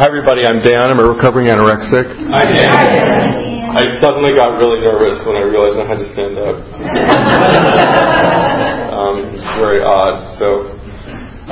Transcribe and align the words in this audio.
Hi, 0.00 0.08
everybody. 0.08 0.48
I'm 0.48 0.64
Dan. 0.64 0.88
I'm 0.88 0.96
a 0.98 1.04
recovering 1.04 1.52
anorexic. 1.52 2.08
Hi, 2.32 2.48
Dan. 2.48 3.76
I 3.76 3.84
suddenly 4.00 4.32
got 4.32 4.56
really 4.56 4.80
nervous 4.80 5.20
when 5.28 5.36
I 5.36 5.44
realized 5.44 5.76
I 5.76 5.84
had 5.84 6.00
to 6.00 6.08
stand 6.16 6.40
up. 6.40 6.56
um, 8.96 9.28
very 9.60 9.84
odd. 9.84 10.24
So, 10.40 10.72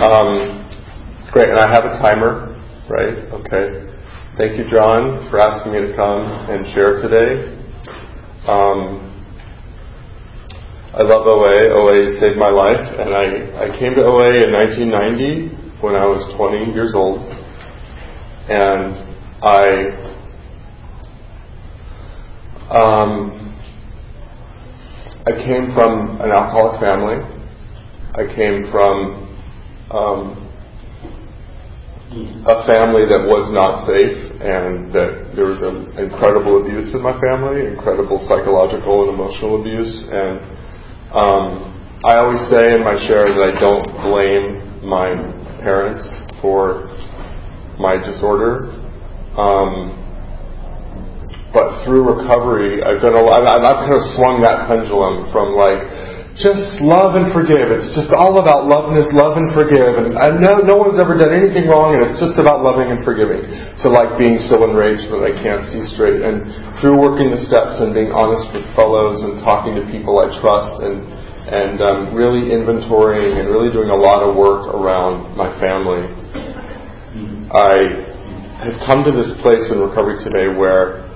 um, 0.00 0.64
great. 1.30 1.52
And 1.52 1.60
I 1.60 1.68
have 1.68 1.84
a 1.84 2.00
timer, 2.00 2.56
right? 2.88 3.20
Okay. 3.36 3.84
Thank 4.38 4.56
you, 4.56 4.64
John, 4.64 5.28
for 5.28 5.44
asking 5.44 5.72
me 5.72 5.80
to 5.84 5.92
come 5.92 6.24
and 6.48 6.64
share 6.72 6.96
today. 7.04 7.52
Um, 8.48 9.12
I 10.96 11.04
love 11.04 11.28
OA. 11.28 11.68
OA 11.68 12.16
saved 12.16 12.40
my 12.40 12.48
life, 12.48 12.96
and 12.96 13.12
I, 13.12 13.68
I 13.68 13.76
came 13.78 13.92
to 13.92 14.08
OA 14.08 14.40
in 14.40 14.56
1990 14.56 15.84
when 15.84 15.92
I 15.94 16.06
was 16.06 16.24
20 16.32 16.72
years 16.72 16.94
old 16.96 17.37
and 18.48 18.96
I 19.42 20.16
um, 22.70 23.48
I 25.26 25.32
came 25.44 25.74
from 25.74 26.20
an 26.20 26.32
alcoholic 26.32 26.80
family. 26.80 27.20
I 28.16 28.24
came 28.34 28.64
from 28.72 29.28
um, 29.92 30.48
a 32.48 32.64
family 32.64 33.04
that 33.04 33.28
was 33.28 33.52
not 33.52 33.84
safe, 33.84 34.16
and 34.40 34.88
that 34.96 35.36
there 35.36 35.44
was 35.44 35.60
an 35.60 35.92
incredible 36.00 36.64
abuse 36.64 36.92
in 36.94 37.02
my 37.02 37.12
family, 37.20 37.68
incredible 37.68 38.16
psychological 38.24 39.04
and 39.04 39.12
emotional 39.12 39.60
abuse. 39.60 39.92
And 40.08 40.40
um, 41.12 42.00
I 42.04 42.16
always 42.16 42.40
say 42.48 42.72
in 42.72 42.80
my 42.80 42.96
share 43.04 43.28
that 43.28 43.44
I 43.44 43.60
don't 43.60 43.84
blame 44.08 44.88
my 44.88 45.12
parents 45.60 46.00
for 46.40 46.88
my 47.78 47.96
disorder. 47.96 48.70
Um, 49.38 49.94
but 51.54 51.82
through 51.86 52.04
recovery, 52.04 52.84
I've 52.84 53.00
done 53.00 53.16
a 53.16 53.24
lot. 53.24 53.40
I've, 53.40 53.64
I've 53.64 53.80
kind 53.88 53.96
of 53.96 54.04
swung 54.20 54.44
that 54.44 54.68
pendulum 54.68 55.32
from 55.32 55.56
like 55.56 55.80
just 56.38 56.78
love 56.78 57.18
and 57.18 57.34
forgive. 57.34 57.74
It's 57.74 57.90
just 57.98 58.14
all 58.14 58.38
about 58.38 58.70
love 58.70 58.94
and 58.94 59.00
love 59.10 59.34
and 59.34 59.50
forgive. 59.50 59.98
And 59.98 60.14
I 60.14 60.30
know 60.38 60.62
no 60.62 60.78
one's 60.78 61.00
ever 61.02 61.18
done 61.18 61.34
anything 61.34 61.66
wrong, 61.66 61.98
and 61.98 62.06
it's 62.06 62.22
just 62.22 62.38
about 62.38 62.62
loving 62.62 62.94
and 62.94 63.02
forgiving. 63.02 63.42
To 63.82 63.86
like 63.90 64.14
being 64.20 64.38
so 64.46 64.62
enraged 64.62 65.10
that 65.10 65.24
I 65.24 65.34
can't 65.34 65.66
see 65.72 65.82
straight. 65.90 66.22
And 66.22 66.46
through 66.78 66.94
working 67.00 67.34
the 67.34 67.42
steps 67.42 67.82
and 67.82 67.90
being 67.90 68.14
honest 68.14 68.46
with 68.54 68.62
fellows 68.78 69.24
and 69.26 69.42
talking 69.42 69.74
to 69.78 69.84
people 69.90 70.22
I 70.22 70.30
trust 70.38 70.84
and 70.84 71.02
and 71.48 71.80
um, 71.80 71.98
really 72.12 72.52
inventorying 72.52 73.40
and 73.40 73.48
really 73.48 73.72
doing 73.72 73.88
a 73.88 73.96
lot 73.96 74.20
of 74.20 74.36
work 74.36 74.68
around 74.68 75.32
my 75.32 75.48
family 75.56 76.04
I 77.48 78.60
have 78.60 78.76
come 78.84 79.08
to 79.08 79.12
this 79.16 79.32
place 79.40 79.72
in 79.72 79.80
recovery 79.80 80.20
today 80.20 80.52
where 80.52 81.08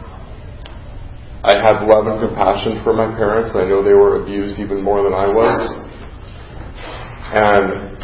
I 1.44 1.60
have 1.60 1.84
love 1.84 2.08
and 2.08 2.24
compassion 2.24 2.80
for 2.80 2.96
my 2.96 3.04
parents. 3.12 3.52
I 3.52 3.68
know 3.68 3.84
they 3.84 3.92
were 3.92 4.16
abused 4.16 4.56
even 4.56 4.80
more 4.80 5.04
than 5.04 5.12
I 5.12 5.28
was. 5.28 5.60
And 7.36 8.00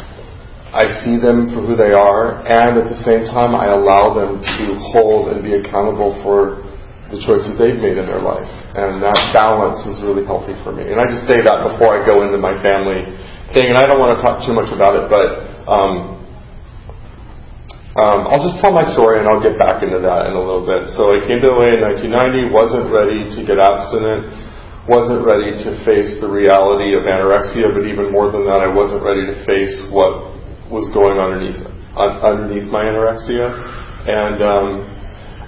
I 0.69 0.85
see 1.01 1.17
them 1.17 1.49
for 1.57 1.65
who 1.65 1.73
they 1.73 1.89
are, 1.89 2.45
and 2.45 2.77
at 2.77 2.85
the 2.93 3.01
same 3.01 3.25
time, 3.33 3.57
I 3.57 3.73
allow 3.73 4.13
them 4.13 4.37
to 4.37 4.65
hold 4.93 5.33
and 5.33 5.41
be 5.41 5.57
accountable 5.57 6.13
for 6.21 6.61
the 7.09 7.17
choices 7.25 7.57
they've 7.57 7.81
made 7.81 7.97
in 7.97 8.05
their 8.05 8.21
life. 8.21 8.45
And 8.77 9.01
that 9.01 9.17
balance 9.33 9.81
is 9.89 10.05
really 10.05 10.21
healthy 10.29 10.53
for 10.61 10.69
me. 10.69 10.85
And 10.85 11.01
I 11.01 11.09
just 11.09 11.25
say 11.25 11.41
that 11.41 11.73
before 11.73 11.97
I 11.97 12.05
go 12.05 12.21
into 12.21 12.37
my 12.37 12.53
family 12.61 13.09
thing, 13.57 13.73
and 13.73 13.77
I 13.81 13.89
don't 13.89 13.97
want 13.97 14.13
to 14.13 14.21
talk 14.21 14.45
too 14.45 14.53
much 14.53 14.69
about 14.69 14.93
it, 14.93 15.09
but 15.09 15.65
um, 15.65 16.18
um, 17.99 18.31
I'll 18.31 18.43
just 18.43 18.63
tell 18.63 18.71
my 18.71 18.85
story 18.95 19.19
and 19.19 19.27
I'll 19.27 19.43
get 19.43 19.59
back 19.59 19.83
into 19.83 19.99
that 19.99 20.31
in 20.31 20.33
a 20.33 20.41
little 20.41 20.63
bit. 20.63 20.87
So 20.95 21.11
I 21.11 21.23
came 21.27 21.43
to 21.43 21.51
OA 21.51 21.75
in 21.75 21.83
1990, 21.83 22.55
wasn't 22.55 22.87
ready 22.87 23.27
to 23.27 23.39
get 23.43 23.59
abstinent, 23.59 24.31
wasn't 24.87 25.27
ready 25.27 25.53
to 25.53 25.69
face 25.83 26.17
the 26.23 26.29
reality 26.31 26.95
of 26.95 27.03
anorexia, 27.05 27.69
but 27.75 27.83
even 27.85 28.09
more 28.09 28.31
than 28.31 28.47
that, 28.47 28.63
I 28.63 28.71
wasn't 28.71 29.03
ready 29.03 29.27
to 29.27 29.35
face 29.45 29.73
what 29.91 30.33
was 30.71 30.87
going 30.95 31.19
underneath 31.19 31.59
underneath 31.95 32.69
my 32.71 32.85
anorexia. 32.85 33.51
And 34.07 34.39
um, 34.41 34.98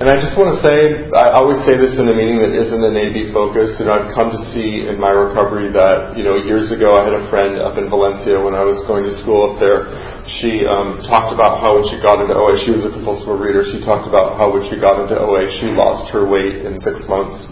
and 0.02 0.10
I 0.10 0.18
just 0.18 0.34
want 0.34 0.50
to 0.50 0.60
say, 0.66 1.14
I 1.14 1.38
always 1.38 1.62
say 1.62 1.78
this 1.78 1.94
in 2.02 2.10
a 2.10 2.16
meeting 2.18 2.42
that 2.42 2.58
isn't 2.58 2.82
an 2.82 2.98
AB 2.98 3.30
focus. 3.30 3.78
Know, 3.78 3.94
I've 3.94 4.10
come 4.18 4.34
to 4.34 4.42
see 4.50 4.90
in 4.90 4.98
my 4.98 5.14
recovery 5.14 5.70
that, 5.70 6.18
you 6.18 6.26
know, 6.26 6.42
years 6.42 6.74
ago 6.74 6.98
I 6.98 7.06
had 7.06 7.14
a 7.14 7.30
friend 7.30 7.62
up 7.62 7.78
in 7.78 7.86
Valencia 7.86 8.42
when 8.42 8.58
I 8.58 8.66
was 8.66 8.82
going 8.90 9.06
to 9.06 9.14
school 9.22 9.54
up 9.54 9.62
there. 9.62 9.94
She 10.42 10.66
um, 10.66 11.06
talked 11.06 11.30
about 11.30 11.62
how 11.62 11.78
when 11.78 11.86
she 11.86 12.02
got 12.02 12.18
into 12.18 12.34
OA, 12.34 12.58
she 12.66 12.74
was 12.74 12.82
a 12.82 12.90
compulsive 12.90 13.30
reader. 13.30 13.62
She 13.62 13.78
talked 13.86 14.10
about 14.10 14.42
how 14.42 14.50
when 14.50 14.66
she 14.66 14.82
got 14.82 15.06
into 15.06 15.22
OA, 15.22 15.46
she 15.62 15.70
lost 15.70 16.10
her 16.10 16.26
weight 16.26 16.66
in 16.66 16.82
six 16.82 17.06
months 17.06 17.46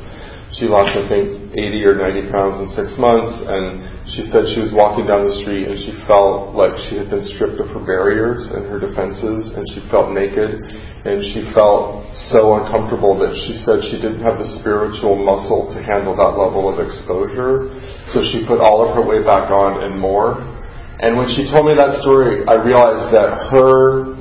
she 0.50 0.66
lost, 0.66 0.98
I 0.98 1.06
think, 1.06 1.54
80 1.54 1.86
or 1.86 1.94
90 1.94 2.34
pounds 2.34 2.58
in 2.58 2.68
six 2.74 2.98
months, 2.98 3.30
and 3.46 4.10
she 4.10 4.26
said 4.26 4.50
she 4.50 4.58
was 4.58 4.74
walking 4.74 5.06
down 5.06 5.22
the 5.22 5.36
street 5.46 5.70
and 5.70 5.78
she 5.78 5.94
felt 6.10 6.58
like 6.58 6.74
she 6.90 6.98
had 6.98 7.14
been 7.14 7.22
stripped 7.22 7.62
of 7.62 7.70
her 7.70 7.84
barriers 7.86 8.50
and 8.50 8.66
her 8.66 8.82
defenses, 8.82 9.54
and 9.54 9.62
she 9.70 9.86
felt 9.94 10.10
naked, 10.10 10.58
and 11.06 11.22
she 11.22 11.46
felt 11.54 12.10
so 12.34 12.58
uncomfortable 12.58 13.14
that 13.22 13.30
she 13.46 13.54
said 13.62 13.86
she 13.94 14.02
didn't 14.02 14.26
have 14.26 14.42
the 14.42 14.50
spiritual 14.58 15.22
muscle 15.22 15.70
to 15.70 15.78
handle 15.86 16.18
that 16.18 16.34
level 16.34 16.66
of 16.66 16.82
exposure, 16.82 17.70
so 18.10 18.26
she 18.34 18.42
put 18.50 18.58
all 18.58 18.82
of 18.82 18.98
her 18.98 19.06
weight 19.06 19.30
back 19.30 19.54
on 19.54 19.86
and 19.86 20.02
more. 20.02 20.42
And 21.00 21.14
when 21.14 21.30
she 21.30 21.46
told 21.54 21.70
me 21.70 21.78
that 21.78 22.02
story, 22.02 22.42
I 22.50 22.58
realized 22.58 23.14
that 23.14 23.54
her 23.54 24.18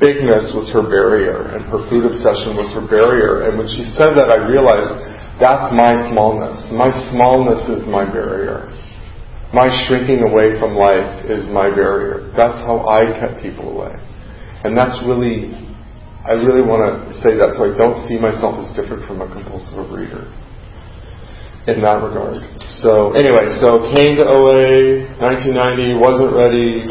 bigness 0.00 0.56
was 0.56 0.72
her 0.72 0.82
barrier, 0.82 1.52
and 1.52 1.68
her 1.68 1.84
food 1.92 2.08
obsession 2.08 2.56
was 2.56 2.72
her 2.72 2.84
barrier. 2.88 3.44
And 3.48 3.60
when 3.60 3.68
she 3.68 3.84
said 3.94 4.16
that, 4.16 4.32
I 4.32 4.40
realized 4.48 5.15
that's 5.36 5.68
my 5.76 5.92
smallness. 6.08 6.72
My 6.72 6.88
smallness 7.12 7.68
is 7.68 7.84
my 7.84 8.08
barrier. 8.08 8.72
My 9.52 9.68
shrinking 9.86 10.24
away 10.24 10.56
from 10.58 10.74
life 10.74 11.28
is 11.28 11.44
my 11.52 11.68
barrier. 11.68 12.32
That's 12.36 12.56
how 12.64 12.88
I 12.88 13.12
kept 13.20 13.44
people 13.44 13.68
away. 13.68 13.92
And 14.64 14.72
that's 14.72 14.98
really, 15.04 15.52
I 16.24 16.34
really 16.40 16.64
want 16.64 16.82
to 16.88 17.14
say 17.20 17.36
that 17.36 17.54
so 17.54 17.68
I 17.68 17.72
don't 17.76 18.00
see 18.08 18.16
myself 18.18 18.58
as 18.64 18.72
different 18.72 19.04
from 19.04 19.20
a 19.20 19.28
compulsive 19.28 19.92
reader 19.92 20.24
in 21.68 21.82
that 21.82 22.00
regard. 22.00 22.42
So 22.80 23.12
anyway, 23.12 23.50
so 23.60 23.92
came 23.94 24.16
to 24.16 24.24
OA, 24.26 25.04
1990, 25.20 26.00
wasn't 26.00 26.32
ready, 26.32 26.86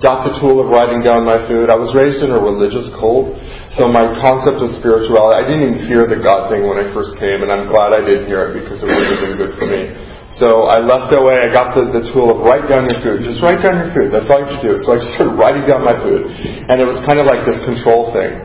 got 0.00 0.24
the 0.24 0.34
tool 0.40 0.62
of 0.62 0.72
writing 0.72 1.04
down 1.04 1.28
my 1.28 1.38
food. 1.46 1.68
I 1.68 1.76
was 1.76 1.92
raised 1.92 2.24
in 2.24 2.32
a 2.32 2.40
religious 2.40 2.88
cult. 2.96 3.36
So 3.78 3.86
my 3.86 4.02
concept 4.18 4.58
of 4.58 4.66
spirituality, 4.82 5.38
I 5.38 5.44
didn't 5.46 5.62
even 5.62 5.78
fear 5.86 6.02
the 6.02 6.18
God 6.18 6.50
thing 6.50 6.66
when 6.66 6.82
I 6.82 6.90
first 6.90 7.14
came, 7.22 7.46
and 7.46 7.54
I'm 7.54 7.70
glad 7.70 7.94
I 7.94 8.02
didn't 8.02 8.26
hear 8.26 8.50
it 8.50 8.58
because 8.58 8.82
it 8.82 8.90
would 8.90 8.98
have 8.98 9.22
been 9.22 9.38
good 9.38 9.54
for 9.54 9.70
me. 9.70 9.94
So 10.42 10.66
I 10.66 10.82
left 10.82 11.14
OA, 11.14 11.38
I 11.38 11.54
got 11.54 11.78
the, 11.78 11.86
the 11.94 12.02
tool 12.10 12.34
of 12.34 12.42
write 12.42 12.66
down 12.66 12.90
your 12.90 12.98
food. 12.98 13.22
Just 13.22 13.38
write 13.38 13.62
down 13.62 13.78
your 13.78 13.90
food. 13.94 14.10
That's 14.10 14.26
all 14.26 14.42
you 14.42 14.50
to 14.50 14.62
do. 14.62 14.72
So 14.82 14.94
I 14.94 14.96
just 14.98 15.14
started 15.14 15.38
writing 15.38 15.70
down 15.70 15.86
my 15.86 15.94
food. 16.02 16.26
And 16.66 16.82
it 16.82 16.86
was 16.86 16.98
kind 17.06 17.22
of 17.22 17.30
like 17.30 17.46
this 17.46 17.62
control 17.62 18.10
thing. 18.10 18.42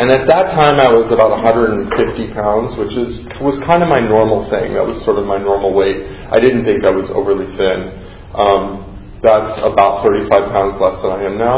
And 0.00 0.08
at 0.08 0.24
that 0.32 0.56
time 0.56 0.80
I 0.80 0.88
was 0.88 1.12
about 1.12 1.28
150 1.44 1.84
pounds, 2.32 2.72
which 2.80 2.96
is, 2.96 3.20
was 3.44 3.60
kind 3.68 3.84
of 3.84 3.92
my 3.92 4.00
normal 4.00 4.48
thing. 4.48 4.80
That 4.80 4.84
was 4.88 4.96
sort 5.04 5.20
of 5.20 5.28
my 5.28 5.36
normal 5.36 5.76
weight. 5.76 6.08
I 6.32 6.40
didn't 6.40 6.64
think 6.64 6.88
I 6.88 6.92
was 6.92 7.12
overly 7.12 7.52
thin. 7.60 7.92
Um, 8.32 8.88
that's 9.20 9.60
about 9.60 10.04
35 10.08 10.32
pounds 10.52 10.80
less 10.80 10.96
than 11.04 11.12
I 11.12 11.20
am 11.28 11.36
now. 11.36 11.56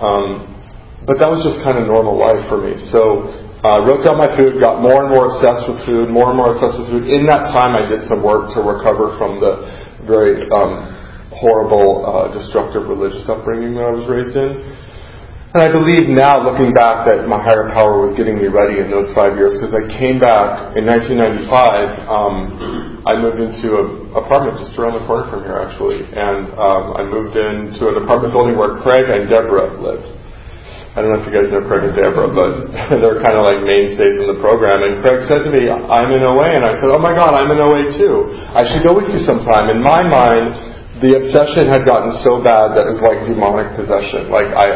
Um, 0.00 0.55
but 1.06 1.22
that 1.22 1.30
was 1.30 1.46
just 1.46 1.62
kind 1.62 1.78
of 1.78 1.86
normal 1.86 2.18
life 2.18 2.42
for 2.50 2.58
me. 2.58 2.74
So 2.90 3.30
I 3.62 3.78
uh, 3.78 3.86
wrote 3.86 4.02
down 4.02 4.18
my 4.18 4.30
food, 4.34 4.58
got 4.58 4.82
more 4.82 5.06
and 5.06 5.10
more 5.10 5.30
obsessed 5.32 5.70
with 5.70 5.78
food, 5.86 6.10
more 6.10 6.34
and 6.34 6.36
more 6.36 6.54
obsessed 6.54 6.82
with 6.82 6.90
food. 6.90 7.06
In 7.06 7.24
that 7.30 7.54
time, 7.54 7.78
I 7.78 7.86
did 7.86 8.04
some 8.10 8.26
work 8.26 8.50
to 8.54 8.60
recover 8.62 9.14
from 9.14 9.38
the 9.38 9.64
very 10.02 10.44
um, 10.50 10.92
horrible, 11.30 12.04
uh, 12.04 12.34
destructive 12.34 12.90
religious 12.90 13.26
upbringing 13.30 13.78
that 13.78 13.86
I 13.86 13.94
was 13.94 14.06
raised 14.10 14.34
in. 14.34 14.66
And 15.56 15.64
I 15.64 15.72
believe 15.72 16.10
now, 16.10 16.42
looking 16.44 16.76
back, 16.76 17.08
that 17.08 17.24
my 17.24 17.40
higher 17.40 17.72
power 17.72 18.02
was 18.02 18.12
getting 18.12 18.36
me 18.36 18.50
ready 18.50 18.82
in 18.82 18.92
those 18.92 19.08
five 19.16 19.40
years 19.40 19.56
because 19.56 19.72
I 19.72 19.88
came 19.88 20.20
back 20.20 20.76
in 20.76 20.84
1995. 20.84 22.02
Um, 22.04 23.02
I 23.08 23.16
moved 23.16 23.40
into 23.40 23.72
an 23.78 24.12
apartment 24.12 24.60
just 24.60 24.76
around 24.76 25.00
the 25.00 25.06
corner 25.08 25.24
from 25.32 25.48
here, 25.48 25.56
actually. 25.56 26.04
And 26.12 26.50
um, 26.60 26.98
I 26.98 27.08
moved 27.08 27.38
into 27.38 27.88
an 27.88 28.04
apartment 28.04 28.36
building 28.36 28.58
where 28.60 28.84
Craig 28.84 29.08
and 29.08 29.32
Deborah 29.32 29.80
lived. 29.80 30.25
I 30.96 31.04
don't 31.04 31.12
know 31.12 31.20
if 31.20 31.28
you 31.28 31.34
guys 31.36 31.52
know 31.52 31.60
Craig 31.60 31.84
and 31.84 31.92
Deborah, 31.92 32.32
but 32.32 32.72
they're 33.04 33.20
kind 33.20 33.36
of 33.36 33.44
like 33.44 33.60
mainstays 33.68 34.16
in 34.16 34.32
the 34.32 34.40
program. 34.40 34.80
And 34.80 35.04
Craig 35.04 35.28
said 35.28 35.44
to 35.44 35.52
me, 35.52 35.68
I'm 35.68 36.08
in 36.08 36.24
OA. 36.24 36.56
And 36.56 36.64
I 36.64 36.72
said, 36.80 36.88
Oh 36.88 36.96
my 36.96 37.12
God, 37.12 37.36
I'm 37.36 37.52
in 37.52 37.60
OA 37.60 37.92
too. 38.00 38.32
I 38.56 38.64
should 38.64 38.80
go 38.80 38.96
with 38.96 39.12
you 39.12 39.20
sometime. 39.20 39.68
In 39.68 39.84
my 39.84 40.00
mind, 40.08 40.56
the 41.04 41.20
obsession 41.20 41.68
had 41.68 41.84
gotten 41.84 42.16
so 42.24 42.40
bad 42.40 42.72
that 42.72 42.88
it 42.88 42.96
was 42.96 43.04
like 43.04 43.28
demonic 43.28 43.76
possession. 43.76 44.32
Like 44.32 44.48
I, 44.56 44.68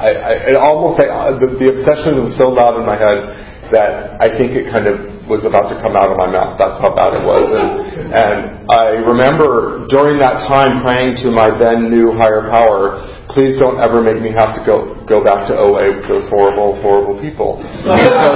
I, 0.00 0.08
I 0.08 0.32
it 0.48 0.56
almost 0.56 0.96
uh, 0.96 1.36
the, 1.36 1.52
the 1.52 1.68
obsession 1.76 2.16
was 2.24 2.32
so 2.40 2.48
loud 2.48 2.80
in 2.80 2.88
my 2.88 2.96
head 2.96 3.49
that 3.70 4.18
I 4.18 4.28
think 4.34 4.58
it 4.58 4.66
kind 4.66 4.90
of 4.90 4.98
was 5.30 5.46
about 5.46 5.70
to 5.70 5.78
come 5.78 5.94
out 5.94 6.10
of 6.10 6.18
my 6.18 6.26
mouth. 6.26 6.58
That's 6.58 6.78
how 6.82 6.90
bad 6.90 7.14
it 7.14 7.24
was. 7.24 7.46
And, 7.54 7.70
and 8.10 8.38
I 8.66 8.98
remember 8.98 9.86
during 9.86 10.18
that 10.18 10.42
time 10.50 10.82
praying 10.82 11.22
to 11.22 11.30
my 11.30 11.54
then 11.54 11.86
new 11.86 12.10
higher 12.18 12.50
power, 12.50 13.06
please 13.30 13.54
don't 13.62 13.78
ever 13.78 14.02
make 14.02 14.18
me 14.18 14.34
have 14.34 14.58
to 14.58 14.62
go, 14.66 14.98
go 15.06 15.22
back 15.22 15.46
to 15.46 15.54
OA 15.54 16.02
with 16.02 16.10
those 16.10 16.26
horrible, 16.26 16.82
horrible 16.82 17.14
people. 17.22 17.62
because, 17.86 18.34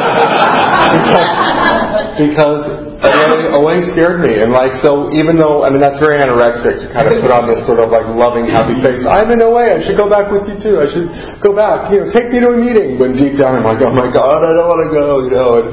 because 2.14 2.93
OA, 3.04 3.60
OA 3.60 3.74
scared 3.92 4.24
me. 4.24 4.40
And 4.40 4.54
like, 4.54 4.72
so 4.80 5.12
even 5.12 5.36
though, 5.36 5.64
I 5.64 5.68
mean, 5.68 5.84
that's 5.84 6.00
very 6.00 6.16
anorexic 6.16 6.84
to 6.84 6.86
kind 6.92 7.06
of 7.10 7.20
put 7.20 7.32
on 7.32 7.44
this 7.50 7.60
sort 7.68 7.82
of 7.82 7.92
like 7.92 8.08
loving, 8.08 8.48
happy 8.48 8.80
face. 8.80 9.04
I'm 9.04 9.28
in 9.28 9.44
OA. 9.44 9.76
I 9.76 9.80
should 9.84 10.00
go 10.00 10.08
back 10.08 10.32
with 10.32 10.48
you 10.48 10.56
too. 10.56 10.80
I 10.80 10.88
should 10.88 11.08
go 11.44 11.52
back. 11.52 11.92
You 11.92 12.04
know, 12.04 12.08
take 12.08 12.32
me 12.32 12.40
to 12.40 12.54
a 12.54 12.58
meeting. 12.58 12.96
When 12.96 13.12
deep 13.12 13.36
down 13.36 13.60
I'm 13.60 13.66
like, 13.66 13.84
oh 13.84 13.92
my 13.92 14.08
God, 14.08 14.40
I 14.40 14.50
don't 14.56 14.68
want 14.68 14.82
to 14.88 14.90
go, 14.90 15.06
you 15.28 15.32
know. 15.32 15.50
And, 15.60 15.68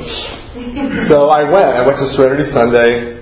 so 1.08 1.32
I 1.32 1.48
went. 1.48 1.72
I 1.72 1.82
went 1.88 1.98
to 2.04 2.08
Serenity 2.14 2.52
Sunday. 2.52 3.22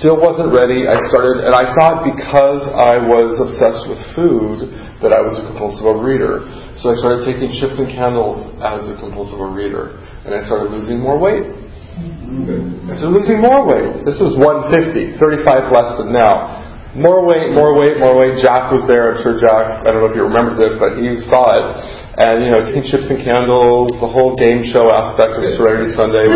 Still 0.00 0.18
wasn't 0.18 0.50
ready. 0.50 0.88
I 0.88 0.96
started, 1.12 1.44
and 1.44 1.54
I 1.54 1.70
thought 1.76 2.02
because 2.08 2.62
I 2.72 2.98
was 2.98 3.36
obsessed 3.38 3.84
with 3.86 4.00
food 4.16 4.72
that 5.04 5.12
I 5.12 5.20
was 5.20 5.38
a 5.38 5.44
compulsive 5.46 5.84
overeater. 5.84 6.48
So 6.80 6.90
I 6.90 6.96
started 6.98 7.22
taking 7.28 7.52
chips 7.60 7.76
and 7.76 7.86
candles 7.86 8.42
as 8.64 8.88
a 8.90 8.96
compulsive 8.98 9.38
overeater, 9.38 9.94
and 10.24 10.34
I 10.34 10.42
started 10.48 10.72
losing 10.72 10.98
more 10.98 11.20
weight. 11.20 11.63
I 11.94 12.98
started 12.98 13.14
losing 13.14 13.38
more 13.38 13.62
weight. 13.62 14.02
This 14.02 14.18
was 14.18 14.34
150, 14.34 15.14
35 15.22 15.70
less 15.70 15.94
than 16.02 16.10
now. 16.10 16.62
More 16.98 17.22
weight, 17.26 17.54
more 17.54 17.74
weight, 17.74 17.98
more 18.02 18.18
weight. 18.18 18.38
Jack 18.42 18.70
was 18.70 18.86
there. 18.86 19.14
I'm 19.14 19.18
sure 19.22 19.38
Jack, 19.38 19.82
I 19.82 19.90
don't 19.94 20.02
know 20.02 20.10
if 20.10 20.14
he 20.14 20.22
remembers 20.22 20.58
it, 20.62 20.78
but 20.78 20.98
he 20.98 21.18
saw 21.26 21.42
it. 21.54 21.70
And, 22.18 22.46
you 22.46 22.50
know, 22.54 22.62
taking 22.66 22.86
chips 22.86 23.10
and 23.10 23.18
candles, 23.18 23.94
the 23.98 24.10
whole 24.10 24.34
game 24.38 24.62
show 24.66 24.90
aspect 24.90 25.38
of 25.38 25.42
Serenity 25.58 25.90
Sunday. 25.94 26.26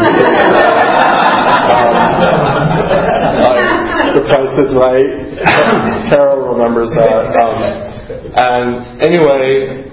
um, 3.47 3.59
the 4.15 4.23
Price 4.27 4.55
is 4.63 4.75
Right. 4.75 5.39
Tara 6.11 6.39
remembers 6.39 6.91
that. 6.95 7.35
Um, 7.39 7.59
and 8.35 9.03
anyway, 9.03 9.88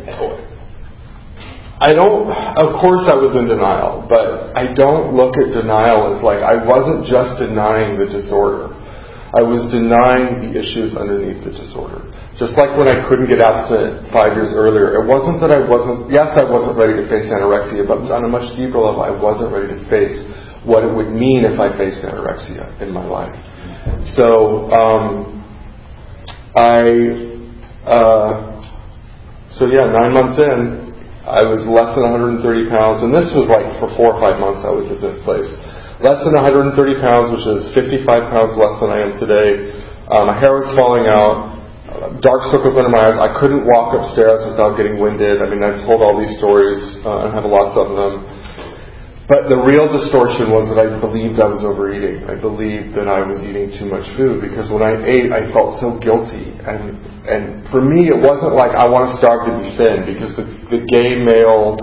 I 1.85 1.93
don't, 1.93 2.25
of 2.57 2.81
course 2.81 3.05
I 3.05 3.13
was 3.13 3.37
in 3.37 3.45
denial, 3.45 4.09
but 4.09 4.57
I 4.57 4.73
don't 4.73 5.13
look 5.13 5.37
at 5.37 5.53
denial 5.53 6.09
as 6.09 6.25
like, 6.25 6.41
I 6.41 6.57
wasn't 6.57 7.05
just 7.05 7.37
denying 7.37 8.01
the 8.01 8.09
disorder. 8.09 8.73
I 9.37 9.45
was 9.45 9.69
denying 9.69 10.49
the 10.49 10.57
issues 10.57 10.97
underneath 10.97 11.45
the 11.45 11.53
disorder. 11.53 12.01
Just 12.41 12.57
like 12.57 12.73
when 12.73 12.89
I 12.89 13.05
couldn't 13.05 13.29
get 13.29 13.37
abstinent 13.37 14.09
five 14.09 14.33
years 14.33 14.57
earlier, 14.57 14.97
it 14.97 15.05
wasn't 15.05 15.37
that 15.45 15.53
I 15.53 15.61
wasn't, 15.61 16.09
yes, 16.09 16.33
I 16.33 16.49
wasn't 16.49 16.73
ready 16.73 16.97
to 16.97 17.05
face 17.05 17.29
anorexia, 17.29 17.85
but 17.85 18.01
on 18.09 18.25
a 18.25 18.31
much 18.33 18.49
deeper 18.57 18.81
level, 18.81 19.05
I 19.05 19.13
wasn't 19.13 19.53
ready 19.53 19.77
to 19.77 19.81
face 19.85 20.25
what 20.65 20.81
it 20.81 20.89
would 20.89 21.13
mean 21.13 21.45
if 21.45 21.61
I 21.61 21.69
faced 21.77 22.01
anorexia 22.01 22.81
in 22.81 22.89
my 22.89 23.05
life. 23.05 23.37
So, 24.17 24.73
um, 24.73 25.37
I, 26.57 26.81
uh, 27.85 28.33
so 29.53 29.69
yeah, 29.69 29.85
nine 29.93 30.17
months 30.17 30.41
in, 30.41 30.84
I 31.25 31.41
was 31.43 31.65
less 31.65 31.97
than 31.97 32.05
130 32.05 32.45
pounds, 32.69 33.01
and 33.01 33.09
this 33.09 33.33
was 33.33 33.49
like 33.49 33.65
for 33.81 33.89
four 33.97 34.13
or 34.13 34.19
five 34.21 34.37
months 34.37 34.61
I 34.61 34.69
was 34.69 34.93
at 34.93 35.01
this 35.01 35.17
place 35.25 35.49
less 36.03 36.19
than 36.27 36.35
130 36.35 36.75
pounds, 36.99 37.31
which 37.31 37.47
is 37.47 37.71
55 37.71 38.03
pounds 38.05 38.51
less 38.59 38.75
than 38.83 38.91
I 38.91 38.99
am 39.07 39.11
today. 39.15 39.71
Uh, 40.11 40.27
my 40.27 40.35
hair 40.35 40.59
was 40.59 40.67
falling 40.75 41.07
out, 41.07 41.55
dark 42.19 42.51
circles 42.51 42.75
under 42.75 42.91
my 42.91 43.07
eyes. 43.07 43.15
I 43.15 43.31
couldn't 43.39 43.63
walk 43.63 43.95
upstairs 43.95 44.43
without 44.43 44.75
getting 44.75 44.99
winded. 44.99 45.39
I 45.39 45.47
mean, 45.47 45.63
I've 45.63 45.79
told 45.87 46.03
all 46.03 46.19
these 46.19 46.35
stories 46.35 46.99
uh, 47.07 47.25
and 47.25 47.29
have 47.31 47.47
lots 47.47 47.79
of 47.79 47.87
them. 47.95 48.13
But 49.25 49.49
the 49.49 49.57
real 49.57 49.89
distortion 49.89 50.53
was 50.53 50.69
that 50.69 50.77
I 50.77 50.85
believed 51.01 51.41
I 51.41 51.49
was 51.49 51.65
overeating. 51.65 52.29
I 52.29 52.37
believed 52.37 52.93
that 52.93 53.09
I 53.09 53.25
was 53.25 53.41
eating 53.41 53.73
too 53.73 53.89
much 53.89 54.05
food 54.13 54.37
because 54.37 54.69
when 54.69 54.85
I 54.85 54.93
ate, 55.01 55.33
I 55.33 55.49
felt 55.49 55.81
so 55.81 55.97
guilty. 55.97 56.53
And 56.61 57.01
and 57.25 57.65
for 57.73 57.81
me, 57.81 58.05
it 58.13 58.19
wasn't 58.21 58.53
like 58.53 58.77
I 58.77 58.85
want 58.85 59.09
to 59.09 59.17
starve 59.17 59.49
to 59.49 59.53
be 59.57 59.73
thin 59.81 60.05
because 60.05 60.37
the 60.37 60.45
the 60.69 60.79
gay 60.85 61.17
male 61.17 61.81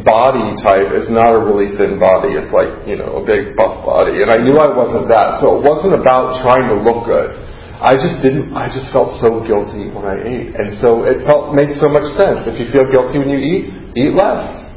body 0.00 0.56
type 0.60 0.92
is 0.96 1.08
not 1.08 1.32
a 1.32 1.40
really 1.40 1.76
thin 1.76 1.96
body. 2.00 2.36
It's 2.36 2.52
like, 2.52 2.84
you 2.84 2.96
know, 2.96 3.20
a 3.20 3.24
big 3.24 3.56
buff 3.56 3.84
body. 3.84 4.20
And 4.20 4.28
I 4.32 4.40
knew 4.40 4.56
I 4.60 4.68
wasn't 4.68 5.08
that. 5.08 5.40
So 5.40 5.58
it 5.58 5.62
wasn't 5.64 5.96
about 5.96 6.40
trying 6.44 6.68
to 6.68 6.76
look 6.76 7.08
good. 7.08 7.36
I 7.78 7.94
just 7.94 8.20
didn't, 8.20 8.52
I 8.52 8.66
just 8.66 8.90
felt 8.90 9.14
so 9.22 9.38
guilty 9.46 9.88
when 9.94 10.04
I 10.04 10.18
ate. 10.18 10.50
And 10.58 10.76
so 10.82 11.06
it 11.06 11.22
felt, 11.24 11.54
made 11.54 11.70
so 11.78 11.88
much 11.88 12.04
sense. 12.18 12.44
If 12.44 12.58
you 12.58 12.68
feel 12.74 12.84
guilty 12.90 13.22
when 13.22 13.30
you 13.30 13.38
eat, 13.38 13.64
eat 13.96 14.12
less. 14.12 14.67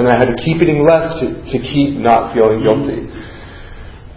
And 0.00 0.08
I 0.08 0.16
had 0.16 0.32
to 0.32 0.38
keep 0.40 0.64
eating 0.64 0.80
less 0.88 1.20
to, 1.20 1.44
to 1.44 1.56
keep 1.60 2.00
not 2.00 2.32
feeling 2.32 2.64
guilty. 2.64 3.04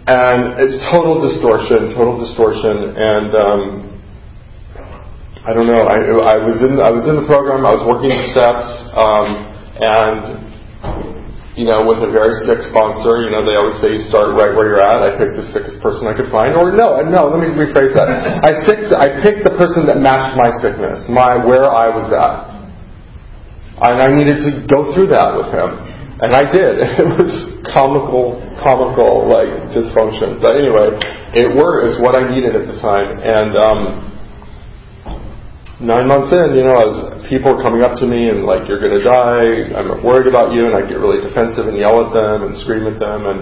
And 0.08 0.56
it's 0.64 0.80
total 0.88 1.20
distortion, 1.20 1.92
total 1.92 2.16
distortion. 2.16 2.96
And, 2.96 3.30
um, 3.36 3.94
I 5.44 5.52
don't 5.52 5.68
know. 5.68 5.84
I, 5.84 6.00
I 6.24 6.36
was 6.40 6.56
in 6.64 6.80
I 6.80 6.88
was 6.88 7.04
in 7.04 7.20
the 7.20 7.28
program. 7.28 7.68
I 7.68 7.76
was 7.76 7.84
working 7.84 8.08
the 8.08 8.32
steps. 8.32 8.64
Um, 8.96 9.44
and, 9.76 10.40
you 11.52 11.68
know, 11.68 11.84
with 11.84 12.00
a 12.00 12.08
very 12.08 12.32
sick 12.48 12.64
sponsor, 12.72 13.28
you 13.28 13.30
know, 13.30 13.44
they 13.44 13.52
always 13.52 13.76
say 13.84 13.92
you 13.92 14.00
start 14.08 14.32
right 14.32 14.56
where 14.56 14.72
you're 14.72 14.80
at. 14.80 15.04
I 15.04 15.20
picked 15.20 15.36
the 15.36 15.44
sickest 15.52 15.84
person 15.84 16.08
I 16.08 16.16
could 16.16 16.32
find. 16.32 16.56
Or 16.56 16.72
no, 16.72 16.96
no, 17.04 17.28
let 17.28 17.44
me 17.44 17.52
rephrase 17.52 17.92
that. 17.92 18.08
I 18.48 18.64
picked, 18.64 18.96
I 18.96 19.20
picked 19.20 19.44
the 19.44 19.52
person 19.60 19.84
that 19.84 20.00
matched 20.00 20.32
my 20.40 20.48
sickness, 20.64 21.04
my, 21.12 21.36
where 21.44 21.68
I 21.68 21.92
was 21.92 22.08
at. 22.08 22.53
And 23.74 23.98
I 23.98 24.08
needed 24.14 24.38
to 24.46 24.50
go 24.70 24.94
through 24.94 25.10
that 25.10 25.34
with 25.34 25.50
him. 25.50 25.70
And 26.22 26.30
I 26.30 26.46
did. 26.46 26.78
It 27.02 27.10
was 27.10 27.32
comical, 27.74 28.38
comical, 28.62 29.26
like, 29.26 29.74
dysfunction. 29.74 30.38
But 30.38 30.54
anyway, 30.54 30.94
it 31.34 31.50
worked. 31.50 31.90
It's 31.90 31.98
what 31.98 32.14
I 32.14 32.30
needed 32.30 32.54
at 32.54 32.70
the 32.70 32.78
time. 32.78 33.18
And, 33.18 33.50
um, 33.58 33.80
nine 35.82 36.06
months 36.06 36.30
in, 36.30 36.54
you 36.54 36.64
know, 36.64 36.78
as 36.78 37.28
people 37.28 37.50
are 37.50 37.60
coming 37.62 37.82
up 37.82 37.98
to 37.98 38.06
me 38.06 38.30
and 38.30 38.46
like, 38.46 38.68
you're 38.70 38.78
going 38.78 38.94
to 38.94 39.02
die, 39.02 39.74
I'm 39.74 40.06
worried 40.06 40.30
about 40.30 40.54
you, 40.54 40.70
and 40.70 40.74
I 40.78 40.86
get 40.86 41.02
really 41.02 41.18
defensive 41.18 41.66
and 41.66 41.76
yell 41.76 41.98
at 42.06 42.14
them 42.14 42.46
and 42.46 42.54
scream 42.62 42.86
at 42.86 43.02
them. 43.02 43.26
And 43.26 43.40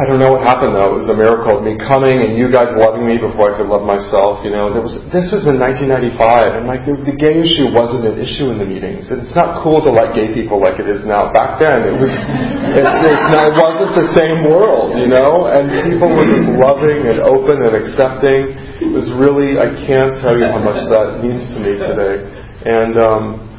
I 0.00 0.08
don't 0.08 0.16
know 0.16 0.32
what 0.32 0.48
happened 0.48 0.72
though. 0.72 0.96
It 0.96 1.04
was 1.04 1.12
a 1.12 1.18
miracle 1.18 1.60
of 1.60 1.60
me 1.60 1.76
coming 1.76 2.24
and 2.24 2.32
you 2.32 2.48
guys 2.48 2.72
loving 2.72 3.04
me 3.04 3.20
before 3.20 3.52
I 3.52 3.60
could 3.60 3.68
love 3.68 3.84
myself. 3.84 4.40
You 4.40 4.48
know, 4.48 4.72
there 4.72 4.80
was 4.80 4.96
this 5.12 5.28
was 5.28 5.44
in 5.44 5.60
1995, 5.60 6.56
and 6.56 6.64
like 6.64 6.88
the, 6.88 6.96
the 7.04 7.12
gay 7.12 7.36
issue 7.36 7.68
wasn't 7.68 8.08
an 8.08 8.16
issue 8.16 8.48
in 8.48 8.56
the 8.56 8.64
meetings. 8.64 9.12
It's 9.12 9.36
not 9.36 9.60
cool 9.60 9.84
to 9.84 9.92
like 9.92 10.16
gay 10.16 10.32
people 10.32 10.56
like 10.56 10.80
it 10.80 10.88
is 10.88 11.04
now. 11.04 11.28
Back 11.36 11.60
then, 11.60 11.84
it 11.84 12.00
was 12.00 12.08
it's, 12.80 12.96
it's 13.12 13.28
not, 13.28 13.52
it 13.52 13.60
wasn't 13.60 13.92
the 13.92 14.08
same 14.16 14.48
world, 14.48 14.96
you 14.96 15.12
know. 15.12 15.52
And 15.52 15.68
people 15.84 16.08
were 16.08 16.32
just 16.32 16.48
loving 16.56 17.04
and 17.04 17.20
open 17.20 17.60
and 17.60 17.76
accepting. 17.76 18.56
It 18.80 18.96
was 18.96 19.12
really 19.20 19.60
I 19.60 19.68
can't 19.84 20.16
tell 20.24 20.32
you 20.32 20.48
how 20.48 20.64
much 20.64 20.80
that 20.88 21.20
means 21.20 21.44
to 21.52 21.60
me 21.60 21.76
today. 21.76 22.24
And 22.64 22.96
um, 22.96 23.49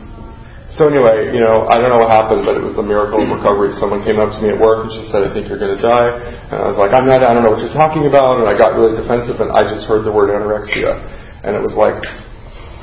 so 0.79 0.87
anyway, 0.87 1.35
you 1.35 1.43
know, 1.43 1.67
I 1.67 1.83
don't 1.83 1.91
know 1.91 1.99
what 1.99 2.15
happened, 2.15 2.47
but 2.47 2.55
it 2.55 2.63
was 2.63 2.79
a 2.79 2.85
miracle 2.85 3.19
of 3.19 3.27
recovery. 3.27 3.75
Someone 3.75 4.07
came 4.07 4.23
up 4.23 4.31
to 4.31 4.39
me 4.39 4.55
at 4.55 4.59
work 4.59 4.87
and 4.87 4.91
she 4.95 5.03
said, 5.11 5.27
I 5.27 5.29
think 5.35 5.51
you're 5.51 5.59
going 5.59 5.75
to 5.75 5.83
die. 5.83 6.09
And 6.47 6.63
I 6.63 6.65
was 6.71 6.79
like, 6.79 6.95
I'm 6.95 7.03
not, 7.03 7.27
I 7.27 7.35
don't 7.35 7.43
know 7.43 7.51
what 7.51 7.59
you're 7.59 7.75
talking 7.75 8.07
about. 8.07 8.39
And 8.39 8.47
I 8.47 8.55
got 8.55 8.79
really 8.79 8.95
defensive 8.95 9.43
and 9.43 9.51
I 9.51 9.67
just 9.67 9.83
heard 9.83 10.07
the 10.07 10.15
word 10.15 10.31
anorexia. 10.31 10.95
And 11.43 11.59
it 11.59 11.63
was 11.63 11.75
like, 11.75 11.99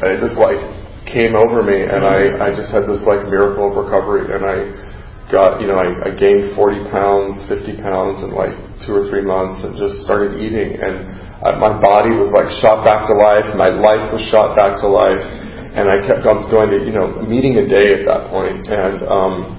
it 0.05 0.21
just 0.21 0.37
like 0.37 0.61
came 1.09 1.33
over 1.33 1.65
me 1.65 1.81
and 1.81 2.05
I, 2.05 2.37
I 2.45 2.49
just 2.53 2.69
had 2.69 2.85
this 2.85 3.01
like 3.09 3.25
miracle 3.25 3.73
of 3.73 3.81
recovery. 3.81 4.37
And 4.37 4.45
I 4.45 4.69
got, 5.33 5.65
you 5.65 5.73
know, 5.73 5.81
I, 5.81 5.89
I 6.07 6.11
gained 6.13 6.53
40 6.61 6.93
pounds, 6.93 7.41
50 7.49 7.81
pounds 7.81 8.21
in 8.21 8.37
like 8.37 8.53
two 8.85 9.01
or 9.01 9.09
three 9.09 9.25
months 9.25 9.65
and 9.65 9.81
just 9.81 10.05
started 10.05 10.37
eating. 10.37 10.77
And 10.77 11.09
uh, 11.41 11.57
my 11.57 11.73
body 11.81 12.13
was 12.21 12.37
like 12.37 12.53
shot 12.61 12.85
back 12.85 13.09
to 13.09 13.17
life. 13.17 13.49
My 13.57 13.73
life 13.73 14.13
was 14.13 14.21
shot 14.29 14.53
back 14.53 14.77
to 14.85 14.89
life 14.93 15.38
and 15.75 15.89
I 15.89 16.01
kept 16.07 16.25
was 16.25 16.49
going 16.49 16.71
to 16.73 16.85
you 16.85 16.95
know 16.95 17.21
meeting 17.25 17.59
a 17.61 17.67
day 17.67 18.01
at 18.01 18.09
that 18.09 18.33
point, 18.33 18.65
and 18.69 19.05
um, 19.05 19.59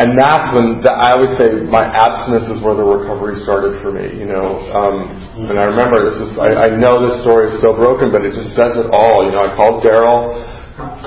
and 0.00 0.14
that's 0.14 0.48
when 0.54 0.80
the, 0.80 0.92
I 0.94 1.18
always 1.18 1.34
say 1.34 1.66
my 1.66 1.82
abstinence 1.82 2.46
is 2.46 2.62
where 2.62 2.78
the 2.78 2.86
recovery 2.86 3.36
started 3.42 3.82
for 3.82 3.90
me. 3.90 4.06
You 4.16 4.30
know, 4.30 4.56
um, 4.70 5.10
and 5.50 5.58
I 5.58 5.66
remember 5.66 6.06
this 6.06 6.18
is 6.18 6.38
I, 6.38 6.70
I 6.70 6.78
know 6.78 7.02
this 7.02 7.20
story 7.26 7.50
is 7.50 7.58
so 7.58 7.74
broken, 7.74 8.14
but 8.14 8.22
it 8.22 8.32
just 8.32 8.54
says 8.54 8.78
it 8.78 8.88
all. 8.94 9.26
You 9.26 9.34
know, 9.34 9.42
I 9.42 9.50
called 9.58 9.82
Daryl, 9.82 10.40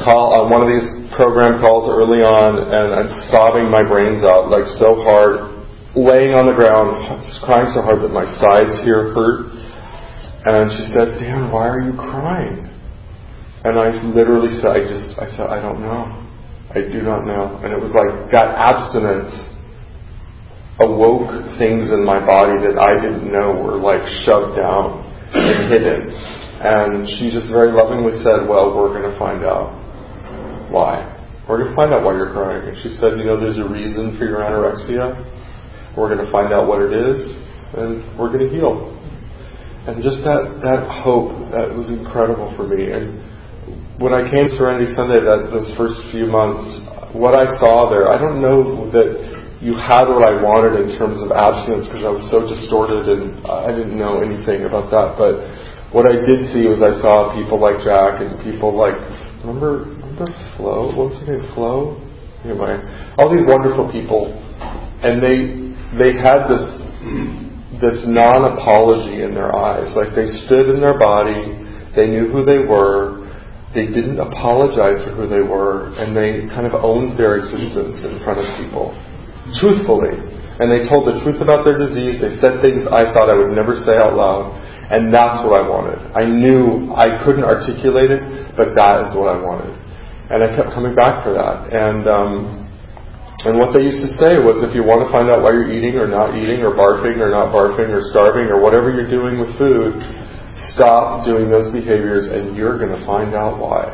call 0.03 0.43
on 0.43 0.51
one 0.51 0.62
of 0.62 0.69
these 0.69 0.88
program 1.15 1.63
calls 1.63 1.88
early 1.88 2.22
on, 2.22 2.60
and 2.60 2.88
I'm 2.93 3.12
sobbing 3.31 3.72
my 3.72 3.88
brains 3.88 4.25
out 4.25 4.51
like 4.51 4.67
so 4.77 5.00
hard, 5.05 5.63
laying 5.95 6.36
on 6.36 6.50
the 6.50 6.57
ground, 6.57 7.07
crying 7.45 7.69
so 7.72 7.81
hard 7.81 8.03
that 8.03 8.12
my 8.12 8.25
sides 8.41 8.83
here 8.83 9.13
hurt. 9.13 9.53
And 10.43 10.67
she 10.75 10.83
said, 10.91 11.15
Dan, 11.24 11.55
why 11.55 11.72
are 11.72 11.79
you 11.79 11.95
crying? 11.95 12.72
And 13.63 13.79
I 13.79 13.96
literally 14.03 14.51
said, 14.60 14.75
I 14.75 14.82
just, 14.84 15.15
I 15.20 15.27
said, 15.32 15.48
I 15.48 15.62
don't 15.62 15.79
know. 15.79 16.20
I 16.75 16.84
do 16.84 17.00
not 17.00 17.24
know. 17.24 17.63
And 17.63 17.72
it 17.72 17.79
was 17.79 17.96
like 17.96 18.32
that 18.36 18.60
abstinence 18.60 19.32
awoke 20.82 21.29
things 21.62 21.93
in 21.93 22.03
my 22.03 22.20
body 22.20 22.58
that 22.65 22.75
I 22.75 22.98
didn't 22.98 23.32
know 23.32 23.55
were 23.62 23.77
like 23.77 24.03
shoved 24.25 24.58
down 24.58 25.05
and 25.32 25.72
hidden. 25.72 26.12
And 26.63 27.05
she 27.08 27.29
just 27.29 27.51
very 27.51 27.72
lovingly 27.72 28.17
said, 28.20 28.50
well, 28.50 28.75
we're 28.75 28.91
going 28.91 29.08
to 29.08 29.17
find 29.20 29.46
out 29.46 29.72
why. 30.72 31.08
We're 31.48 31.60
going 31.60 31.72
to 31.72 31.75
find 31.75 31.93
out 31.93 32.03
why 32.03 32.15
you're 32.15 32.32
crying. 32.32 32.67
And 32.67 32.75
she 32.82 32.89
said, 33.00 33.20
you 33.20 33.27
know, 33.27 33.39
there's 33.39 33.60
a 33.60 33.67
reason 33.67 34.17
for 34.17 34.25
your 34.25 34.39
anorexia. 34.41 35.24
We're 35.96 36.10
going 36.10 36.25
to 36.25 36.32
find 36.32 36.51
out 36.51 36.67
what 36.67 36.82
it 36.82 36.91
is, 36.96 37.20
and 37.77 38.01
we're 38.17 38.32
going 38.34 38.48
to 38.48 38.51
heal. 38.51 38.89
And 39.86 40.01
just 40.01 40.24
that, 40.24 40.63
that 40.63 40.88
hope, 40.89 41.36
that 41.51 41.70
was 41.70 41.91
incredible 41.91 42.55
for 42.55 42.65
me. 42.65 42.89
And 42.89 43.20
when 44.03 44.12
I 44.12 44.27
came 44.27 44.43
to 44.43 44.51
Serenity 44.60 44.91
Sunday, 45.00 45.24
that 45.24 45.48
those 45.48 45.72
first 45.79 46.03
few 46.12 46.27
months, 46.27 46.60
what 47.15 47.39
I 47.39 47.48
saw 47.55 47.88
there, 47.88 48.12
I 48.12 48.19
don't 48.19 48.43
know 48.43 48.91
that 48.91 49.63
you 49.63 49.79
had 49.79 50.12
what 50.12 50.27
I 50.27 50.43
wanted 50.43 50.75
in 50.83 51.00
terms 51.00 51.24
of 51.24 51.31
abstinence 51.31 51.88
because 51.88 52.03
I 52.03 52.12
was 52.12 52.27
so 52.27 52.43
distorted 52.43 53.07
and 53.07 53.39
uh, 53.48 53.63
I 53.63 53.72
didn't 53.72 53.95
know 53.95 54.19
anything 54.19 54.67
about 54.67 54.91
that. 54.91 55.15
But 55.15 55.48
what 55.95 56.03
I 56.03 56.19
did 56.19 56.51
see 56.51 56.67
was 56.67 56.83
I 56.83 56.91
saw 57.00 57.31
people 57.31 57.63
like 57.63 57.79
Jack 57.79 58.19
and 58.19 58.36
people 58.43 58.75
like 58.75 59.00
remember 59.39 59.88
remember 59.88 60.27
Flo? 60.60 60.91
What 60.91 61.07
was 61.07 61.24
her 61.24 61.39
name? 61.39 61.48
Flo? 61.55 61.95
Anyway, 62.43 62.75
all 63.15 63.31
these 63.31 63.48
wonderful 63.48 63.88
people, 63.88 64.36
and 65.00 65.24
they 65.24 65.63
they 65.95 66.12
had 66.19 66.51
this 66.51 66.65
this 67.79 68.03
non-apology 68.03 69.24
in 69.24 69.31
their 69.31 69.55
eyes. 69.55 69.95
Like 69.95 70.12
they 70.12 70.27
stood 70.43 70.75
in 70.75 70.83
their 70.83 71.00
body, 71.00 71.55
they 71.95 72.12
knew 72.12 72.27
who 72.27 72.43
they 72.43 72.60
were, 72.60 73.22
they 73.73 73.89
didn't 73.89 74.21
apologize 74.21 75.01
for 75.01 75.17
who 75.17 75.25
they 75.25 75.41
were, 75.41 75.89
and 75.97 76.13
they 76.13 76.45
kind 76.53 76.69
of 76.69 76.77
owned 76.77 77.17
their 77.17 77.41
existence 77.41 78.05
in 78.05 78.21
front 78.21 78.37
of 78.37 78.45
people, 78.61 78.93
truthfully. 79.57 80.13
And 80.61 80.69
they 80.69 80.85
told 80.85 81.09
the 81.09 81.17
truth 81.25 81.41
about 81.41 81.65
their 81.65 81.73
disease. 81.73 82.21
They 82.21 82.37
said 82.37 82.61
things 82.61 82.85
I 82.85 83.09
thought 83.09 83.33
I 83.33 83.35
would 83.35 83.57
never 83.57 83.73
say 83.73 83.97
out 83.97 84.13
loud. 84.13 84.53
And 84.93 85.09
that's 85.09 85.41
what 85.41 85.57
I 85.57 85.65
wanted. 85.65 85.97
I 86.13 86.27
knew 86.27 86.93
I 86.93 87.17
couldn't 87.25 87.41
articulate 87.41 88.13
it, 88.13 88.21
but 88.53 88.77
that 88.77 89.01
is 89.01 89.09
what 89.17 89.33
I 89.33 89.41
wanted. 89.41 89.73
And 90.29 90.45
I 90.45 90.53
kept 90.53 90.75
coming 90.77 90.93
back 90.93 91.25
for 91.25 91.33
that. 91.33 91.73
And, 91.73 92.05
um, 92.05 92.63
and 93.49 93.57
what 93.57 93.73
they 93.73 93.81
used 93.81 94.05
to 94.05 94.11
say 94.21 94.37
was 94.37 94.61
if 94.61 94.77
you 94.77 94.85
want 94.85 95.01
to 95.01 95.09
find 95.09 95.33
out 95.33 95.41
why 95.41 95.55
you're 95.57 95.73
eating 95.73 95.97
or 95.97 96.05
not 96.05 96.37
eating 96.37 96.61
or 96.61 96.77
barfing 96.77 97.17
or 97.17 97.33
not 97.33 97.49
barfing 97.49 97.89
or 97.89 98.05
starving 98.13 98.53
or 98.53 98.61
whatever 98.61 98.93
you're 98.93 99.09
doing 99.09 99.41
with 99.41 99.49
food, 99.57 99.97
Stop 100.72 101.25
doing 101.25 101.51
those 101.51 101.72
behaviors 101.72 102.32
and 102.32 102.55
you're 102.55 102.79
going 102.79 102.93
to 102.93 103.03
find 103.05 103.36
out 103.36 103.60
why. 103.60 103.91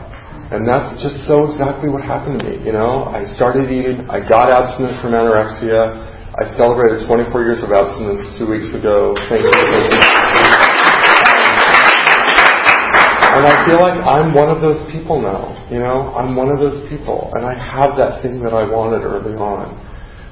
And 0.51 0.67
that's 0.67 1.01
just 1.01 1.25
so 1.25 1.49
exactly 1.49 1.89
what 1.89 2.01
happened 2.05 2.41
to 2.41 2.45
me. 2.45 2.57
You 2.65 2.73
know, 2.73 3.09
I 3.09 3.25
started 3.25 3.71
eating, 3.73 4.05
I 4.09 4.21
got 4.21 4.53
abstinent 4.53 5.01
from 5.01 5.13
anorexia. 5.17 5.97
I 6.37 6.45
celebrated 6.57 7.05
24 7.05 7.41
years 7.41 7.61
of 7.61 7.69
abstinence 7.73 8.21
two 8.37 8.49
weeks 8.49 8.73
ago. 8.73 9.13
Thank 9.29 9.45
you. 9.45 9.53
And 13.29 13.45
I 13.45 13.55
feel 13.63 13.79
like 13.79 13.95
I'm 14.03 14.33
one 14.33 14.49
of 14.49 14.59
those 14.59 14.81
people 14.91 15.21
now. 15.21 15.53
You 15.69 15.79
know, 15.79 16.11
I'm 16.17 16.35
one 16.35 16.49
of 16.49 16.57
those 16.57 16.81
people. 16.89 17.31
And 17.35 17.45
I 17.45 17.53
have 17.53 17.93
that 18.01 18.25
thing 18.25 18.41
that 18.41 18.57
I 18.57 18.65
wanted 18.65 19.05
early 19.05 19.37
on. 19.37 19.77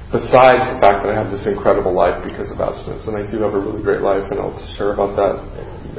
Besides 0.08 0.64
the 0.72 0.80
fact 0.80 1.04
that 1.04 1.12
I 1.12 1.16
have 1.20 1.28
this 1.28 1.44
incredible 1.44 1.92
life 1.92 2.24
because 2.24 2.48
of 2.48 2.56
abstinence. 2.56 3.04
And 3.04 3.12
I 3.12 3.28
do 3.28 3.44
have 3.44 3.52
a 3.52 3.60
really 3.60 3.84
great 3.84 4.00
life, 4.00 4.24
and 4.32 4.40
I'll 4.40 4.56
share 4.80 4.96
about 4.96 5.12
that 5.20 5.36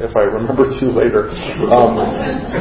if 0.02 0.18
I 0.18 0.26
remember 0.26 0.66
to 0.82 0.86
later. 0.90 1.30
Um, 1.70 1.94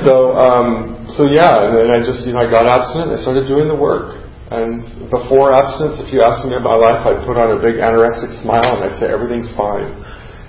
so, 0.05 0.37
um, 0.37 0.69
so 1.17 1.25
yeah, 1.25 1.49
and 1.49 1.73
then 1.73 1.89
I 1.89 2.05
just, 2.05 2.29
you 2.29 2.37
know, 2.37 2.45
I 2.45 2.49
got 2.53 2.69
abstinent. 2.69 3.17
I 3.17 3.19
started 3.25 3.49
doing 3.49 3.65
the 3.65 3.79
work. 3.79 4.29
And 4.53 5.09
before 5.09 5.53
abstinence, 5.57 6.01
if 6.01 6.13
you 6.13 6.25
asked 6.25 6.45
me 6.45 6.57
about 6.57 6.81
my 6.81 6.81
life, 6.81 7.01
I'd 7.05 7.25
put 7.25 7.37
on 7.37 7.57
a 7.57 7.61
big 7.61 7.81
anorexic 7.81 8.33
smile 8.41 8.81
and 8.81 8.89
I'd 8.89 8.97
say 8.97 9.09
everything's 9.09 9.53
fine. 9.57 9.93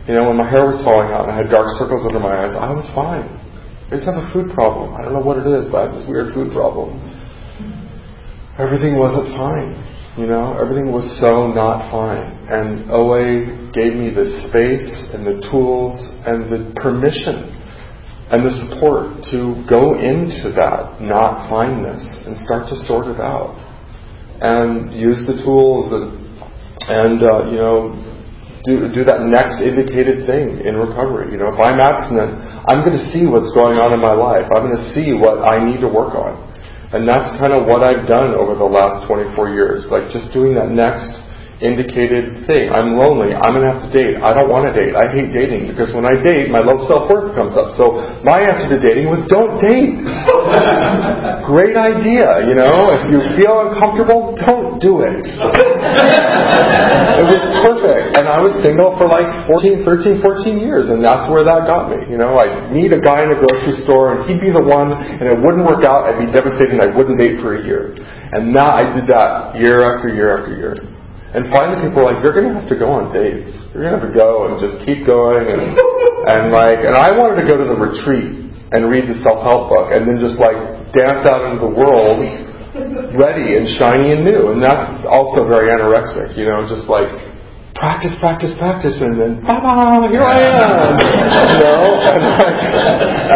You 0.08 0.16
know, 0.16 0.32
when 0.32 0.40
my 0.40 0.48
hair 0.48 0.64
was 0.64 0.80
falling 0.88 1.12
out 1.12 1.28
and 1.28 1.36
I 1.36 1.38
had 1.40 1.52
dark 1.52 1.68
circles 1.76 2.08
under 2.08 2.20
my 2.20 2.44
eyes, 2.44 2.56
I 2.56 2.72
was 2.72 2.88
fine. 2.96 3.28
I 3.92 4.00
just 4.00 4.08
have 4.08 4.16
a 4.16 4.28
food 4.32 4.56
problem. 4.56 4.96
I 4.96 5.04
don't 5.04 5.12
know 5.12 5.24
what 5.24 5.40
it 5.40 5.48
is, 5.48 5.68
but 5.68 5.84
I 5.84 5.84
have 5.92 5.96
this 6.00 6.08
weird 6.08 6.32
food 6.32 6.56
problem. 6.56 6.96
Everything 8.56 8.96
wasn't 8.96 9.32
fine. 9.36 9.89
You 10.18 10.26
know, 10.26 10.58
everything 10.58 10.92
was 10.92 11.06
so 11.22 11.48
not 11.54 11.92
fine. 11.94 12.34
And 12.50 12.90
OA 12.90 13.70
gave 13.72 13.94
me 13.94 14.10
the 14.10 14.26
space 14.50 15.14
and 15.14 15.22
the 15.22 15.38
tools 15.50 15.94
and 16.26 16.50
the 16.50 16.74
permission 16.82 17.54
and 18.30 18.46
the 18.46 18.54
support 18.66 19.26
to 19.34 19.58
go 19.70 19.98
into 19.98 20.54
that 20.54 21.02
not 21.02 21.50
fineness 21.50 22.02
and 22.26 22.38
start 22.46 22.70
to 22.70 22.76
sort 22.86 23.10
it 23.10 23.22
out 23.22 23.58
and 24.42 24.94
use 24.94 25.26
the 25.26 25.38
tools 25.46 25.90
and, 25.94 26.14
and 26.90 27.18
uh, 27.26 27.50
you 27.50 27.58
know, 27.58 27.98
do, 28.66 28.92
do 28.92 29.02
that 29.08 29.24
next 29.26 29.64
indicated 29.64 30.28
thing 30.28 30.62
in 30.62 30.76
recovery. 30.76 31.32
You 31.32 31.40
know, 31.40 31.50
if 31.50 31.60
I'm 31.60 31.80
abstinent, 31.80 32.38
I'm 32.68 32.84
going 32.84 32.98
to 32.98 33.06
see 33.10 33.26
what's 33.26 33.50
going 33.56 33.80
on 33.80 33.96
in 33.96 34.02
my 34.04 34.14
life. 34.14 34.46
I'm 34.52 34.68
going 34.68 34.78
to 34.78 34.88
see 34.92 35.16
what 35.16 35.42
I 35.42 35.64
need 35.64 35.80
to 35.80 35.90
work 35.90 36.14
on. 36.14 36.38
And 36.90 37.06
that's 37.06 37.30
kind 37.38 37.54
of 37.54 37.70
what 37.70 37.86
I've 37.86 38.10
done 38.10 38.34
over 38.34 38.58
the 38.58 38.66
last 38.66 39.06
24 39.06 39.54
years. 39.54 39.86
Like 39.94 40.10
just 40.10 40.34
doing 40.34 40.58
that 40.58 40.74
next 40.74 41.06
indicated 41.62 42.48
thing. 42.48 42.72
I'm 42.72 42.96
lonely. 42.96 43.36
I'm 43.36 43.52
going 43.54 43.68
to 43.68 43.72
have 43.76 43.84
to 43.84 43.92
date. 43.92 44.16
I 44.18 44.32
don't 44.32 44.50
want 44.50 44.72
to 44.72 44.74
date. 44.74 44.96
I 44.96 45.12
hate 45.12 45.30
dating 45.36 45.68
because 45.68 45.92
when 45.92 46.08
I 46.08 46.16
date, 46.24 46.50
my 46.50 46.64
low 46.64 46.88
self-worth 46.88 47.36
comes 47.36 47.54
up. 47.60 47.76
So 47.76 48.00
my 48.24 48.40
answer 48.40 48.72
to 48.74 48.80
dating 48.80 49.12
was 49.12 49.28
don't 49.28 49.60
date. 49.60 50.00
Great 51.50 51.74
idea, 51.74 52.46
you 52.46 52.54
know. 52.54 52.94
If 52.94 53.10
you 53.10 53.26
feel 53.34 53.66
uncomfortable, 53.66 54.38
don't 54.38 54.78
do 54.78 55.02
it. 55.02 55.26
it 55.26 57.26
was 57.26 57.42
perfect. 57.66 58.22
And 58.22 58.30
I 58.30 58.38
was 58.38 58.54
single 58.62 58.94
for 59.02 59.10
like 59.10 59.26
14, 59.50 59.82
13, 59.82 60.22
14 60.22 60.62
years 60.62 60.94
and 60.94 61.02
that's 61.02 61.26
where 61.26 61.42
that 61.42 61.66
got 61.66 61.90
me. 61.90 62.06
You 62.06 62.22
know, 62.22 62.38
I'd 62.38 62.70
meet 62.70 62.94
a 62.94 63.02
guy 63.02 63.26
in 63.26 63.34
a 63.34 63.38
grocery 63.42 63.74
store 63.82 64.14
and 64.14 64.30
he'd 64.30 64.46
be 64.46 64.54
the 64.54 64.62
one 64.62 64.94
and 64.94 65.26
it 65.26 65.42
wouldn't 65.42 65.66
work 65.66 65.82
out. 65.90 66.06
I'd 66.06 66.22
be 66.22 66.30
devastated 66.30 66.78
and 66.78 66.86
I 66.86 66.94
wouldn't 66.94 67.18
date 67.18 67.42
for 67.42 67.58
a 67.58 67.66
year. 67.66 67.98
And 67.98 68.54
now 68.54 68.70
I 68.70 68.94
did 68.94 69.10
that 69.10 69.58
year 69.58 69.82
after 69.82 70.14
year 70.14 70.30
after 70.30 70.54
year. 70.54 70.78
And 71.34 71.50
finally 71.50 71.82
people 71.82 72.06
are 72.06 72.14
like, 72.14 72.22
you're 72.22 72.38
going 72.38 72.46
to 72.46 72.62
have 72.62 72.70
to 72.70 72.78
go 72.78 72.94
on 72.94 73.10
dates. 73.10 73.50
You're 73.74 73.90
going 73.90 73.98
to 73.98 73.98
have 73.98 74.06
to 74.06 74.14
go 74.14 74.54
and 74.54 74.62
just 74.62 74.86
keep 74.86 75.02
going. 75.02 75.50
And, 75.50 75.74
and 76.30 76.54
like, 76.54 76.86
and 76.86 76.94
I 76.94 77.10
wanted 77.18 77.42
to 77.42 77.46
go 77.50 77.58
to 77.58 77.66
the 77.66 77.78
retreat 77.78 78.54
and 78.70 78.86
read 78.86 79.10
the 79.10 79.18
self-help 79.26 79.74
book 79.74 79.90
and 79.90 80.06
then 80.06 80.22
just 80.22 80.38
like 80.38 80.79
dance 80.94 81.26
out 81.28 81.50
into 81.50 81.62
the 81.66 81.74
world 81.74 82.22
ready 83.18 83.58
and 83.58 83.66
shiny 83.78 84.14
and 84.14 84.24
new. 84.24 84.54
And 84.54 84.62
that's 84.62 85.06
also 85.10 85.48
very 85.48 85.74
anorexic, 85.74 86.38
you 86.38 86.46
know, 86.46 86.66
just 86.70 86.88
like 86.90 87.10
practice, 87.76 88.14
practice, 88.20 88.54
practice, 88.60 89.00
and 89.00 89.16
then, 89.16 89.32
ba 89.42 89.56
here 90.12 90.24
I 90.24 90.38
am, 90.44 91.00
you 91.00 91.60
know, 91.64 91.82
and 92.12 92.24
I, 92.28 92.48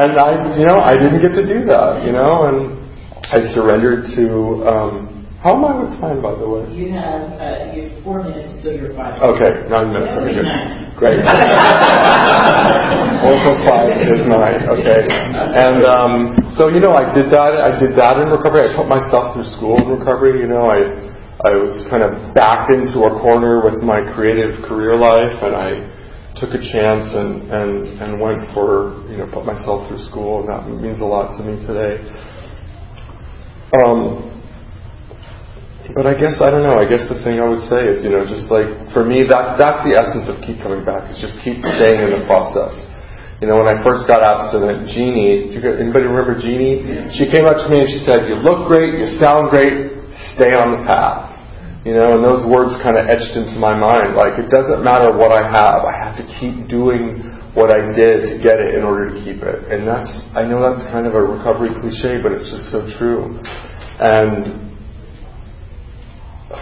and 0.04 0.12
I, 0.20 0.30
you 0.60 0.66
know, 0.68 0.84
I 0.84 1.00
didn't 1.00 1.22
get 1.24 1.32
to 1.40 1.48
do 1.48 1.64
that, 1.72 2.04
you 2.04 2.12
know, 2.12 2.52
and 2.52 2.84
I 3.32 3.40
surrendered 3.56 4.04
to, 4.20 4.68
um, 4.68 5.13
how 5.44 5.60
am 5.60 5.68
I 5.68 5.76
with 5.76 6.00
time, 6.00 6.24
by 6.24 6.40
the 6.40 6.48
way? 6.48 6.64
You 6.72 6.96
have, 6.96 7.36
uh, 7.36 7.76
you 7.76 7.92
have 7.92 8.00
four 8.08 8.24
minutes 8.24 8.64
till 8.64 8.80
your 8.80 8.96
five. 8.96 9.20
Okay, 9.20 9.68
nine 9.68 9.92
minutes. 9.92 10.16
Okay, 10.16 10.40
good. 10.40 10.48
nine. 10.48 10.96
Great. 10.96 11.20
Plus 13.28 13.60
five 13.68 13.92
is 13.92 14.24
nine. 14.24 14.64
Okay. 14.72 15.04
And 15.04 15.84
um, 15.84 16.40
so 16.56 16.72
you 16.72 16.80
know, 16.80 16.96
I 16.96 17.12
did 17.12 17.28
that. 17.36 17.60
I 17.60 17.76
did 17.76 17.92
that 18.00 18.24
in 18.24 18.32
recovery. 18.32 18.72
I 18.72 18.72
put 18.72 18.88
myself 18.88 19.36
through 19.36 19.52
school 19.52 19.76
in 19.84 19.92
recovery. 19.92 20.40
You 20.40 20.48
know, 20.48 20.72
I 20.72 21.12
I 21.44 21.60
was 21.60 21.76
kind 21.92 22.08
of 22.08 22.32
backed 22.32 22.72
into 22.72 23.04
a 23.04 23.12
corner 23.20 23.60
with 23.60 23.84
my 23.84 24.00
creative 24.16 24.64
career 24.64 24.96
life, 24.96 25.44
and 25.44 25.52
I 25.60 25.92
took 26.40 26.56
a 26.56 26.62
chance 26.72 27.04
and 27.12 27.52
and 27.52 28.00
and 28.00 28.12
went 28.16 28.48
for 28.56 28.96
you 29.12 29.20
know 29.20 29.28
put 29.28 29.44
myself 29.44 29.92
through 29.92 30.00
school, 30.08 30.40
and 30.40 30.48
that 30.48 30.72
means 30.72 31.04
a 31.04 31.06
lot 31.06 31.36
to 31.36 31.44
me 31.44 31.60
today. 31.68 32.00
Um, 33.84 34.33
but 35.92 36.08
I 36.08 36.16
guess 36.16 36.40
I 36.40 36.48
don't 36.48 36.64
know. 36.64 36.80
I 36.80 36.88
guess 36.88 37.04
the 37.12 37.20
thing 37.28 37.44
I 37.44 37.48
would 37.52 37.68
say 37.68 37.84
is, 37.84 38.08
you 38.08 38.16
know, 38.16 38.24
just 38.24 38.48
like 38.48 38.72
for 38.96 39.04
me, 39.04 39.28
that 39.28 39.60
that's 39.60 39.84
the 39.84 40.00
essence 40.00 40.32
of 40.32 40.40
keep 40.40 40.64
coming 40.64 40.88
back. 40.88 41.12
Is 41.12 41.20
just 41.20 41.36
keep 41.44 41.60
staying 41.60 42.00
in 42.00 42.16
the 42.16 42.24
process. 42.24 42.72
You 43.44 43.52
know, 43.52 43.60
when 43.60 43.68
I 43.68 43.76
first 43.84 44.08
got 44.08 44.24
abstinent, 44.24 44.88
Jeannie, 44.88 45.52
anybody 45.60 46.08
remember 46.08 46.40
Jeannie? 46.40 47.12
She 47.12 47.28
came 47.28 47.44
up 47.44 47.60
to 47.60 47.68
me 47.68 47.84
and 47.84 47.90
she 47.92 48.00
said, 48.08 48.24
"You 48.32 48.40
look 48.40 48.72
great, 48.72 48.96
you 48.96 49.20
sound 49.20 49.52
great, 49.52 50.08
stay 50.32 50.56
on 50.56 50.80
the 50.80 50.82
path." 50.88 51.36
You 51.84 52.00
know, 52.00 52.16
and 52.16 52.24
those 52.24 52.48
words 52.48 52.80
kind 52.80 52.96
of 52.96 53.12
etched 53.12 53.36
into 53.36 53.60
my 53.60 53.76
mind. 53.76 54.16
Like 54.16 54.40
it 54.40 54.48
doesn't 54.48 54.88
matter 54.88 55.12
what 55.20 55.36
I 55.36 55.52
have, 55.52 55.84
I 55.84 55.92
have 56.00 56.16
to 56.16 56.26
keep 56.40 56.72
doing 56.72 57.20
what 57.54 57.70
I 57.70 57.92
did 57.92 58.26
to 58.32 58.36
get 58.42 58.58
it 58.58 58.74
in 58.74 58.88
order 58.88 59.14
to 59.14 59.16
keep 59.20 59.44
it. 59.44 59.68
And 59.70 59.86
that's, 59.86 60.10
I 60.34 60.42
know 60.48 60.58
that's 60.58 60.82
kind 60.90 61.06
of 61.06 61.14
a 61.14 61.22
recovery 61.22 61.70
cliche, 61.78 62.18
but 62.24 62.32
it's 62.32 62.50
just 62.50 62.72
so 62.74 62.88
true. 62.98 63.38
And 64.02 64.73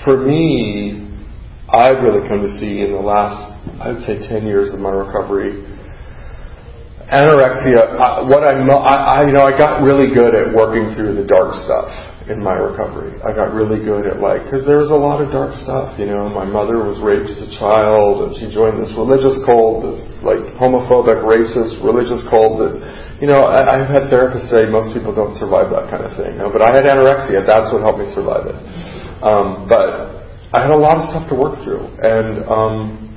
for 0.03 0.17
me, 0.17 1.07
I've 1.69 2.03
really 2.03 2.27
come 2.27 2.41
to 2.41 2.51
see 2.60 2.83
in 2.83 2.91
the 2.91 3.00
last, 3.03 3.48
I 3.79 3.91
would 3.91 4.03
say, 4.03 4.19
10 4.19 4.45
years 4.45 4.74
of 4.74 4.79
my 4.79 4.91
recovery, 4.91 5.63
anorexia, 7.12 7.95
I, 8.00 8.24
what 8.24 8.43
I'm, 8.43 8.67
I, 8.71 9.19
I, 9.19 9.27
you 9.27 9.33
know, 9.36 9.43
I 9.43 9.55
got 9.55 9.83
really 9.83 10.12
good 10.12 10.36
at 10.36 10.55
working 10.55 10.95
through 10.95 11.15
the 11.15 11.27
dark 11.27 11.51
stuff 11.63 11.91
in 12.31 12.39
my 12.39 12.55
recovery. 12.55 13.15
I 13.24 13.36
got 13.36 13.51
really 13.51 13.83
good 13.83 14.07
at 14.07 14.24
like, 14.24 14.48
because 14.48 14.63
there 14.63 14.79
was 14.79 14.91
a 14.91 15.00
lot 15.00 15.19
of 15.19 15.31
dark 15.36 15.51
stuff, 15.60 16.00
you 16.00 16.07
know. 16.07 16.31
My 16.31 16.48
mother 16.48 16.79
was 16.79 17.00
raped 17.03 17.27
as 17.27 17.43
a 17.43 17.51
child, 17.60 18.27
and 18.27 18.31
she 18.39 18.48
joined 18.48 18.79
this 18.79 18.95
religious 18.95 19.36
cult, 19.43 19.83
this 19.83 20.00
like 20.24 20.39
homophobic, 20.55 21.19
racist 21.24 21.83
religious 21.83 22.24
cult 22.31 22.63
that, 22.63 22.74
you 23.19 23.27
know, 23.27 23.43
I, 23.43 23.79
I've 23.79 23.91
had 23.91 24.07
therapists 24.07 24.48
say 24.48 24.67
most 24.71 24.95
people 24.95 25.12
don't 25.12 25.36
survive 25.36 25.71
that 25.75 25.91
kind 25.91 26.07
of 26.07 26.15
thing. 26.15 26.39
Know? 26.39 26.48
But 26.48 26.63
I 26.63 26.71
had 26.71 26.88
anorexia. 26.88 27.43
That's 27.43 27.71
what 27.75 27.83
helped 27.83 28.00
me 28.00 28.07
survive 28.15 28.48
it. 28.48 28.57
Um, 29.22 29.70
but 29.70 30.25
I 30.54 30.62
had 30.62 30.72
a 30.72 30.78
lot 30.78 30.98
of 30.98 31.10
stuff 31.10 31.30
to 31.30 31.36
work 31.36 31.63
through, 31.63 31.86
and 32.01 32.44
um, 32.50 33.12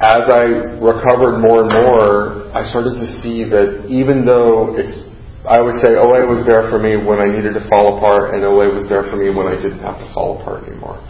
as 0.00 0.30
I 0.30 0.78
recovered 0.82 1.38
more 1.38 1.66
and 1.66 1.70
more, 1.70 2.50
I 2.54 2.66
started 2.70 2.94
to 2.98 3.08
see 3.22 3.44
that 3.50 3.86
even 3.86 4.24
though 4.24 4.74
it's 4.78 5.12
I 5.42 5.58
would 5.58 5.74
say 5.82 5.98
OA 5.98 6.22
was 6.22 6.46
there 6.46 6.70
for 6.70 6.78
me 6.78 6.94
when 6.94 7.18
I 7.18 7.26
needed 7.26 7.58
to 7.58 7.64
fall 7.66 7.98
apart, 7.98 8.30
and 8.30 8.46
OA 8.46 8.70
was 8.70 8.86
there 8.86 9.02
for 9.10 9.18
me 9.18 9.34
when 9.34 9.50
I 9.50 9.58
didn't 9.58 9.82
have 9.82 9.98
to 9.98 10.06
fall 10.14 10.38
apart 10.38 10.70
anymore. 10.70 11.02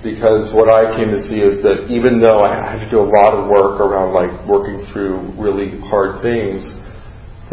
Because 0.00 0.56
what 0.56 0.72
I 0.72 0.88
came 0.96 1.12
to 1.12 1.20
see 1.28 1.44
is 1.44 1.60
that 1.60 1.92
even 1.92 2.16
though 2.16 2.40
I 2.40 2.56
had 2.56 2.80
to 2.80 2.88
do 2.88 3.04
a 3.04 3.04
lot 3.04 3.36
of 3.36 3.52
work 3.52 3.84
around 3.84 4.16
like 4.16 4.32
working 4.48 4.80
through 4.88 5.36
really 5.36 5.76
hard 5.84 6.24
things, 6.24 6.64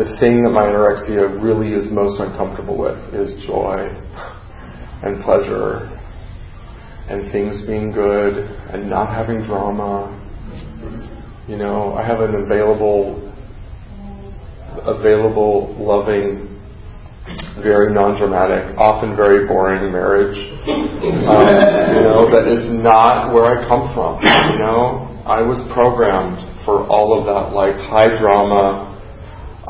the 0.02 0.18
thing 0.18 0.42
that 0.42 0.50
my 0.50 0.66
anorexia 0.66 1.30
really 1.38 1.78
is 1.78 1.92
most 1.94 2.18
uncomfortable 2.20 2.74
with 2.74 2.98
is 3.14 3.38
joy 3.46 3.86
and 5.06 5.22
pleasure 5.22 5.86
and 7.06 7.30
things 7.32 7.62
being 7.70 7.92
good 7.92 8.50
and 8.74 8.90
not 8.90 9.14
having 9.14 9.46
drama. 9.46 10.10
You 11.48 11.58
know, 11.58 11.94
I 11.94 12.02
have 12.02 12.22
an 12.22 12.34
available 12.34 13.30
available, 14.82 15.76
loving, 15.78 16.50
very 17.62 17.94
non-dramatic, 17.94 18.74
often 18.82 19.16
very 19.16 19.46
boring 19.46 19.92
marriage. 19.92 20.34
Um, 20.66 21.54
you 21.94 22.02
know, 22.02 22.26
that 22.34 22.50
is 22.50 22.66
not 22.74 23.34
where 23.36 23.46
I 23.46 23.68
come 23.70 23.94
from. 23.94 24.18
You 24.26 24.66
know, 24.66 25.22
I 25.30 25.46
was 25.46 25.62
programmed 25.76 26.42
for 26.66 26.88
all 26.90 27.14
of 27.14 27.30
that, 27.30 27.54
like 27.54 27.78
high 27.78 28.18
drama. 28.18 28.91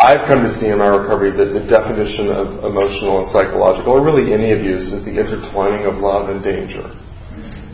I've 0.02 0.26
come 0.26 0.42
to 0.42 0.52
see 0.58 0.74
in 0.74 0.82
my 0.82 0.90
recovery 0.90 1.30
that 1.30 1.54
the 1.54 1.64
definition 1.70 2.34
of 2.34 2.66
emotional 2.66 3.22
and 3.22 3.28
psychological, 3.30 3.94
or 3.94 4.02
really 4.02 4.34
any 4.34 4.58
abuse, 4.58 4.90
is 4.90 5.06
the 5.06 5.14
intertwining 5.14 5.86
of 5.86 6.02
love 6.02 6.34
and 6.34 6.42
danger. 6.42 6.90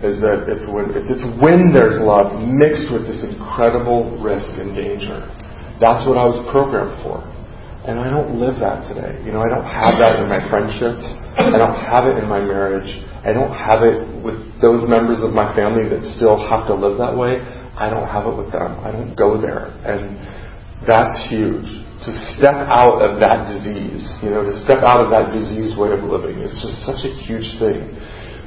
Is 0.03 0.21
that 0.21 0.45
it's 0.45 0.67
when, 0.69 0.93
it's 0.93 1.25
when 1.41 1.73
there's 1.73 1.97
love 1.97 2.37
mixed 2.45 2.93
with 2.93 3.07
this 3.09 3.25
incredible 3.25 4.19
risk 4.21 4.59
and 4.59 4.75
danger 4.75 5.25
that's 5.79 6.09
what 6.09 6.17
I 6.17 6.25
was 6.25 6.41
programmed 6.49 6.97
for. 7.05 7.21
And 7.85 8.01
I 8.01 8.09
don't 8.11 8.35
live 8.35 8.59
that 8.59 8.83
today. 8.89 9.15
You 9.23 9.31
know, 9.31 9.39
I 9.39 9.47
don't 9.47 9.63
have 9.63 9.95
that 10.01 10.19
in 10.19 10.27
my 10.27 10.43
friendships. 10.51 10.99
I 11.39 11.55
don't 11.55 11.77
have 11.77 12.03
it 12.09 12.19
in 12.19 12.27
my 12.27 12.41
marriage. 12.41 12.89
I 13.23 13.31
don't 13.31 13.53
have 13.53 13.85
it 13.85 14.03
with 14.19 14.35
those 14.59 14.83
members 14.89 15.23
of 15.23 15.31
my 15.31 15.55
family 15.55 15.87
that 15.87 16.03
still 16.19 16.35
have 16.35 16.67
to 16.67 16.75
live 16.75 16.99
that 16.99 17.15
way. 17.15 17.39
I 17.77 17.87
don't 17.87 18.09
have 18.09 18.27
it 18.27 18.35
with 18.35 18.51
them. 18.51 18.75
I 18.83 18.91
don't 18.91 19.15
go 19.15 19.39
there. 19.39 19.71
And 19.87 20.19
that's 20.83 21.15
huge. 21.31 21.86
To 22.05 22.11
step 22.37 22.61
out 22.69 23.01
of 23.01 23.17
that 23.17 23.49
disease, 23.49 24.05
you 24.21 24.29
know, 24.29 24.45
to 24.45 24.53
step 24.61 24.85
out 24.85 25.01
of 25.01 25.09
that 25.09 25.33
diseased 25.33 25.73
way 25.81 25.89
of 25.89 26.05
living 26.05 26.37
is 26.45 26.53
just 26.61 26.85
such 26.85 27.01
a 27.03 27.11
huge 27.25 27.57
thing. 27.57 27.89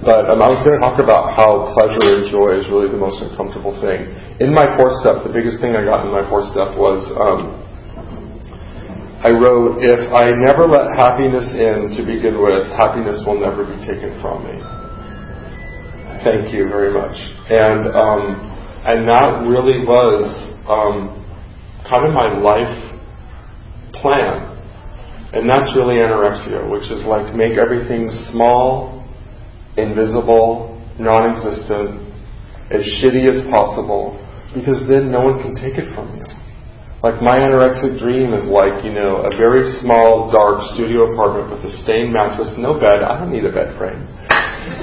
But 0.00 0.32
um, 0.32 0.40
I 0.40 0.48
was 0.48 0.64
going 0.64 0.78
to 0.78 0.82
talk 0.82 0.96
about 0.96 1.36
how 1.36 1.76
pleasure 1.76 2.00
and 2.00 2.30
joy 2.32 2.56
is 2.56 2.64
really 2.72 2.88
the 2.88 2.96
most 2.96 3.20
uncomfortable 3.20 3.76
thing. 3.84 4.16
In 4.40 4.54
my 4.54 4.64
fourth 4.78 4.96
step, 5.04 5.26
the 5.26 5.34
biggest 5.34 5.60
thing 5.60 5.76
I 5.76 5.84
got 5.84 6.08
in 6.08 6.14
my 6.14 6.24
fourth 6.30 6.48
step 6.54 6.72
was 6.78 7.04
um, 7.20 7.52
I 9.20 9.28
wrote, 9.36 9.84
if 9.84 10.08
I 10.16 10.32
never 10.48 10.64
let 10.64 10.96
happiness 10.96 11.52
in 11.52 11.92
to 11.92 12.00
begin 12.00 12.40
with, 12.40 12.64
happiness 12.72 13.20
will 13.28 13.36
never 13.36 13.68
be 13.68 13.76
taken 13.84 14.16
from 14.24 14.48
me. 14.48 14.56
Thank 16.24 16.56
you 16.56 16.72
very 16.72 16.88
much. 16.88 17.12
And 17.52 17.92
um, 17.92 18.40
and 18.88 19.04
that 19.04 19.44
really 19.44 19.84
was 19.84 20.24
um, 20.64 21.20
kind 21.84 22.08
of 22.08 22.16
my 22.16 22.32
life 22.40 22.89
plan. 24.02 24.50
And 25.32 25.46
that's 25.48 25.70
really 25.78 26.02
anorexia, 26.02 26.66
which 26.66 26.90
is 26.90 27.06
like 27.06 27.34
make 27.34 27.54
everything 27.62 28.10
small 28.32 29.06
invisible, 29.76 30.74
non 30.98 31.30
existent, 31.30 32.10
as 32.74 32.82
shitty 32.98 33.30
as 33.30 33.46
possible, 33.46 34.18
because 34.54 34.82
then 34.90 35.10
no 35.10 35.20
one 35.20 35.38
can 35.38 35.54
take 35.54 35.78
it 35.78 35.94
from 35.94 36.18
you. 36.18 36.26
Like 37.00 37.22
my 37.24 37.40
anorexic 37.40 37.96
dream 37.96 38.36
is 38.36 38.44
like, 38.44 38.84
you 38.84 38.92
know, 38.92 39.24
a 39.24 39.32
very 39.32 39.64
small, 39.80 40.28
dark 40.28 40.60
studio 40.76 41.14
apartment 41.14 41.48
with 41.48 41.64
a 41.64 41.72
stained 41.80 42.12
mattress, 42.12 42.52
no 42.60 42.76
bed. 42.76 43.00
I 43.00 43.16
don't 43.16 43.32
need 43.32 43.46
a 43.46 43.54
bed 43.54 43.72
frame. 43.80 44.04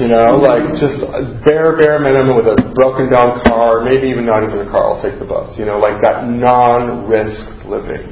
You 0.02 0.10
know, 0.10 0.42
like 0.42 0.74
just 0.82 0.98
bare, 1.46 1.78
bare 1.78 2.02
minimum 2.02 2.34
with 2.34 2.50
a 2.50 2.58
broken 2.74 3.14
down 3.14 3.46
car, 3.46 3.86
maybe 3.86 4.10
even 4.10 4.25
not 4.25 4.42
even 4.42 4.66
a 4.66 4.70
car, 4.70 4.90
I'll 4.90 5.01
take 5.01 5.22
the 5.22 5.30
bus. 5.30 5.53
You 5.62 5.70
know, 5.70 5.77
like 5.77 6.01
that 6.01 6.25
non-risk 6.25 7.70
living. 7.70 8.10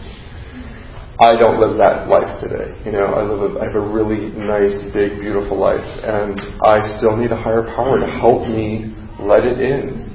I 1.15 1.31
don't 1.39 1.63
live 1.63 1.77
that 1.79 2.11
life 2.11 2.43
today. 2.43 2.75
You 2.83 2.91
know, 2.91 3.15
I 3.15 3.23
live 3.23 3.55
a, 3.55 3.59
I 3.63 3.71
have 3.71 3.75
a 3.79 3.87
really 3.87 4.35
nice, 4.35 4.75
big, 4.91 5.15
beautiful 5.23 5.55
life, 5.55 5.79
and 6.03 6.35
I 6.59 6.83
still 6.99 7.15
need 7.15 7.31
a 7.31 7.39
higher 7.39 7.63
power 7.71 8.03
to 8.03 8.05
help 8.19 8.43
me 8.51 8.91
let 9.23 9.47
it 9.47 9.63
in. 9.63 10.11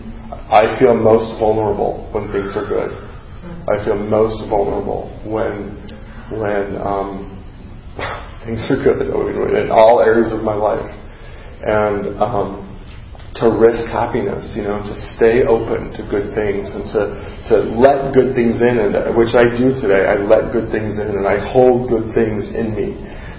I 0.52 0.76
feel 0.78 0.92
most 0.92 1.40
vulnerable 1.40 2.04
when 2.12 2.28
things 2.36 2.52
are 2.52 2.68
good. 2.68 2.92
I 3.64 3.80
feel 3.80 3.96
most 3.96 4.44
vulnerable 4.52 5.08
when 5.24 5.80
when 6.36 6.76
um, 6.84 7.32
things 8.44 8.60
are 8.68 8.84
good 8.84 9.00
in 9.00 9.70
all 9.72 10.04
areas 10.04 10.34
of 10.36 10.44
my 10.44 10.54
life, 10.54 10.84
and 11.64 12.20
um, 12.20 12.69
to 13.40 13.48
risk 13.48 13.88
happiness, 13.88 14.52
you 14.52 14.62
know, 14.62 14.80
to 14.84 14.94
stay 15.16 15.44
open 15.48 15.88
to 15.96 16.04
good 16.06 16.32
things 16.36 16.68
and 16.72 16.84
to, 16.92 17.02
to 17.48 17.54
let 17.76 18.12
good 18.12 18.36
things 18.36 18.60
in, 18.60 18.76
and 18.76 19.16
which 19.16 19.32
I 19.32 19.48
do 19.56 19.72
today. 19.80 20.04
I 20.04 20.20
let 20.20 20.52
good 20.52 20.68
things 20.68 21.00
in 21.00 21.16
and 21.16 21.24
I 21.24 21.40
hold 21.40 21.88
good 21.88 22.12
things 22.12 22.52
in 22.52 22.76
me. 22.76 22.96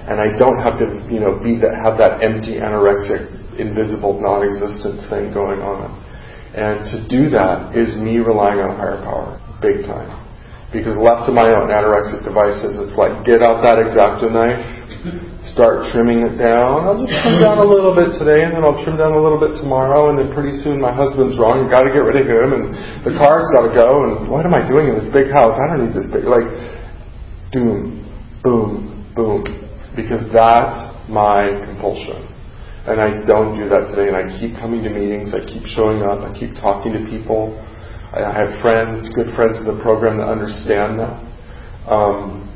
And 0.09 0.17
I 0.17 0.33
don't 0.35 0.57
have 0.57 0.81
to, 0.81 1.05
you 1.13 1.21
know, 1.21 1.37
be 1.37 1.61
that, 1.61 1.77
have 1.85 2.01
that 2.01 2.25
empty, 2.25 2.57
anorexic, 2.57 3.29
invisible, 3.61 4.17
non-existent 4.17 5.05
thing 5.07 5.29
going 5.29 5.61
on. 5.61 5.93
And 6.57 6.83
to 6.91 6.97
do 7.05 7.29
that 7.31 7.77
is 7.77 7.95
me 7.95 8.17
relying 8.17 8.59
on 8.59 8.75
higher 8.75 8.99
power, 9.05 9.37
big 9.61 9.85
time. 9.85 10.09
Because 10.73 10.97
left 10.97 11.29
to 11.29 11.33
my 11.35 11.45
own 11.45 11.69
anorexic 11.69 12.25
devices, 12.25 12.81
it's 12.81 12.97
like, 12.97 13.23
get 13.23 13.45
out 13.45 13.61
that 13.61 13.77
X-Acto 13.77 14.31
knife, 14.33 14.80
start 15.49 15.89
trimming 15.89 16.21
it 16.21 16.37
down. 16.37 16.85
I'll 16.85 16.99
just 16.99 17.13
trim 17.25 17.41
down 17.41 17.57
a 17.57 17.65
little 17.65 17.97
bit 17.97 18.13
today, 18.21 18.45
and 18.45 18.53
then 18.53 18.61
I'll 18.61 18.77
trim 18.85 19.01
down 19.01 19.17
a 19.17 19.21
little 19.21 19.41
bit 19.41 19.57
tomorrow, 19.57 20.13
and 20.13 20.15
then 20.19 20.29
pretty 20.29 20.53
soon 20.61 20.77
my 20.77 20.93
husband's 20.93 21.41
wrong. 21.41 21.65
Got 21.69 21.89
to 21.89 21.93
get 21.93 22.05
rid 22.05 22.21
of 22.21 22.29
him, 22.29 22.53
and 22.53 22.69
the 23.01 23.13
car's 23.17 23.45
got 23.57 23.65
to 23.65 23.73
go. 23.73 24.05
And 24.05 24.29
what 24.29 24.45
am 24.45 24.53
I 24.53 24.61
doing 24.61 24.93
in 24.93 24.95
this 24.97 25.09
big 25.09 25.33
house? 25.33 25.57
I 25.57 25.73
don't 25.73 25.89
need 25.89 25.95
this 25.97 26.05
big. 26.13 26.29
Like, 26.29 26.45
boom, 27.49 28.05
boom, 28.45 29.05
boom, 29.17 29.41
because 29.97 30.21
that's 30.29 30.77
my 31.09 31.57
compulsion. 31.65 32.21
And 32.85 33.01
I 33.01 33.25
don't 33.25 33.57
do 33.57 33.69
that 33.69 33.93
today, 33.93 34.09
and 34.09 34.17
I 34.17 34.25
keep 34.37 34.57
coming 34.57 34.81
to 34.85 34.89
meetings, 34.89 35.33
I 35.33 35.41
keep 35.45 35.65
showing 35.65 36.01
up, 36.01 36.21
I 36.21 36.33
keep 36.33 36.53
talking 36.57 36.93
to 36.93 37.01
people. 37.09 37.57
I 38.11 38.33
have 38.33 38.59
friends, 38.61 39.07
good 39.15 39.33
friends 39.37 39.57
in 39.61 39.65
the 39.65 39.79
program 39.81 40.17
that 40.17 40.27
understand 40.27 40.99
that. 40.99 41.15
Um, 41.87 42.50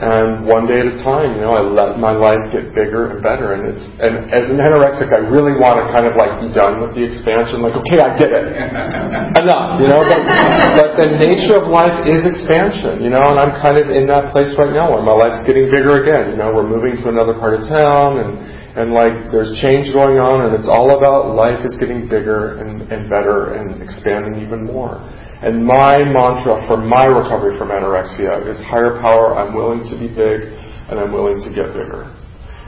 and 0.00 0.48
one 0.48 0.64
day 0.64 0.80
at 0.80 0.88
a 0.88 0.96
time, 1.04 1.36
you 1.36 1.44
know, 1.44 1.52
I 1.52 1.60
let 1.60 2.00
my 2.00 2.16
life 2.16 2.48
get 2.48 2.72
bigger 2.72 3.12
and 3.12 3.20
better. 3.20 3.52
And 3.52 3.68
it's 3.68 3.84
and 4.00 4.32
as 4.32 4.48
an 4.48 4.56
anorexic, 4.56 5.12
I 5.12 5.20
really 5.28 5.52
want 5.52 5.76
to 5.76 5.92
kind 5.92 6.08
of 6.08 6.16
like 6.16 6.40
be 6.40 6.48
done 6.56 6.80
with 6.80 6.96
the 6.96 7.04
expansion. 7.04 7.60
Like, 7.60 7.76
okay, 7.76 8.00
I 8.00 8.16
did 8.16 8.32
it, 8.32 8.48
enough, 9.44 9.76
you 9.76 9.92
know. 9.92 10.00
But, 10.00 10.20
but 10.72 10.88
the 10.96 11.20
nature 11.20 11.60
of 11.60 11.68
life 11.68 12.08
is 12.08 12.24
expansion, 12.24 13.04
you 13.04 13.12
know. 13.12 13.20
And 13.28 13.44
I'm 13.44 13.52
kind 13.60 13.76
of 13.76 13.92
in 13.92 14.08
that 14.08 14.32
place 14.32 14.48
right 14.56 14.72
now 14.72 14.88
where 14.88 15.04
my 15.04 15.12
life's 15.12 15.44
getting 15.44 15.68
bigger 15.68 16.00
again. 16.00 16.32
You 16.32 16.38
know, 16.40 16.48
we're 16.48 16.64
moving 16.64 16.96
to 16.96 17.12
another 17.12 17.36
part 17.36 17.60
of 17.60 17.68
town, 17.68 18.24
and 18.24 18.40
and 18.80 18.96
like 18.96 19.28
there's 19.28 19.52
change 19.60 19.92
going 19.92 20.16
on, 20.16 20.48
and 20.48 20.56
it's 20.56 20.70
all 20.70 20.96
about 20.96 21.36
life 21.36 21.60
is 21.60 21.76
getting 21.76 22.08
bigger 22.08 22.56
and 22.64 22.88
and 22.88 23.04
better 23.12 23.52
and 23.52 23.84
expanding 23.84 24.40
even 24.40 24.64
more. 24.64 24.96
And 25.40 25.64
my 25.64 26.04
mantra 26.04 26.60
for 26.68 26.76
my 26.76 27.08
recovery 27.08 27.56
from 27.56 27.72
anorexia 27.72 28.44
is 28.44 28.60
higher 28.60 29.00
power, 29.00 29.40
I'm 29.40 29.56
willing 29.56 29.80
to 29.88 29.96
be 29.96 30.08
big, 30.08 30.52
and 30.92 31.00
I'm 31.00 31.12
willing 31.16 31.40
to 31.40 31.48
get 31.48 31.72
bigger. 31.72 32.12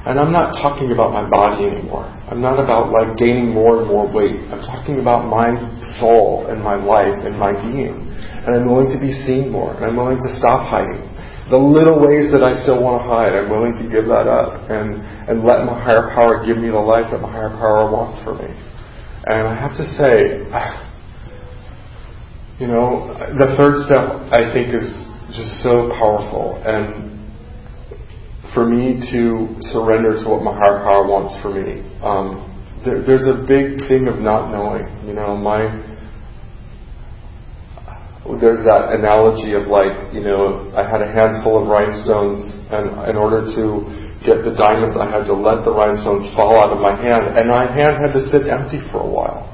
And 0.09 0.19
I'm 0.19 0.33
not 0.33 0.57
talking 0.59 0.91
about 0.91 1.13
my 1.13 1.29
body 1.29 1.69
anymore. 1.69 2.11
I'm 2.27 2.41
not 2.41 2.59
about 2.59 2.91
like 2.91 3.15
gaining 3.21 3.55
more 3.55 3.79
and 3.79 3.87
more 3.87 4.03
weight. 4.03 4.41
I'm 4.51 4.65
talking 4.67 4.99
about 4.99 5.31
my 5.31 5.55
soul 6.01 6.51
and 6.51 6.59
my 6.59 6.75
life 6.75 7.23
and 7.23 7.39
my 7.39 7.55
being. 7.55 8.11
And 8.43 8.51
I'm 8.51 8.67
willing 8.67 8.91
to 8.91 8.99
be 8.99 9.15
seen 9.15 9.53
more. 9.53 9.77
And 9.79 9.85
I'm 9.87 9.95
willing 9.95 10.19
to 10.19 10.31
stop 10.43 10.67
hiding. 10.67 11.07
The 11.55 11.61
little 11.61 12.03
ways 12.03 12.35
that 12.35 12.43
I 12.43 12.51
still 12.67 12.83
want 12.83 12.99
to 12.99 13.07
hide, 13.07 13.31
I'm 13.31 13.47
willing 13.47 13.79
to 13.79 13.87
give 13.87 14.11
that 14.11 14.27
up 14.27 14.67
and, 14.67 14.99
and 15.31 15.47
let 15.47 15.63
my 15.63 15.79
higher 15.79 16.11
power 16.19 16.43
give 16.43 16.59
me 16.59 16.73
the 16.73 16.83
life 16.83 17.13
that 17.15 17.23
my 17.23 17.31
higher 17.31 17.55
power 17.55 17.87
wants 17.87 18.19
for 18.27 18.35
me. 18.35 18.51
And 19.31 19.47
I 19.47 19.55
have 19.55 19.79
to 19.79 19.87
say, 19.87 20.51
ah, 20.51 20.92
you 22.59 22.67
know, 22.67 23.15
the 23.39 23.55
third 23.57 23.85
step 23.87 24.29
I 24.33 24.53
think 24.53 24.75
is 24.75 24.87
just 25.33 25.63
so 25.63 25.89
powerful. 25.97 26.61
And 26.65 27.13
for 28.55 28.69
me 28.69 29.01
to 29.13 29.57
surrender 29.73 30.13
to 30.13 30.29
what 30.29 30.43
my 30.45 30.53
higher 30.53 30.85
power 30.85 31.09
wants 31.09 31.33
for 31.41 31.53
me. 31.53 31.81
Um, 32.05 32.49
there, 32.85 33.01
there's 33.01 33.25
a 33.25 33.41
big 33.49 33.81
thing 33.89 34.09
of 34.09 34.21
not 34.21 34.53
knowing. 34.53 34.85
You 35.09 35.15
know, 35.15 35.37
my 35.37 35.73
there's 38.39 38.63
that 38.63 38.95
analogy 38.95 39.59
of 39.59 39.67
like, 39.67 40.15
you 40.15 40.23
know, 40.23 40.71
I 40.79 40.87
had 40.87 41.03
a 41.03 41.11
handful 41.11 41.59
of 41.59 41.67
rhinestones, 41.67 42.55
and 42.71 43.11
in 43.11 43.17
order 43.19 43.43
to 43.43 43.65
get 44.23 44.47
the 44.47 44.55
diamonds, 44.55 44.95
I 44.95 45.11
had 45.11 45.27
to 45.27 45.35
let 45.35 45.67
the 45.67 45.75
rhinestones 45.75 46.31
fall 46.39 46.55
out 46.55 46.71
of 46.71 46.79
my 46.79 46.95
hand, 46.95 47.35
and 47.35 47.51
my 47.51 47.67
hand 47.67 47.99
had 47.99 48.15
to 48.15 48.23
sit 48.31 48.47
empty 48.47 48.79
for 48.95 49.03
a 49.03 49.11
while. 49.11 49.52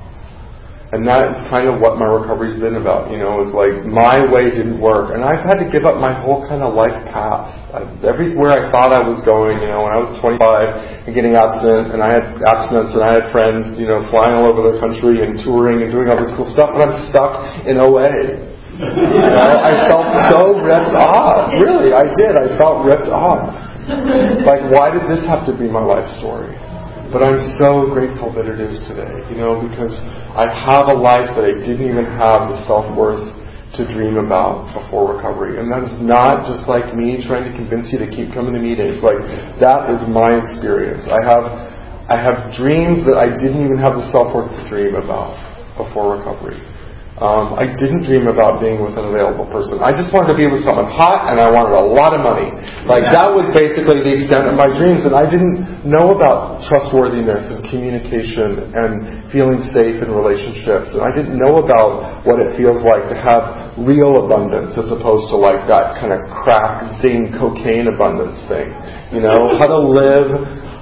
And 0.89 1.05
that 1.05 1.37
is 1.37 1.37
kind 1.53 1.69
of 1.69 1.85
what 1.85 2.01
my 2.01 2.09
recovery's 2.09 2.57
been 2.57 2.81
about, 2.81 3.13
you 3.13 3.21
know, 3.21 3.45
is 3.45 3.53
like 3.53 3.85
my 3.85 4.25
way 4.25 4.49
didn't 4.49 4.81
work. 4.81 5.13
And 5.13 5.21
I've 5.21 5.45
had 5.45 5.61
to 5.61 5.69
give 5.69 5.85
up 5.85 6.01
my 6.01 6.17
whole 6.17 6.49
kind 6.49 6.65
of 6.65 6.73
life 6.73 6.97
path. 7.13 7.53
I, 7.77 7.85
everywhere 8.09 8.57
I 8.57 8.73
thought 8.73 8.97
I 8.97 9.05
was 9.05 9.21
going, 9.21 9.61
you 9.61 9.69
know, 9.69 9.85
when 9.85 9.93
I 9.93 10.01
was 10.01 10.17
25 10.17 11.05
and 11.05 11.13
getting 11.13 11.37
abstinent, 11.37 11.93
and 11.93 12.01
I 12.01 12.17
had 12.17 12.25
abstinence 12.41 12.97
and 12.97 13.05
I 13.05 13.21
had 13.21 13.29
friends, 13.29 13.77
you 13.77 13.85
know, 13.85 14.01
flying 14.09 14.33
all 14.33 14.49
over 14.49 14.73
the 14.73 14.81
country 14.81 15.21
and 15.21 15.37
touring 15.45 15.85
and 15.85 15.93
doing 15.93 16.09
all 16.09 16.17
this 16.17 16.33
cool 16.41 16.49
stuff, 16.57 16.73
but 16.73 16.81
I'm 16.81 16.97
stuck 17.13 17.69
in 17.69 17.77
OA. 17.77 18.09
You 18.81 19.29
know, 19.29 19.61
I 19.61 19.93
felt 19.93 20.09
so 20.33 20.57
ripped 20.57 20.97
off. 20.97 21.53
Really, 21.61 21.93
I 21.93 22.09
did. 22.17 22.33
I 22.33 22.57
felt 22.57 22.89
ripped 22.89 23.13
off. 23.13 23.53
Like, 24.49 24.65
why 24.73 24.89
did 24.89 25.05
this 25.05 25.21
have 25.29 25.45
to 25.49 25.53
be 25.53 25.69
my 25.69 25.85
life 25.85 26.09
story? 26.17 26.57
But 27.09 27.25
I'm 27.25 27.41
so 27.57 27.89
grateful 27.89 28.29
that 28.37 28.45
it 28.45 28.61
is 28.61 28.77
today, 28.85 29.17
you 29.33 29.41
know, 29.41 29.65
because 29.65 29.97
I 30.37 30.45
have 30.45 30.93
a 30.93 30.97
life 30.97 31.33
that 31.33 31.45
I 31.49 31.57
didn't 31.57 31.89
even 31.89 32.05
have 32.05 32.53
the 32.53 32.61
self 32.69 32.85
worth 32.93 33.25
to 33.81 33.89
dream 33.89 34.21
about 34.21 34.69
before 34.77 35.17
recovery. 35.17 35.57
And 35.57 35.73
that 35.73 35.89
is 35.89 35.97
not 36.05 36.45
just 36.45 36.69
like 36.69 36.93
me 36.93 37.21
trying 37.25 37.49
to 37.49 37.55
convince 37.57 37.93
you 37.93 37.99
to 38.01 38.09
keep 38.13 38.37
coming 38.37 38.53
to 38.53 38.61
meetings. 38.61 39.01
Like, 39.01 39.25
that 39.57 39.89
is 39.89 40.05
my 40.05 40.37
experience. 40.37 41.09
I 41.09 41.21
have, 41.25 41.45
I 42.13 42.17
have 42.21 42.53
dreams 42.53 43.05
that 43.09 43.17
I 43.17 43.33
didn't 43.33 43.65
even 43.65 43.81
have 43.81 43.97
the 43.97 44.05
self 44.13 44.37
worth 44.37 44.53
to 44.53 44.63
dream 44.69 44.93
about 44.93 45.33
before 45.81 46.17
recovery. 46.21 46.61
Um, 47.19 47.59
I 47.59 47.67
didn't 47.67 48.07
dream 48.07 48.31
about 48.31 48.63
being 48.63 48.79
with 48.79 48.95
an 48.95 49.11
available 49.11 49.43
person. 49.51 49.83
I 49.83 49.91
just 49.91 50.15
wanted 50.15 50.31
to 50.35 50.39
be 50.39 50.47
with 50.47 50.63
someone 50.63 50.87
hot 50.87 51.27
and 51.27 51.43
I 51.43 51.51
wanted 51.51 51.75
a 51.75 51.83
lot 51.83 52.15
of 52.15 52.23
money. 52.23 52.55
Like 52.87 53.11
that 53.11 53.27
was 53.35 53.51
basically 53.59 54.07
the 54.07 54.15
extent 54.15 54.47
of 54.47 54.55
my 54.55 54.71
dreams 54.79 55.03
and 55.03 55.19
I 55.19 55.27
didn't 55.27 55.83
know 55.83 56.15
about 56.15 56.63
trustworthiness 56.71 57.51
and 57.51 57.67
communication 57.67 58.71
and 58.71 59.27
feeling 59.35 59.59
safe 59.75 59.99
in 59.99 60.15
relationships 60.15 60.95
and 60.95 61.03
I 61.03 61.11
didn't 61.11 61.35
know 61.35 61.59
about 61.59 62.23
what 62.23 62.39
it 62.39 62.55
feels 62.55 62.79
like 62.87 63.11
to 63.11 63.19
have 63.19 63.75
real 63.75 64.23
abundance 64.23 64.79
as 64.79 64.87
opposed 64.87 65.27
to 65.35 65.37
like 65.43 65.67
that 65.67 65.99
kind 65.99 66.15
of 66.15 66.23
crack, 66.31 66.87
zing, 67.03 67.35
cocaine 67.35 67.91
abundance 67.91 68.39
thing. 68.47 68.71
You 69.11 69.27
know, 69.27 69.35
how 69.59 69.67
to 69.67 69.83
live 69.83 70.31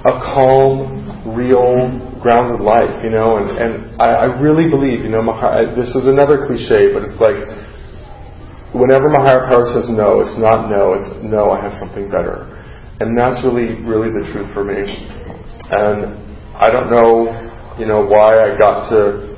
a 0.05 0.13
calm, 0.21 1.33
real, 1.33 2.06
grounded 2.21 2.61
life, 2.61 3.03
you 3.03 3.09
know, 3.09 3.37
and, 3.37 3.49
and 3.57 3.71
I, 4.01 4.25
I 4.25 4.39
really 4.39 4.69
believe, 4.69 5.03
you 5.05 5.09
know, 5.09 5.21
my, 5.21 5.37
this 5.77 5.93
is 5.95 6.07
another 6.07 6.45
cliche, 6.47 6.93
but 6.93 7.05
it's 7.05 7.19
like, 7.21 7.37
whenever 8.75 9.09
my 9.09 9.21
higher 9.23 9.47
power 9.47 9.65
says 9.73 9.87
no, 9.89 10.19
it's 10.21 10.37
not 10.37 10.69
no, 10.69 10.93
it's 10.97 11.09
no, 11.23 11.51
I 11.51 11.61
have 11.61 11.73
something 11.79 12.09
better. 12.09 12.45
And 12.99 13.17
that's 13.17 13.41
really, 13.45 13.77
really 13.85 14.09
the 14.09 14.25
truth 14.33 14.49
for 14.53 14.65
me. 14.65 14.81
And 14.81 16.17
I 16.57 16.69
don't 16.73 16.89
know, 16.89 17.29
you 17.77 17.85
know, 17.85 18.01
why 18.01 18.41
I 18.41 18.57
got 18.57 18.89
to 18.89 19.37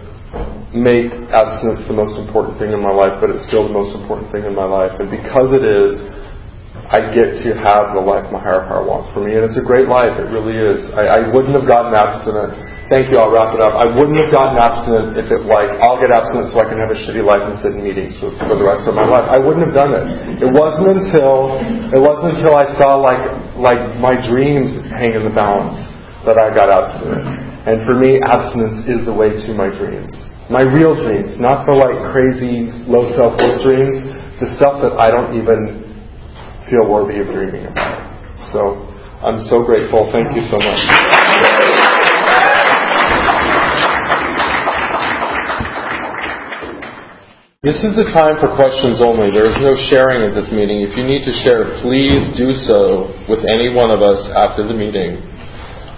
make 0.71 1.11
abstinence 1.33 1.83
the 1.89 1.97
most 1.97 2.15
important 2.21 2.61
thing 2.61 2.71
in 2.71 2.79
my 2.79 2.93
life, 2.93 3.17
but 3.19 3.33
it's 3.33 3.43
still 3.49 3.65
the 3.65 3.73
most 3.73 3.97
important 3.97 4.31
thing 4.31 4.45
in 4.45 4.53
my 4.55 4.65
life. 4.65 4.93
And 5.01 5.09
because 5.09 5.51
it 5.51 5.65
is, 5.65 5.91
I 6.89 7.13
get 7.13 7.37
to 7.45 7.49
have 7.53 7.93
the 7.93 8.01
life 8.01 8.29
my 8.33 8.41
higher 8.41 8.65
power 8.65 8.85
wants 8.85 9.13
for 9.13 9.21
me. 9.21 9.37
And 9.37 9.45
it's 9.45 9.57
a 9.57 9.65
great 9.65 9.85
life. 9.89 10.17
It 10.17 10.29
really 10.29 10.57
is. 10.57 10.89
I, 10.93 11.21
I 11.21 11.29
wouldn't 11.29 11.53
have 11.53 11.69
gotten 11.69 11.93
abstinent. 11.93 12.53
Thank 12.89 13.13
you. 13.13 13.21
I'll 13.21 13.29
wrap 13.29 13.53
it 13.53 13.61
up. 13.61 13.77
I 13.77 13.85
wouldn't 13.85 14.17
have 14.17 14.33
gotten 14.33 14.57
abstinent 14.57 15.13
if 15.13 15.29
it's 15.29 15.45
like, 15.45 15.77
I'll 15.85 16.01
get 16.01 16.09
abstinent 16.09 16.49
so 16.49 16.57
I 16.57 16.65
can 16.65 16.81
have 16.81 16.89
a 16.89 16.97
shitty 16.97 17.21
life 17.21 17.45
and 17.45 17.53
sit 17.61 17.77
in 17.77 17.85
meetings 17.85 18.17
for, 18.17 18.33
for 18.49 18.57
the 18.57 18.65
rest 18.65 18.89
of 18.89 18.97
my 18.97 19.05
life. 19.05 19.29
I 19.29 19.37
wouldn't 19.37 19.61
have 19.61 19.77
done 19.77 19.93
it. 19.93 20.41
It 20.41 20.49
wasn't 20.49 20.97
until, 20.97 21.61
it 21.93 22.01
wasn't 22.01 22.41
until 22.41 22.57
I 22.57 22.65
saw 22.81 22.97
like, 22.97 23.21
like 23.61 23.81
my 24.01 24.17
dreams 24.17 24.73
hang 24.97 25.13
in 25.13 25.21
the 25.21 25.29
balance 25.29 25.77
that 26.25 26.41
I 26.41 26.49
got 26.49 26.73
abstinent. 26.73 27.29
And 27.69 27.85
for 27.85 27.93
me, 27.93 28.17
abstinence 28.25 28.81
is 28.89 29.05
the 29.05 29.13
way 29.13 29.37
to 29.37 29.49
my 29.53 29.69
dreams. 29.69 30.09
My 30.49 30.65
real 30.65 30.97
dreams, 30.97 31.37
not 31.37 31.69
the 31.69 31.77
like 31.77 32.09
crazy 32.09 32.73
low 32.89 33.05
self-worth 33.13 33.61
dreams, 33.61 34.01
the 34.41 34.49
stuff 34.57 34.81
that 34.81 34.97
I 34.97 35.13
don't 35.13 35.37
even 35.37 35.93
feel 36.73 36.89
worthy 36.89 37.21
of 37.21 37.29
dreaming 37.29 37.69
about. 37.69 38.01
So 38.49 38.89
I'm 39.21 39.37
so 39.45 39.61
grateful. 39.61 40.09
Thank 40.09 40.33
you 40.33 40.41
so 40.49 40.57
much. 40.57 41.78
This 47.59 47.83
is 47.83 47.91
the 47.91 48.07
time 48.15 48.39
for 48.39 48.55
questions 48.55 49.03
only. 49.03 49.35
There 49.35 49.43
is 49.43 49.59
no 49.59 49.75
sharing 49.91 50.23
at 50.23 50.31
this 50.31 50.47
meeting. 50.47 50.79
If 50.79 50.95
you 50.95 51.03
need 51.03 51.27
to 51.27 51.35
share, 51.43 51.67
please 51.83 52.31
do 52.39 52.55
so 52.55 53.11
with 53.27 53.43
any 53.43 53.75
one 53.75 53.91
of 53.91 53.99
us 53.99 54.31
after 54.31 54.63
the 54.63 54.71
meeting. 54.71 55.19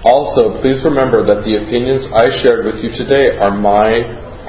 Also, 0.02 0.58
please 0.58 0.82
remember 0.82 1.22
that 1.22 1.46
the 1.46 1.62
opinions 1.62 2.10
I 2.18 2.34
shared 2.42 2.66
with 2.66 2.82
you 2.82 2.90
today 2.98 3.38
are 3.38 3.54
my 3.54 3.94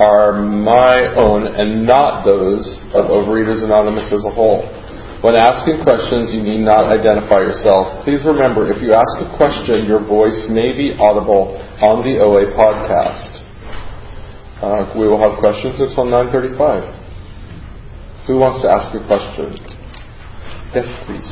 are 0.00 0.40
my 0.40 1.12
own 1.20 1.52
and 1.52 1.84
not 1.84 2.24
those 2.24 2.64
of 2.96 3.12
Overeaters 3.12 3.60
Anonymous 3.60 4.08
as 4.08 4.24
a 4.24 4.32
whole. 4.32 4.64
When 5.20 5.36
asking 5.36 5.84
questions, 5.84 6.32
you 6.32 6.40
need 6.40 6.64
not 6.64 6.88
identify 6.88 7.44
yourself. 7.44 8.08
Please 8.08 8.24
remember, 8.24 8.72
if 8.72 8.80
you 8.80 8.96
ask 8.96 9.20
a 9.20 9.28
question, 9.36 9.84
your 9.84 10.00
voice 10.00 10.48
may 10.48 10.72
be 10.72 10.96
audible 10.96 11.60
on 11.84 12.08
the 12.08 12.24
OA 12.24 12.56
podcast. 12.56 13.44
Uh, 14.64 14.88
we 14.96 15.04
will 15.04 15.20
have 15.20 15.36
questions 15.36 15.76
until 15.76 16.08
9.35. 16.08 17.01
Who 18.26 18.38
wants 18.38 18.62
to 18.62 18.70
ask 18.70 18.94
a 18.94 19.02
question? 19.02 19.58
Yes, 20.70 20.86
please. 21.04 21.26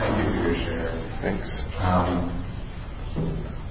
Thank 0.00 0.16
you 0.16 0.32
for 0.32 0.48
your 0.48 0.58
share. 0.64 0.96
Thanks. 1.20 1.46
Um, 1.76 2.32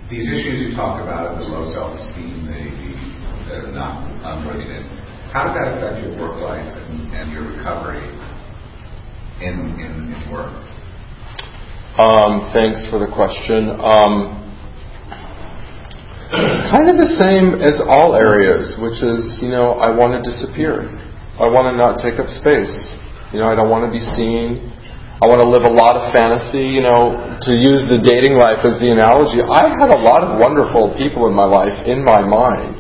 these 0.10 0.30
issues 0.30 0.62
you 0.62 0.78
talk 0.78 1.02
about, 1.02 1.42
the 1.42 1.50
low 1.50 1.66
self-esteem, 1.74 2.46
the, 2.46 2.62
the, 3.50 3.72
not 3.74 4.06
unworthiness, 4.22 4.86
how 5.34 5.50
does 5.50 5.58
that 5.58 5.74
affect 5.74 6.06
your 6.06 6.14
work 6.22 6.38
life 6.44 6.62
and, 6.64 7.10
and 7.18 7.32
your 7.34 7.50
recovery 7.50 8.06
in, 9.42 9.58
in, 9.82 10.14
in 10.14 10.32
work? 10.32 10.54
Um, 11.98 12.52
thanks 12.54 12.86
for 12.94 13.00
the 13.02 13.10
question. 13.10 13.74
Um, 13.82 14.38
kind 16.70 16.88
of 16.88 16.96
the 16.96 17.10
same 17.18 17.58
as 17.58 17.82
all 17.84 18.16
areas, 18.16 18.78
which 18.80 19.02
is, 19.04 19.40
you 19.42 19.50
know, 19.50 19.82
I 19.82 19.90
want 19.90 20.14
to 20.14 20.22
disappear. 20.22 20.88
I 21.42 21.50
want 21.50 21.74
to 21.74 21.76
not 21.76 21.98
take 21.98 22.22
up 22.22 22.30
space. 22.30 22.70
You 23.34 23.42
know, 23.42 23.50
I 23.50 23.58
don't 23.58 23.74
want 23.74 23.90
to 23.90 23.92
be 23.92 24.00
seen. 24.00 24.70
I 25.22 25.26
want 25.26 25.42
to 25.42 25.50
live 25.50 25.66
a 25.66 25.74
lot 25.74 25.98
of 25.98 26.14
fantasy. 26.14 26.70
You 26.70 26.86
know, 26.86 27.18
to 27.42 27.52
use 27.58 27.90
the 27.90 27.98
dating 27.98 28.38
life 28.38 28.62
as 28.62 28.78
the 28.78 28.94
analogy, 28.94 29.42
I've 29.42 29.74
had 29.74 29.90
a 29.90 30.02
lot 30.06 30.22
of 30.22 30.38
wonderful 30.38 30.94
people 30.94 31.26
in 31.26 31.34
my 31.34 31.50
life 31.50 31.74
in 31.90 32.06
my 32.06 32.22
mind. 32.22 32.78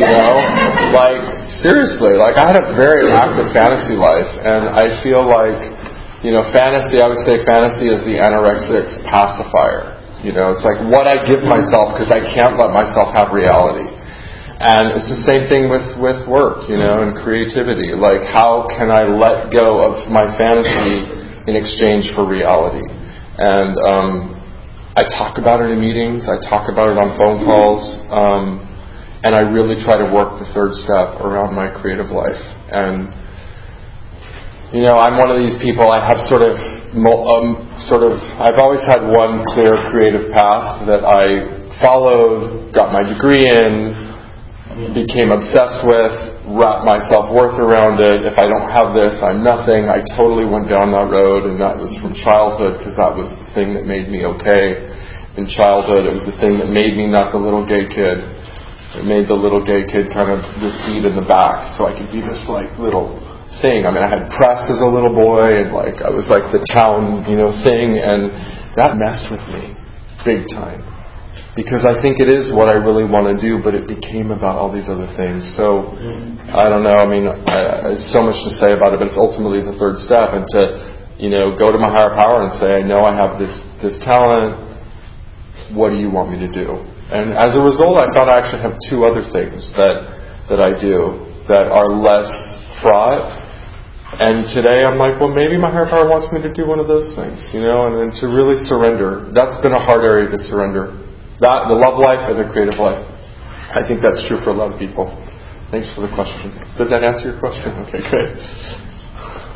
You 0.00 0.08
know, 0.08 0.32
like 0.96 1.52
seriously, 1.60 2.16
like 2.16 2.40
I 2.40 2.48
had 2.48 2.56
a 2.56 2.72
very 2.72 3.12
active 3.12 3.52
fantasy 3.52 4.00
life, 4.00 4.30
and 4.40 4.72
I 4.72 4.96
feel 5.04 5.28
like 5.28 5.92
you 6.22 6.30
know, 6.30 6.46
fantasy, 6.54 7.02
I 7.02 7.10
would 7.10 7.18
say 7.26 7.42
fantasy 7.42 7.90
is 7.90 8.06
the 8.06 8.22
anorexic's 8.22 9.02
pacifier. 9.10 9.98
You 10.22 10.30
know, 10.30 10.54
it's 10.54 10.62
like 10.62 10.78
what 10.86 11.10
I 11.10 11.18
give 11.26 11.42
myself 11.42 11.98
because 11.98 12.14
I 12.14 12.22
can't 12.22 12.54
let 12.54 12.70
myself 12.70 13.10
have 13.18 13.34
reality. 13.34 13.90
And 14.58 14.94
it's 14.98 15.08
the 15.08 15.22
same 15.24 15.48
thing 15.48 15.72
with, 15.72 15.96
with 15.96 16.28
work, 16.28 16.68
you 16.68 16.76
know, 16.76 17.00
and 17.00 17.16
creativity. 17.16 17.96
Like, 17.96 18.26
how 18.28 18.68
can 18.68 18.90
I 18.90 19.08
let 19.08 19.50
go 19.50 19.80
of 19.80 20.10
my 20.12 20.28
fantasy 20.36 21.08
in 21.48 21.54
exchange 21.56 22.12
for 22.14 22.28
reality? 22.28 22.84
And 23.38 23.72
um, 23.88 24.12
I 24.94 25.02
talk 25.08 25.38
about 25.38 25.64
it 25.64 25.72
in 25.72 25.80
meetings, 25.80 26.28
I 26.28 26.36
talk 26.36 26.68
about 26.68 26.92
it 26.92 26.98
on 27.00 27.16
phone 27.16 27.42
calls, 27.48 27.82
um, 28.12 28.60
and 29.24 29.34
I 29.34 29.40
really 29.40 29.80
try 29.82 29.96
to 29.96 30.08
work 30.12 30.36
the 30.36 30.46
third 30.52 30.76
step 30.76 31.22
around 31.22 31.56
my 31.56 31.72
creative 31.72 32.12
life. 32.12 32.38
And 32.68 33.08
you 34.72 34.80
know, 34.88 34.96
I'm 34.96 35.20
one 35.20 35.28
of 35.28 35.36
these 35.36 35.60
people. 35.60 35.92
I 35.92 36.00
have 36.00 36.16
sort 36.32 36.40
of, 36.40 36.56
um, 36.56 37.60
sort 37.84 38.08
of. 38.08 38.16
I've 38.40 38.56
always 38.56 38.80
had 38.88 39.04
one 39.04 39.44
clear 39.52 39.76
creative 39.92 40.32
path 40.32 40.88
that 40.88 41.04
I 41.04 41.76
followed, 41.76 42.72
got 42.72 42.88
my 42.88 43.04
degree 43.04 43.44
in, 43.44 43.92
became 44.96 45.28
obsessed 45.28 45.84
with, 45.84 46.14
wrapped 46.48 46.88
my 46.88 46.96
self 47.12 47.28
worth 47.28 47.60
around 47.60 48.00
it. 48.00 48.24
If 48.24 48.40
I 48.40 48.48
don't 48.48 48.72
have 48.72 48.96
this, 48.96 49.20
I'm 49.20 49.44
nothing. 49.44 49.92
I 49.92 50.00
totally 50.16 50.48
went 50.48 50.68
down 50.68 50.92
that 50.96 51.12
road, 51.12 51.44
and 51.44 51.60
that 51.60 51.76
was 51.76 51.92
from 52.00 52.16
childhood 52.16 52.80
because 52.80 52.96
that 52.96 53.12
was 53.12 53.28
the 53.28 53.48
thing 53.52 53.76
that 53.76 53.84
made 53.84 54.08
me 54.08 54.24
okay. 54.24 54.88
In 55.36 55.48
childhood, 55.48 56.08
it 56.08 56.12
was 56.12 56.24
the 56.28 56.36
thing 56.40 56.60
that 56.60 56.68
made 56.68 56.96
me 56.96 57.08
not 57.08 57.32
the 57.32 57.40
little 57.40 57.64
gay 57.64 57.88
kid. 57.88 58.20
It 58.96 59.04
made 59.08 59.28
the 59.28 59.36
little 59.36 59.64
gay 59.64 59.88
kid 59.88 60.12
kind 60.12 60.28
of 60.28 60.44
the 60.60 60.72
seat 60.84 61.04
in 61.04 61.16
the 61.16 61.24
back, 61.24 61.72
so 61.76 61.88
I 61.88 61.96
could 61.96 62.12
be 62.12 62.20
this 62.20 62.44
like 62.48 62.72
little 62.76 63.16
thing. 63.64 63.84
I 63.84 63.92
mean, 63.92 64.04
I 64.04 64.08
had 64.08 64.28
press 64.32 64.68
as 64.72 64.80
a 64.80 64.88
little 64.88 65.12
boy, 65.12 65.64
and 65.64 65.72
like 65.72 66.00
I 66.00 66.12
was 66.12 66.28
like 66.28 66.48
the 66.52 66.64
town, 66.72 67.24
you 67.28 67.36
know, 67.36 67.52
thing. 67.64 68.00
And 68.00 68.32
that 68.76 68.96
messed 68.96 69.28
with 69.28 69.44
me 69.52 69.76
big 70.24 70.44
time 70.52 70.91
because 71.52 71.84
I 71.84 72.00
think 72.00 72.16
it 72.16 72.32
is 72.32 72.48
what 72.48 72.72
I 72.72 72.80
really 72.80 73.04
want 73.04 73.28
to 73.28 73.36
do, 73.36 73.60
but 73.60 73.76
it 73.76 73.84
became 73.84 74.32
about 74.32 74.56
all 74.56 74.72
these 74.72 74.88
other 74.88 75.08
things. 75.20 75.44
So 75.52 75.92
I 76.48 76.72
don't 76.72 76.80
know. 76.80 76.96
I 76.96 77.04
mean, 77.04 77.28
I, 77.28 77.92
there's 77.92 78.08
so 78.08 78.24
much 78.24 78.40
to 78.40 78.52
say 78.56 78.72
about 78.72 78.96
it, 78.96 79.04
but 79.04 79.12
it's 79.12 79.20
ultimately 79.20 79.60
the 79.60 79.76
third 79.76 80.00
step, 80.00 80.32
and 80.32 80.48
to 80.56 80.60
you 81.20 81.28
know 81.28 81.52
go 81.52 81.68
to 81.68 81.76
my 81.76 81.92
higher 81.92 82.12
power 82.16 82.48
and 82.48 82.52
say, 82.56 82.80
I 82.80 82.82
know 82.84 83.04
I 83.04 83.12
have 83.12 83.36
this 83.36 83.52
this 83.84 84.00
talent. 84.00 84.72
What 85.76 85.92
do 85.92 86.00
you 86.00 86.08
want 86.08 86.32
me 86.32 86.40
to 86.40 86.50
do? 86.52 86.80
And 87.12 87.36
as 87.36 87.56
a 87.56 87.60
result, 87.60 88.00
I 88.00 88.08
found 88.16 88.32
I 88.32 88.40
actually 88.40 88.64
have 88.64 88.76
two 88.88 89.04
other 89.04 89.20
things 89.20 89.68
that 89.76 90.48
that 90.48 90.60
I 90.64 90.72
do 90.72 91.20
that 91.52 91.68
are 91.68 91.92
less 91.92 92.32
fraught. 92.80 93.40
And 94.12 94.44
today 94.52 94.84
I'm 94.84 95.00
like, 95.00 95.16
well, 95.16 95.32
maybe 95.32 95.56
my 95.56 95.72
higher 95.72 95.88
power 95.88 96.04
wants 96.04 96.28
me 96.32 96.44
to 96.44 96.52
do 96.52 96.68
one 96.68 96.76
of 96.76 96.84
those 96.84 97.16
things, 97.16 97.48
you 97.56 97.64
know, 97.64 97.88
and, 97.88 97.96
and 97.96 98.12
to 98.20 98.28
really 98.28 98.60
surrender. 98.60 99.32
That's 99.32 99.56
been 99.64 99.72
a 99.72 99.80
hard 99.80 100.04
area 100.04 100.28
to 100.28 100.36
surrender 100.36 101.01
that, 101.42 101.66
the 101.66 101.74
love 101.74 101.98
life 101.98 102.22
and 102.30 102.38
the 102.38 102.46
creative 102.48 102.78
life. 102.78 103.02
I 103.74 103.82
think 103.82 103.98
that's 103.98 104.22
true 104.30 104.38
for 104.46 104.54
a 104.54 104.58
lot 104.58 104.70
of 104.70 104.78
people. 104.78 105.10
Thanks 105.74 105.90
for 105.94 106.06
the 106.06 106.12
question. 106.14 106.54
Does 106.78 106.92
that 106.94 107.02
answer 107.02 107.32
your 107.34 107.40
question? 107.40 107.72
Okay, 107.88 107.98
great. 107.98 108.36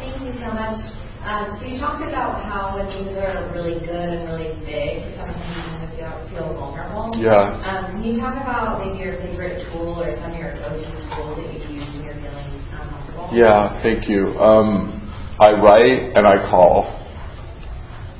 Thank 0.01 0.19
you 0.25 0.35
so 0.41 0.51
much. 0.51 0.81
Um, 1.27 1.59
so 1.59 1.67
you 1.67 1.79
talked 1.79 2.03
about 2.03 2.43
how 2.43 2.79
when 2.79 2.87
things 2.87 3.13
are 3.19 3.51
really 3.53 3.79
good 3.83 4.09
and 4.15 4.31
really 4.31 4.55
big, 4.63 5.11
sometimes 5.19 5.91
you 5.95 6.07
feel 6.31 6.55
vulnerable. 6.55 7.13
Yeah. 7.19 7.59
Um, 7.67 7.99
can 7.99 8.05
you 8.05 8.19
talk 8.19 8.39
about 8.39 8.79
maybe 8.79 9.03
your 9.03 9.19
favorite 9.19 9.67
tool 9.71 9.99
or 10.01 10.15
some 10.23 10.33
of 10.33 10.39
your 10.39 10.55
go-to 10.55 10.87
tools 10.87 11.35
that 11.39 11.51
you 11.51 11.83
use 11.83 11.87
when 11.93 12.03
you're 12.07 12.19
feeling 12.23 12.51
uncomfortable? 12.73 13.29
Yeah, 13.35 13.75
thank 13.83 14.09
you. 14.09 14.39
Um, 14.39 15.03
I 15.39 15.53
write 15.59 16.15
and 16.15 16.27
I 16.27 16.47
call. 16.49 17.06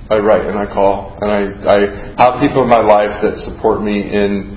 I 0.07 0.23
write 0.23 0.47
and 0.47 0.55
I 0.55 0.71
call, 0.71 1.19
and 1.19 1.27
I, 1.27 1.41
I 1.67 1.79
have 2.15 2.39
people 2.39 2.63
in 2.63 2.71
my 2.71 2.83
life 2.83 3.19
that 3.27 3.43
support 3.43 3.83
me 3.83 4.07
in. 4.07 4.55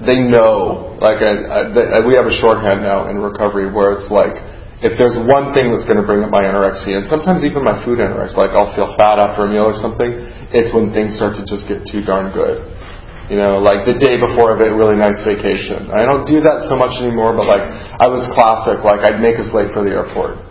They 0.00 0.20
know, 0.20 0.96
like 1.00 1.24
I, 1.24 1.72
I, 1.72 2.00
we 2.04 2.16
have 2.16 2.28
a 2.28 2.36
shorthand 2.36 2.84
now 2.84 3.08
in 3.08 3.16
recovery 3.16 3.72
where 3.72 3.96
it's 3.96 4.12
like, 4.12 4.36
if 4.84 4.96
there's 5.00 5.16
one 5.16 5.56
thing 5.56 5.72
that's 5.72 5.88
going 5.88 5.96
to 5.96 6.04
bring 6.04 6.20
up 6.20 6.28
my 6.28 6.44
anorexia, 6.44 7.00
and 7.00 7.04
sometimes 7.08 7.44
even 7.48 7.64
my 7.64 7.76
food 7.80 8.00
anorexia, 8.00 8.36
like 8.36 8.52
I'll 8.52 8.72
feel 8.76 8.92
fat 8.96 9.16
after 9.16 9.44
a 9.44 9.48
meal 9.48 9.68
or 9.68 9.76
something, 9.76 10.16
it's 10.52 10.72
when 10.72 10.92
things 10.92 11.16
start 11.16 11.36
to 11.40 11.44
just 11.44 11.64
get 11.68 11.84
too 11.88 12.04
darn 12.04 12.32
good. 12.32 12.60
You 13.28 13.36
know, 13.40 13.60
like 13.60 13.84
the 13.88 13.96
day 14.00 14.16
before 14.16 14.52
of 14.52 14.60
a 14.64 14.68
really 14.68 14.96
nice 14.96 15.20
vacation. 15.24 15.92
I 15.92 16.08
don't 16.08 16.24
do 16.28 16.40
that 16.44 16.68
so 16.68 16.76
much 16.76 16.96
anymore, 17.04 17.36
but 17.36 17.48
like 17.48 17.68
I 18.00 18.08
was 18.08 18.28
classic. 18.32 18.80
Like 18.84 19.04
I'd 19.04 19.20
make 19.20 19.36
us 19.36 19.52
late 19.52 19.72
for 19.76 19.84
the 19.84 19.92
airport 19.92 20.45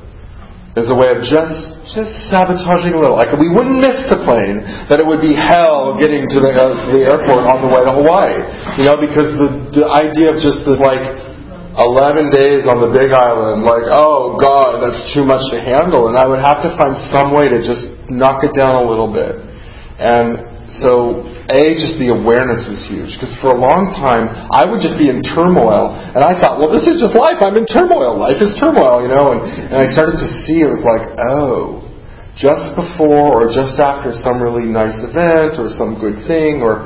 as 0.76 0.92
a 0.92 0.96
way 0.96 1.08
of 1.08 1.24
just 1.24 1.72
just 1.96 2.12
sabotaging 2.28 2.92
a 2.92 3.00
little. 3.00 3.16
Like 3.16 3.32
we 3.40 3.48
wouldn't 3.48 3.80
miss 3.80 4.12
the 4.12 4.20
plane, 4.28 4.60
that 4.92 5.00
it 5.00 5.08
would 5.08 5.24
be 5.24 5.32
hell 5.32 5.96
getting 5.96 6.28
to 6.28 6.38
the, 6.44 6.52
uh, 6.52 6.88
to 6.88 6.90
the 6.92 7.04
airport 7.08 7.48
on 7.48 7.64
the 7.64 7.72
way 7.72 7.82
to 7.88 7.92
Hawaii. 7.96 8.44
You 8.76 8.92
know, 8.92 9.00
because 9.00 9.40
the 9.40 9.50
the 9.72 9.86
idea 9.88 10.36
of 10.36 10.38
just 10.44 10.68
the 10.68 10.76
like. 10.80 11.36
11 11.76 12.32
days 12.32 12.64
on 12.72 12.80
the 12.80 12.88
big 12.88 13.12
island, 13.12 13.68
like, 13.68 13.84
oh 13.92 14.40
God, 14.40 14.80
that's 14.80 15.12
too 15.12 15.28
much 15.28 15.44
to 15.52 15.60
handle. 15.60 16.08
And 16.08 16.16
I 16.16 16.24
would 16.24 16.40
have 16.40 16.64
to 16.64 16.72
find 16.80 16.96
some 17.12 17.36
way 17.36 17.52
to 17.52 17.60
just 17.60 17.92
knock 18.08 18.48
it 18.48 18.56
down 18.56 18.80
a 18.80 18.88
little 18.88 19.12
bit. 19.12 19.36
And 20.00 20.72
so 20.72 21.35
a, 21.50 21.78
just 21.78 22.02
the 22.02 22.10
awareness 22.10 22.66
was 22.66 22.82
huge. 22.90 23.14
Because 23.18 23.34
for 23.38 23.54
a 23.54 23.60
long 23.60 23.94
time, 23.94 24.34
I 24.50 24.66
would 24.66 24.82
just 24.82 24.98
be 24.98 25.14
in 25.14 25.22
turmoil. 25.22 25.94
And 25.94 26.26
I 26.26 26.34
thought, 26.42 26.58
well, 26.58 26.74
this 26.74 26.90
is 26.90 26.98
just 26.98 27.14
life. 27.14 27.38
I'm 27.42 27.54
in 27.54 27.70
turmoil. 27.70 28.18
Life 28.18 28.42
is 28.42 28.58
turmoil, 28.58 29.06
you 29.06 29.12
know. 29.14 29.38
And, 29.38 29.42
and 29.70 29.78
I 29.78 29.86
started 29.86 30.18
to 30.18 30.30
see 30.46 30.66
it 30.66 30.70
was 30.70 30.82
like, 30.82 31.06
oh, 31.22 31.86
just 32.34 32.74
before 32.76 33.46
or 33.46 33.48
just 33.48 33.78
after 33.78 34.12
some 34.12 34.42
really 34.42 34.68
nice 34.68 34.98
event 35.06 35.62
or 35.62 35.72
some 35.72 35.96
good 36.02 36.20
thing, 36.28 36.60
or 36.66 36.84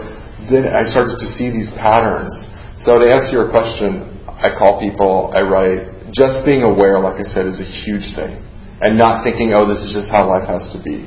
then 0.51 0.69
I 0.69 0.83
started 0.85 1.17
to 1.17 1.27
see 1.39 1.49
these 1.49 1.71
patterns. 1.79 2.35
So 2.77 2.99
to 2.99 3.07
answer 3.09 3.33
your 3.39 3.49
question, 3.49 4.23
I 4.27 4.55
call 4.55 4.79
people, 4.79 5.33
I 5.35 5.41
write. 5.43 6.11
Just 6.11 6.41
being 6.45 6.63
aware, 6.65 6.97
like 6.99 7.21
I 7.21 7.27
said, 7.27 7.45
is 7.45 7.61
a 7.61 7.69
huge 7.85 8.15
thing. 8.17 8.41
And 8.81 8.97
not 8.97 9.23
thinking, 9.23 9.53
oh, 9.53 9.67
this 9.67 9.83
is 9.85 9.91
just 9.93 10.09
how 10.09 10.27
life 10.27 10.47
has 10.47 10.67
to 10.73 10.79
be. 10.81 11.05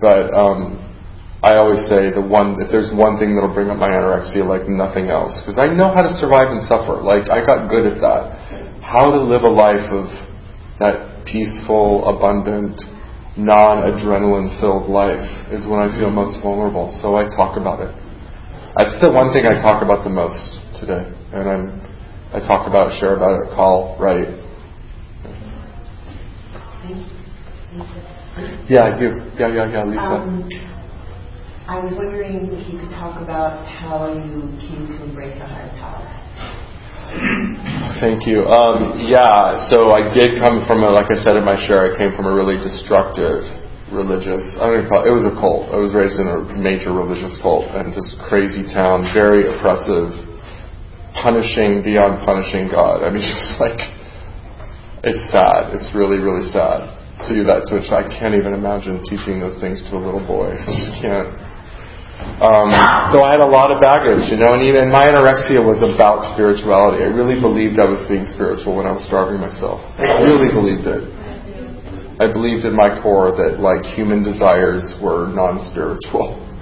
But 0.00 0.32
um, 0.34 0.80
I 1.44 1.60
always 1.60 1.84
say 1.92 2.08
the 2.08 2.24
one 2.24 2.56
if 2.56 2.72
there's 2.72 2.88
one 2.88 3.20
thing 3.20 3.36
that'll 3.36 3.52
bring 3.52 3.68
up 3.68 3.76
my 3.76 3.92
anorexia 3.92 4.48
like 4.48 4.64
nothing 4.64 5.12
else 5.12 5.44
because 5.44 5.60
I 5.60 5.68
know 5.68 5.92
how 5.92 6.00
to 6.00 6.08
survive 6.16 6.48
and 6.48 6.64
suffer. 6.64 7.04
Like 7.04 7.28
I 7.28 7.44
got 7.44 7.68
good 7.68 7.84
at 7.84 8.00
that. 8.00 8.80
How 8.80 9.12
to 9.12 9.20
live 9.20 9.44
a 9.44 9.52
life 9.52 9.84
of 9.92 10.08
that 10.80 11.28
peaceful, 11.28 12.08
abundant, 12.08 12.80
non-adrenaline 13.36 14.56
filled 14.56 14.88
life 14.88 15.28
is 15.52 15.68
when 15.68 15.84
I 15.84 15.92
feel 16.00 16.08
most 16.08 16.40
vulnerable. 16.40 16.88
So 17.04 17.20
I 17.20 17.28
talk 17.28 17.60
about 17.60 17.84
it. 17.84 17.92
That's 18.80 18.96
the 19.04 19.12
one 19.12 19.28
thing 19.36 19.44
I 19.44 19.60
talk 19.60 19.84
about 19.84 20.00
the 20.00 20.10
most 20.10 20.64
today, 20.80 21.04
and 21.36 21.44
I'm 21.44 21.64
I 22.32 22.40
talk 22.40 22.64
about 22.66 22.88
it, 22.88 22.98
share 22.98 23.20
about 23.20 23.44
it, 23.44 23.52
call, 23.52 24.00
write. 24.00 24.32
Yeah, 28.64 28.96
you. 28.96 29.20
Yeah, 29.36 29.52
yeah, 29.52 29.68
yeah, 29.68 29.84
Lisa. 29.84 30.00
Um, 30.00 30.48
I 31.64 31.80
was 31.80 31.96
wondering 31.96 32.52
if 32.52 32.60
you 32.68 32.76
could 32.76 32.92
talk 32.92 33.16
about 33.24 33.64
how 33.64 34.12
you 34.12 34.52
came 34.68 34.84
to 34.84 34.96
embrace 35.00 35.40
a 35.40 35.48
higher 35.48 35.72
power. 35.80 36.04
Thank 38.04 38.28
you. 38.28 38.44
Um, 38.44 39.00
yeah, 39.00 39.56
so 39.72 39.96
I 39.96 40.04
did 40.12 40.36
come 40.44 40.60
from 40.68 40.84
a, 40.84 40.92
like 40.92 41.08
I 41.08 41.16
said 41.16 41.40
in 41.40 41.44
my 41.48 41.56
share, 41.56 41.88
I 41.88 41.96
came 41.96 42.12
from 42.12 42.28
a 42.28 42.34
really 42.36 42.60
destructive 42.60 43.48
religious, 43.88 44.44
I 44.60 44.68
don't 44.68 44.84
call 44.92 45.08
it, 45.08 45.08
it 45.08 45.16
was 45.16 45.24
a 45.24 45.32
cult. 45.40 45.72
I 45.72 45.80
was 45.80 45.96
raised 45.96 46.20
in 46.20 46.28
a 46.28 46.44
major 46.52 46.92
religious 46.92 47.32
cult 47.40 47.72
and 47.72 47.96
this 47.96 48.12
crazy 48.28 48.68
town, 48.68 49.08
very 49.16 49.48
oppressive, 49.48 50.12
punishing 51.16 51.80
beyond 51.80 52.20
punishing 52.28 52.68
God. 52.68 53.00
I 53.00 53.08
mean, 53.08 53.24
it's 53.24 53.56
like, 53.56 53.80
it's 55.00 55.32
sad. 55.32 55.72
It's 55.72 55.96
really, 55.96 56.20
really 56.20 56.44
sad 56.52 56.92
to 57.24 57.32
do 57.32 57.48
that 57.48 57.64
to 57.72 57.80
a 57.80 57.82
child. 57.88 58.04
I 58.04 58.12
can't 58.12 58.36
even 58.36 58.52
imagine 58.52 59.00
teaching 59.00 59.40
those 59.40 59.56
things 59.64 59.80
to 59.88 59.96
a 59.96 60.02
little 60.02 60.20
boy. 60.20 60.52
I 60.60 60.68
just 60.68 60.92
can't. 61.00 61.53
Um, 62.34 62.74
so 63.14 63.22
I 63.22 63.34
had 63.34 63.42
a 63.42 63.50
lot 63.50 63.70
of 63.70 63.78
baggage, 63.78 64.30
you 64.30 64.38
know, 64.38 64.54
and 64.54 64.62
even 64.66 64.90
my 64.90 65.06
anorexia 65.06 65.62
was 65.62 65.82
about 65.82 66.34
spirituality. 66.34 67.02
I 67.02 67.10
really 67.10 67.38
believed 67.38 67.78
I 67.78 67.86
was 67.86 68.02
being 68.10 68.26
spiritual 68.26 68.74
when 68.74 68.86
I 68.86 68.92
was 68.92 69.06
starving 69.06 69.38
myself. 69.38 69.78
I 69.98 70.22
really 70.22 70.50
believed 70.50 70.86
it. 70.86 71.02
I 72.18 72.30
believed 72.30 72.62
in 72.62 72.74
my 72.74 73.02
core 73.02 73.34
that 73.34 73.58
like 73.58 73.82
human 73.82 74.22
desires 74.22 74.94
were 75.02 75.26
non-spiritual. 75.30 76.38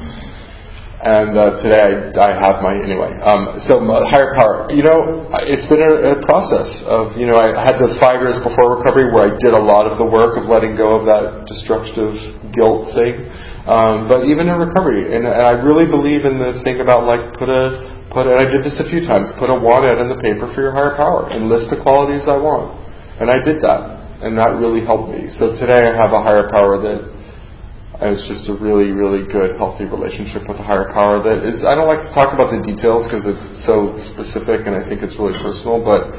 And 1.03 1.35
uh, 1.35 1.59
today 1.59 1.83
I, 1.83 2.15
I 2.15 2.31
have 2.39 2.63
my 2.63 2.79
anyway. 2.79 3.11
Um, 3.27 3.59
so 3.67 3.83
higher 4.07 4.39
power. 4.39 4.71
You 4.71 4.87
know, 4.87 5.27
it's 5.43 5.67
been 5.67 5.83
a, 5.83 6.15
a 6.15 6.17
process 6.23 6.71
of 6.87 7.19
you 7.19 7.27
know 7.27 7.43
I 7.43 7.59
had 7.59 7.83
those 7.83 7.99
five 7.99 8.23
years 8.23 8.39
before 8.39 8.79
recovery 8.79 9.11
where 9.11 9.27
I 9.27 9.35
did 9.35 9.51
a 9.51 9.59
lot 9.59 9.91
of 9.91 9.99
the 9.99 10.07
work 10.07 10.39
of 10.39 10.47
letting 10.47 10.79
go 10.79 10.95
of 10.95 11.03
that 11.11 11.51
destructive 11.51 12.15
guilt 12.55 12.95
thing. 12.95 13.27
Um, 13.67 14.07
but 14.07 14.31
even 14.31 14.47
in 14.47 14.55
recovery, 14.55 15.11
and, 15.11 15.27
and 15.27 15.43
I 15.43 15.59
really 15.59 15.91
believe 15.91 16.23
in 16.23 16.39
the 16.39 16.63
thing 16.63 16.79
about 16.79 17.03
like 17.03 17.35
put 17.35 17.51
a 17.51 17.83
put. 18.15 18.31
And 18.31 18.39
I 18.39 18.47
did 18.47 18.63
this 18.63 18.79
a 18.79 18.87
few 18.87 19.03
times. 19.03 19.35
Put 19.43 19.51
a 19.51 19.59
want 19.59 19.83
ad 19.83 19.99
in 19.99 20.07
the 20.07 20.23
paper 20.23 20.55
for 20.55 20.63
your 20.63 20.71
higher 20.71 20.95
power 20.95 21.27
and 21.35 21.51
list 21.51 21.67
the 21.67 21.83
qualities 21.83 22.31
I 22.31 22.39
want. 22.39 22.79
And 23.19 23.27
I 23.27 23.43
did 23.43 23.59
that, 23.67 24.23
and 24.23 24.39
that 24.39 24.55
really 24.55 24.87
helped 24.87 25.11
me. 25.11 25.27
So 25.35 25.51
today 25.51 25.83
I 25.83 25.99
have 25.99 26.15
a 26.15 26.23
higher 26.23 26.47
power 26.47 26.79
that 26.79 27.12
and 28.03 28.19
it's 28.19 28.27
just 28.27 28.51
a 28.51 28.57
really, 28.59 28.91
really 28.91 29.23
good, 29.31 29.55
healthy 29.55 29.87
relationship 29.87 30.51
with 30.51 30.59
a 30.59 30.67
higher 30.67 30.91
power 30.91 31.23
that 31.23 31.47
is, 31.47 31.63
I 31.63 31.79
don't 31.79 31.87
like 31.87 32.03
to 32.03 32.11
talk 32.11 32.35
about 32.35 32.51
the 32.51 32.59
details 32.59 33.07
because 33.07 33.23
it's 33.31 33.63
so 33.63 33.95
specific 34.11 34.67
and 34.67 34.75
I 34.75 34.83
think 34.83 35.07
it's 35.07 35.15
really 35.15 35.39
personal, 35.39 35.79
but, 35.79 36.11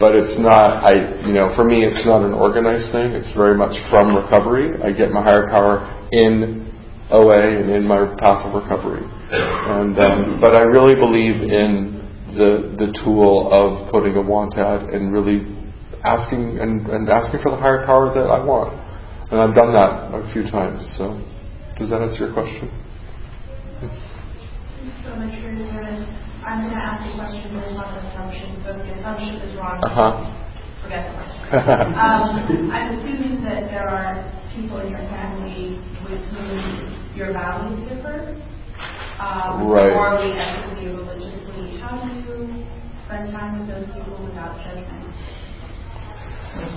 but 0.00 0.16
it's 0.16 0.40
not, 0.40 0.88
I, 0.88 1.20
you 1.28 1.36
know, 1.36 1.52
for 1.52 1.68
me, 1.68 1.84
it's 1.84 2.08
not 2.08 2.24
an 2.24 2.32
organized 2.32 2.88
thing. 2.88 3.12
It's 3.12 3.36
very 3.36 3.52
much 3.52 3.76
from 3.92 4.16
recovery. 4.16 4.80
I 4.80 4.96
get 4.96 5.12
my 5.12 5.20
higher 5.20 5.44
power 5.52 5.84
in 6.08 6.72
OA 7.12 7.60
and 7.60 7.68
in 7.68 7.84
my 7.84 8.16
path 8.16 8.48
of 8.48 8.56
recovery. 8.56 9.04
And, 9.04 9.92
um, 10.00 10.40
but 10.40 10.56
I 10.56 10.64
really 10.64 10.96
believe 10.96 11.44
in 11.44 12.00
the, 12.32 12.80
the 12.80 12.96
tool 13.04 13.52
of 13.52 13.92
putting 13.92 14.16
a 14.16 14.24
want 14.24 14.56
ad 14.56 14.88
and 14.88 15.12
really 15.12 15.44
asking 16.00 16.64
and, 16.64 16.88
and 16.88 17.12
asking 17.12 17.44
for 17.44 17.52
the 17.52 17.60
higher 17.60 17.84
power 17.84 18.08
that 18.16 18.24
I 18.24 18.40
want. 18.40 18.85
And 19.30 19.40
I've 19.40 19.54
done 19.54 19.72
that 19.74 20.14
a 20.14 20.32
few 20.32 20.42
times. 20.50 20.82
So, 20.96 21.18
does 21.78 21.90
that 21.90 22.02
answer 22.02 22.26
your 22.26 22.34
question? 22.34 22.70
so 25.02 25.14
much 25.16 25.34
for 25.42 25.50
your 25.50 25.66
service. 25.70 26.02
I'm 26.46 26.62
going 26.62 26.74
to 26.74 26.82
ask 26.82 27.02
a 27.02 27.14
question 27.18 27.58
based 27.58 27.74
on 27.74 27.90
an 27.90 28.06
assumption. 28.06 28.48
So 28.62 28.70
if 28.74 28.86
the 28.86 28.94
assumption 29.02 29.34
is 29.42 29.54
wrong, 29.58 29.82
uh-huh. 29.82 30.22
forget 30.82 31.10
the 31.10 31.18
question. 31.18 31.42
um, 32.06 32.70
I'm 32.70 32.88
assuming 32.94 33.42
that 33.42 33.66
there 33.70 33.86
are 33.86 34.14
people 34.54 34.78
in 34.82 34.94
your 34.94 35.02
family 35.10 35.78
with 36.06 36.22
whom 36.30 36.94
your 37.18 37.32
values 37.34 37.82
differ. 37.90 38.34
Um, 39.18 39.66
right. 39.66 39.90
Morally, 39.90 40.38
ethically, 40.38 40.86
religiously. 40.86 41.82
How 41.82 42.02
do 42.02 42.14
you 42.14 42.66
spend 43.06 43.34
time 43.34 43.58
with 43.58 43.74
those 43.74 43.90
people 43.90 44.22
without 44.22 44.58
judgment? 44.62 45.02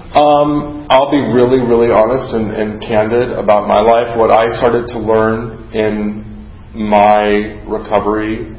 Um, 0.09 0.87
I'll 0.89 1.11
be 1.11 1.21
really, 1.21 1.61
really 1.61 1.93
honest 1.93 2.33
and, 2.33 2.49
and, 2.49 2.81
candid 2.81 3.29
about 3.29 3.67
my 3.69 3.79
life. 3.79 4.17
What 4.17 4.33
I 4.33 4.49
started 4.57 4.87
to 4.89 4.99
learn 4.99 5.69
in 5.71 6.25
my 6.73 7.61
recovery. 7.69 8.57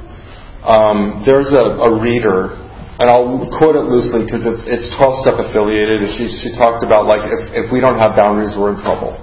Um, 0.62 1.26
there's 1.26 1.50
a, 1.52 1.90
a 1.90 2.02
reader 2.02 2.60
and 3.00 3.08
I'll 3.08 3.48
quote 3.56 3.80
it 3.80 3.88
loosely 3.88 4.28
because 4.28 4.44
it's 4.44 4.60
it's 4.68 4.92
12 5.00 5.24
step 5.24 5.40
affiliated, 5.40 6.04
and 6.04 6.12
she 6.20 6.28
she 6.28 6.52
talked 6.52 6.84
about 6.84 7.08
like 7.08 7.24
if 7.24 7.64
if 7.64 7.66
we 7.72 7.80
don't 7.80 7.96
have 7.96 8.12
boundaries, 8.12 8.52
we're 8.52 8.76
in 8.76 8.80
trouble. 8.84 9.16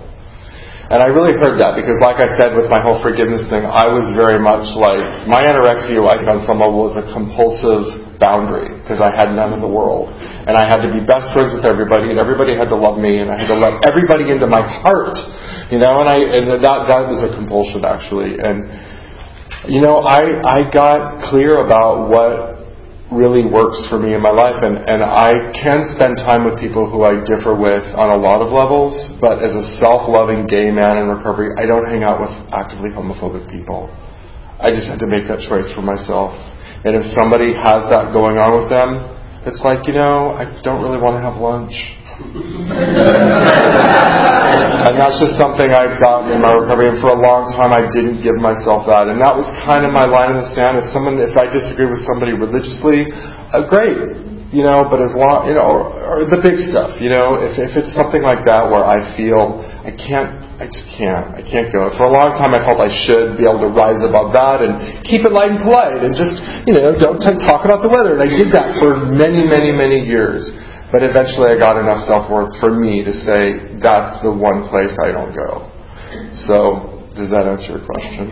And 0.89 0.97
I 1.03 1.13
really 1.13 1.37
heard 1.37 1.61
that 1.61 1.77
because, 1.77 2.01
like 2.01 2.17
I 2.17 2.31
said, 2.39 2.57
with 2.57 2.73
my 2.73 2.81
whole 2.81 2.97
forgiveness 3.05 3.45
thing, 3.53 3.67
I 3.67 3.85
was 3.85 4.17
very 4.17 4.41
much 4.41 4.65
like 4.73 5.29
my 5.29 5.45
anorexia. 5.45 6.01
I 6.09 6.17
think 6.17 6.25
on 6.25 6.41
some 6.49 6.57
level 6.57 6.89
was 6.89 6.97
a 6.97 7.05
compulsive 7.13 8.06
boundary 8.19 8.73
because 8.81 9.01
I 9.01 9.13
had 9.13 9.33
none 9.33 9.53
in 9.53 9.61
the 9.61 9.69
world, 9.69 10.13
and 10.13 10.57
I 10.57 10.65
had 10.65 10.81
to 10.85 10.89
be 10.89 11.01
best 11.05 11.33
friends 11.33 11.53
with 11.53 11.65
everybody, 11.65 12.09
and 12.09 12.17
everybody 12.17 12.53
had 12.53 12.69
to 12.69 12.77
love 12.77 12.97
me, 12.97 13.21
and 13.21 13.29
I 13.29 13.37
had 13.37 13.49
to 13.49 13.57
let 13.57 13.81
everybody 13.85 14.29
into 14.29 14.45
my 14.45 14.61
heart, 14.61 15.17
you 15.69 15.77
know. 15.77 16.01
And 16.01 16.09
I 16.09 16.17
and 16.19 16.45
that 16.61 16.89
that 16.89 17.03
was 17.09 17.21
a 17.25 17.31
compulsion 17.33 17.85
actually, 17.85 18.37
and 18.41 18.65
you 19.69 19.81
know 19.81 20.01
I 20.01 20.41
I 20.41 20.59
got 20.69 21.29
clear 21.29 21.63
about 21.63 22.09
what 22.09 22.57
really 23.11 23.47
works 23.47 23.87
for 23.87 23.95
me 23.95 24.11
in 24.11 24.21
my 24.21 24.31
life 24.35 24.59
and, 24.59 24.75
and 24.75 24.99
I 24.99 25.31
can 25.63 25.87
spend 25.95 26.19
time 26.19 26.43
with 26.43 26.59
people 26.59 26.91
who 26.91 27.07
I 27.07 27.23
differ 27.23 27.55
with 27.55 27.83
on 27.95 28.11
a 28.11 28.19
lot 28.19 28.43
of 28.43 28.51
levels, 28.51 28.91
but 29.23 29.39
as 29.39 29.55
a 29.55 29.63
self-loving 29.79 30.47
gay 30.51 30.71
man 30.75 30.99
in 30.99 31.07
recovery, 31.07 31.55
I 31.55 31.63
don't 31.63 31.87
hang 31.87 32.03
out 32.03 32.19
with 32.19 32.35
actively 32.51 32.91
homophobic 32.91 33.47
people. 33.47 33.87
I 34.59 34.75
just 34.75 34.91
had 34.91 34.99
to 34.99 35.07
make 35.07 35.23
that 35.31 35.39
choice 35.39 35.71
for 35.71 35.85
myself. 35.85 36.35
And 36.87 36.95
if 36.95 37.03
somebody 37.11 37.51
has 37.51 37.83
that 37.91 38.15
going 38.15 38.39
on 38.39 38.55
with 38.55 38.71
them, 38.71 39.03
it's 39.43 39.59
like, 39.67 39.85
you 39.87 39.93
know, 39.93 40.31
I 40.31 40.47
don't 40.63 40.79
really 40.79 40.97
want 41.03 41.19
to 41.19 41.23
have 41.23 41.35
lunch 41.35 41.75
and 44.87 44.97
that's 44.97 45.21
just 45.21 45.37
something 45.37 45.69
I've 45.69 46.01
gotten 46.01 46.33
in 46.33 46.41
my 46.41 46.49
recovery. 46.49 46.89
And 46.89 46.97
for 46.97 47.13
a 47.13 47.19
long 47.19 47.45
time, 47.53 47.69
I 47.69 47.85
didn't 47.93 48.23
give 48.25 48.33
myself 48.41 48.89
that. 48.89 49.05
And 49.05 49.21
that 49.21 49.35
was 49.35 49.45
kind 49.61 49.85
of 49.85 49.93
my 49.93 50.05
line 50.09 50.33
in 50.33 50.41
the 50.41 50.49
sand. 50.57 50.81
If 50.81 50.85
someone, 50.89 51.21
if 51.21 51.37
I 51.37 51.45
disagree 51.45 51.85
with 51.85 52.01
somebody 52.09 52.33
religiously, 52.33 53.05
uh, 53.53 53.69
great. 53.69 54.36
You 54.47 54.63
know, 54.63 54.87
but 54.87 55.03
as 55.03 55.11
long, 55.11 55.43
you 55.51 55.59
know, 55.59 55.67
or, 55.67 55.83
or 56.07 56.17
the 56.23 56.39
big 56.39 56.55
stuff, 56.55 57.03
you 57.03 57.11
know, 57.11 57.35
if, 57.35 57.59
if 57.59 57.75
it's 57.75 57.91
something 57.91 58.23
like 58.23 58.47
that 58.47 58.63
where 58.71 58.79
I 58.79 59.03
feel 59.19 59.59
I 59.59 59.91
can't, 59.91 60.39
I 60.55 60.71
just 60.71 60.87
can't, 60.95 61.35
I 61.35 61.43
can't 61.43 61.67
go. 61.67 61.91
For 61.99 62.07
a 62.07 62.13
long 62.15 62.31
time 62.39 62.55
I 62.55 62.63
felt 62.63 62.79
I 62.79 62.87
should 62.87 63.35
be 63.35 63.43
able 63.43 63.67
to 63.67 63.71
rise 63.75 63.99
above 64.07 64.31
that 64.39 64.63
and 64.63 65.03
keep 65.03 65.27
it 65.27 65.35
light 65.35 65.51
and 65.51 65.59
polite 65.59 65.99
and 65.99 66.15
just, 66.15 66.39
you 66.63 66.71
know, 66.71 66.95
don't 66.95 67.19
t- 67.19 67.35
talk 67.43 67.67
about 67.67 67.83
the 67.83 67.91
weather. 67.91 68.15
And 68.15 68.23
I 68.23 68.31
did 68.31 68.47
that 68.55 68.79
for 68.79 68.95
many, 69.11 69.43
many, 69.43 69.75
many 69.75 69.99
years. 69.99 70.47
But 70.95 71.03
eventually 71.03 71.51
I 71.51 71.59
got 71.59 71.75
enough 71.75 72.07
self 72.07 72.31
worth 72.31 72.55
for 72.63 72.71
me 72.71 73.03
to 73.03 73.11
say, 73.11 73.75
that's 73.83 74.23
the 74.23 74.31
one 74.31 74.71
place 74.71 74.95
I 75.03 75.11
don't 75.11 75.35
go. 75.35 75.67
So, 76.47 77.03
does 77.19 77.35
that 77.35 77.51
answer 77.51 77.75
your 77.75 77.83
question? 77.83 78.31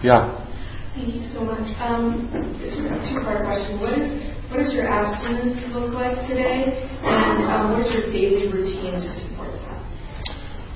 yeah. 0.00 0.43
Thank 0.94 1.10
you 1.10 1.26
so 1.34 1.42
much. 1.42 1.66
Um, 1.82 2.30
is 2.62 2.78
a 2.78 2.94
two-part 3.10 3.42
question. 3.42 3.82
What 3.82 4.62
does 4.62 4.70
your 4.70 4.86
abstinence 4.86 5.58
look 5.74 5.90
like 5.90 6.22
today, 6.30 6.70
and 7.02 7.42
um, 7.50 7.74
what 7.74 7.82
is 7.82 7.90
your 7.90 8.06
daily 8.14 8.46
routine 8.46 9.02
to 9.02 9.10
support 9.26 9.58
that? 9.66 9.82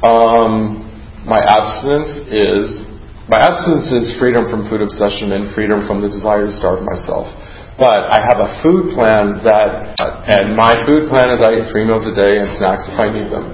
Um, 0.03 0.83
my 1.23 1.39
abstinence 1.39 2.27
is 2.35 2.83
my 3.31 3.39
abstinence 3.39 3.95
is 3.95 4.19
freedom 4.19 4.51
from 4.51 4.67
food 4.67 4.83
obsession 4.83 5.39
and 5.39 5.55
freedom 5.55 5.87
from 5.87 6.03
the 6.03 6.11
desire 6.11 6.51
to 6.51 6.53
starve 6.53 6.83
myself. 6.83 7.31
But 7.79 8.11
I 8.11 8.19
have 8.19 8.43
a 8.43 8.59
food 8.59 8.99
plan 8.99 9.39
that, 9.47 9.95
and 10.03 10.59
my 10.59 10.83
food 10.83 11.07
plan 11.07 11.31
is 11.31 11.47
I 11.47 11.63
eat 11.63 11.71
three 11.71 11.87
meals 11.87 12.03
a 12.11 12.15
day 12.19 12.43
and 12.43 12.51
snacks 12.59 12.91
if 12.91 12.99
I 12.99 13.07
need 13.07 13.31
them. 13.31 13.47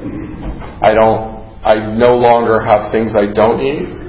I 0.80 0.96
don't, 0.96 1.44
I 1.60 1.92
no 1.92 2.16
longer 2.16 2.64
have 2.64 2.88
things 2.88 3.12
I 3.12 3.28
don't 3.28 3.60
eat. 3.60 4.03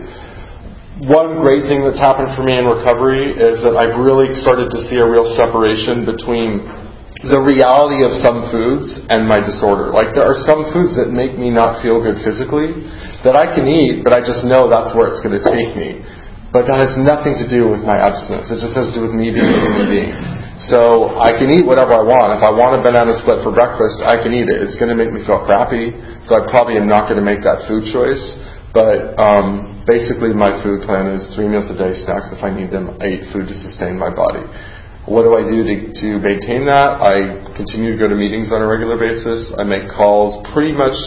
One 1.03 1.43
great 1.43 1.67
thing 1.67 1.83
that's 1.83 1.99
happened 1.99 2.31
for 2.39 2.47
me 2.47 2.55
in 2.55 2.71
recovery 2.71 3.35
is 3.35 3.59
that 3.67 3.75
I've 3.75 3.99
really 3.99 4.31
started 4.39 4.71
to 4.71 4.79
see 4.87 4.95
a 4.95 5.03
real 5.03 5.27
separation 5.35 6.07
between 6.07 6.63
the 7.19 7.43
reality 7.43 7.99
of 8.07 8.15
some 8.23 8.47
foods 8.47 9.03
and 9.11 9.27
my 9.27 9.43
disorder. 9.43 9.91
Like 9.91 10.15
there 10.15 10.23
are 10.23 10.39
some 10.47 10.71
foods 10.71 10.95
that 10.95 11.11
make 11.11 11.35
me 11.35 11.51
not 11.51 11.83
feel 11.83 11.99
good 11.99 12.23
physically 12.23 12.79
that 13.27 13.35
I 13.35 13.43
can 13.51 13.67
eat, 13.67 14.07
but 14.07 14.15
I 14.15 14.23
just 14.23 14.47
know 14.47 14.71
that's 14.71 14.95
where 14.95 15.11
it's 15.11 15.19
going 15.19 15.35
to 15.35 15.43
take 15.43 15.75
me. 15.75 15.99
But 16.55 16.71
that 16.71 16.79
has 16.79 16.95
nothing 16.95 17.35
to 17.43 17.45
do 17.51 17.67
with 17.67 17.83
my 17.83 17.99
abstinence. 17.99 18.47
It 18.47 18.63
just 18.63 18.79
has 18.79 18.87
to 18.87 18.95
do 18.95 19.03
with 19.03 19.11
me 19.11 19.35
being 19.35 19.51
a 19.51 19.59
human 19.67 19.91
being. 19.91 20.15
So 20.63 21.11
I 21.19 21.35
can 21.35 21.51
eat 21.51 21.67
whatever 21.67 21.91
I 21.91 22.07
want. 22.07 22.39
If 22.39 22.43
I 22.47 22.55
want 22.55 22.79
a 22.79 22.79
banana 22.79 23.11
split 23.19 23.43
for 23.43 23.51
breakfast, 23.51 23.99
I 23.99 24.15
can 24.15 24.31
eat 24.31 24.47
it. 24.47 24.63
It's 24.63 24.79
going 24.79 24.87
to 24.87 24.95
make 24.95 25.11
me 25.11 25.19
feel 25.27 25.43
crappy, 25.43 25.91
so 26.23 26.39
I 26.39 26.47
probably 26.47 26.79
am 26.79 26.87
not 26.87 27.11
going 27.11 27.19
to 27.19 27.27
make 27.27 27.43
that 27.43 27.67
food 27.67 27.83
choice. 27.91 28.23
But 28.75 29.15
um, 29.15 29.87
basically, 29.87 30.35
my 30.35 30.51
food 30.59 30.83
plan 30.83 31.15
is 31.15 31.23
three 31.31 31.47
meals 31.47 31.71
a 31.71 31.77
day, 31.79 31.95
snacks 31.95 32.35
if 32.35 32.43
I 32.43 32.51
need 32.51 32.75
them. 32.75 32.99
I 32.99 33.15
eat 33.15 33.31
food 33.31 33.47
to 33.47 33.55
sustain 33.55 33.95
my 33.95 34.11
body. 34.11 34.43
What 35.07 35.23
do 35.23 35.39
I 35.39 35.47
do 35.47 35.63
to, 35.63 35.75
to 35.95 36.07
maintain 36.19 36.67
that? 36.67 36.99
I 36.99 37.39
continue 37.55 37.95
to 37.95 37.97
go 37.97 38.11
to 38.11 38.17
meetings 38.19 38.51
on 38.51 38.59
a 38.59 38.67
regular 38.67 38.99
basis. 38.99 39.55
I 39.55 39.63
make 39.63 39.87
calls 39.95 40.43
pretty 40.51 40.75
much 40.75 40.97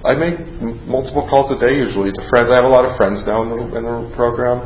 I 0.00 0.16
make 0.16 0.40
multiple 0.88 1.28
calls 1.28 1.52
a 1.52 1.60
day 1.60 1.76
usually 1.76 2.08
to 2.08 2.22
friends. 2.32 2.48
I 2.48 2.56
have 2.56 2.64
a 2.64 2.72
lot 2.72 2.88
of 2.88 2.96
friends 2.96 3.20
now 3.28 3.44
in 3.44 3.52
the, 3.52 3.60
in 3.76 3.84
the 3.84 4.08
program. 4.16 4.64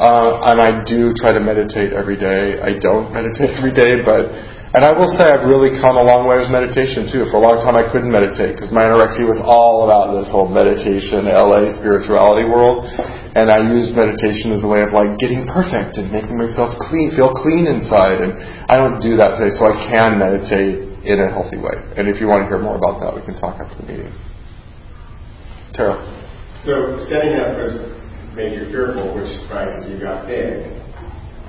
Uh, 0.00 0.48
and 0.48 0.56
I 0.64 0.80
do 0.88 1.12
try 1.12 1.28
to 1.28 1.44
meditate 1.44 1.92
every 1.92 2.16
day. 2.16 2.56
I 2.56 2.80
don't 2.80 3.12
meditate 3.16 3.52
every 3.52 3.76
day, 3.76 4.00
but, 4.00 4.32
and 4.72 4.80
I 4.80 4.96
will 4.96 5.12
say 5.12 5.28
I've 5.28 5.44
really 5.44 5.76
come 5.76 6.00
a 6.00 6.06
long 6.08 6.24
way 6.24 6.40
with 6.40 6.48
meditation 6.48 7.04
too. 7.04 7.28
For 7.28 7.36
a 7.36 7.44
long 7.44 7.60
time 7.60 7.76
I 7.76 7.84
couldn't 7.84 8.08
meditate 8.08 8.56
because 8.56 8.72
my 8.72 8.88
anorexia 8.88 9.28
was 9.28 9.36
all 9.44 9.84
about 9.84 10.16
this 10.16 10.32
whole 10.32 10.48
meditation, 10.48 11.28
LA 11.28 11.68
spirituality 11.76 12.48
world. 12.48 12.88
And 13.36 13.52
I 13.52 13.60
used 13.68 13.92
meditation 13.92 14.56
as 14.56 14.64
a 14.64 14.70
way 14.72 14.80
of 14.80 14.96
like 14.96 15.20
getting 15.20 15.44
perfect 15.44 16.00
and 16.00 16.08
making 16.08 16.40
myself 16.40 16.72
clean, 16.80 17.12
feel 17.12 17.36
clean 17.36 17.68
inside. 17.68 18.24
And 18.24 18.40
I 18.72 18.80
don't 18.80 19.04
do 19.04 19.20
that 19.20 19.36
today, 19.36 19.52
so 19.52 19.68
I 19.68 19.76
can 19.84 20.16
meditate 20.16 20.80
in 21.04 21.20
a 21.20 21.28
healthy 21.28 21.60
way. 21.60 21.76
And 22.00 22.08
if 22.08 22.24
you 22.24 22.26
want 22.26 22.44
to 22.44 22.48
hear 22.48 22.56
more 22.56 22.80
about 22.80 23.04
that, 23.04 23.12
we 23.12 23.20
can 23.20 23.36
talk 23.36 23.60
after 23.60 23.76
the 23.84 23.84
meeting. 23.84 24.12
Tara. 25.76 26.00
So 26.64 27.04
setting 27.04 27.36
up 27.36 27.60
made 28.34 28.54
you 28.54 28.70
fearful, 28.70 29.14
which 29.14 29.30
is 29.30 29.42
right 29.50 29.74
because 29.74 29.90
you 29.90 29.98
got 29.98 30.26
big. 30.26 30.70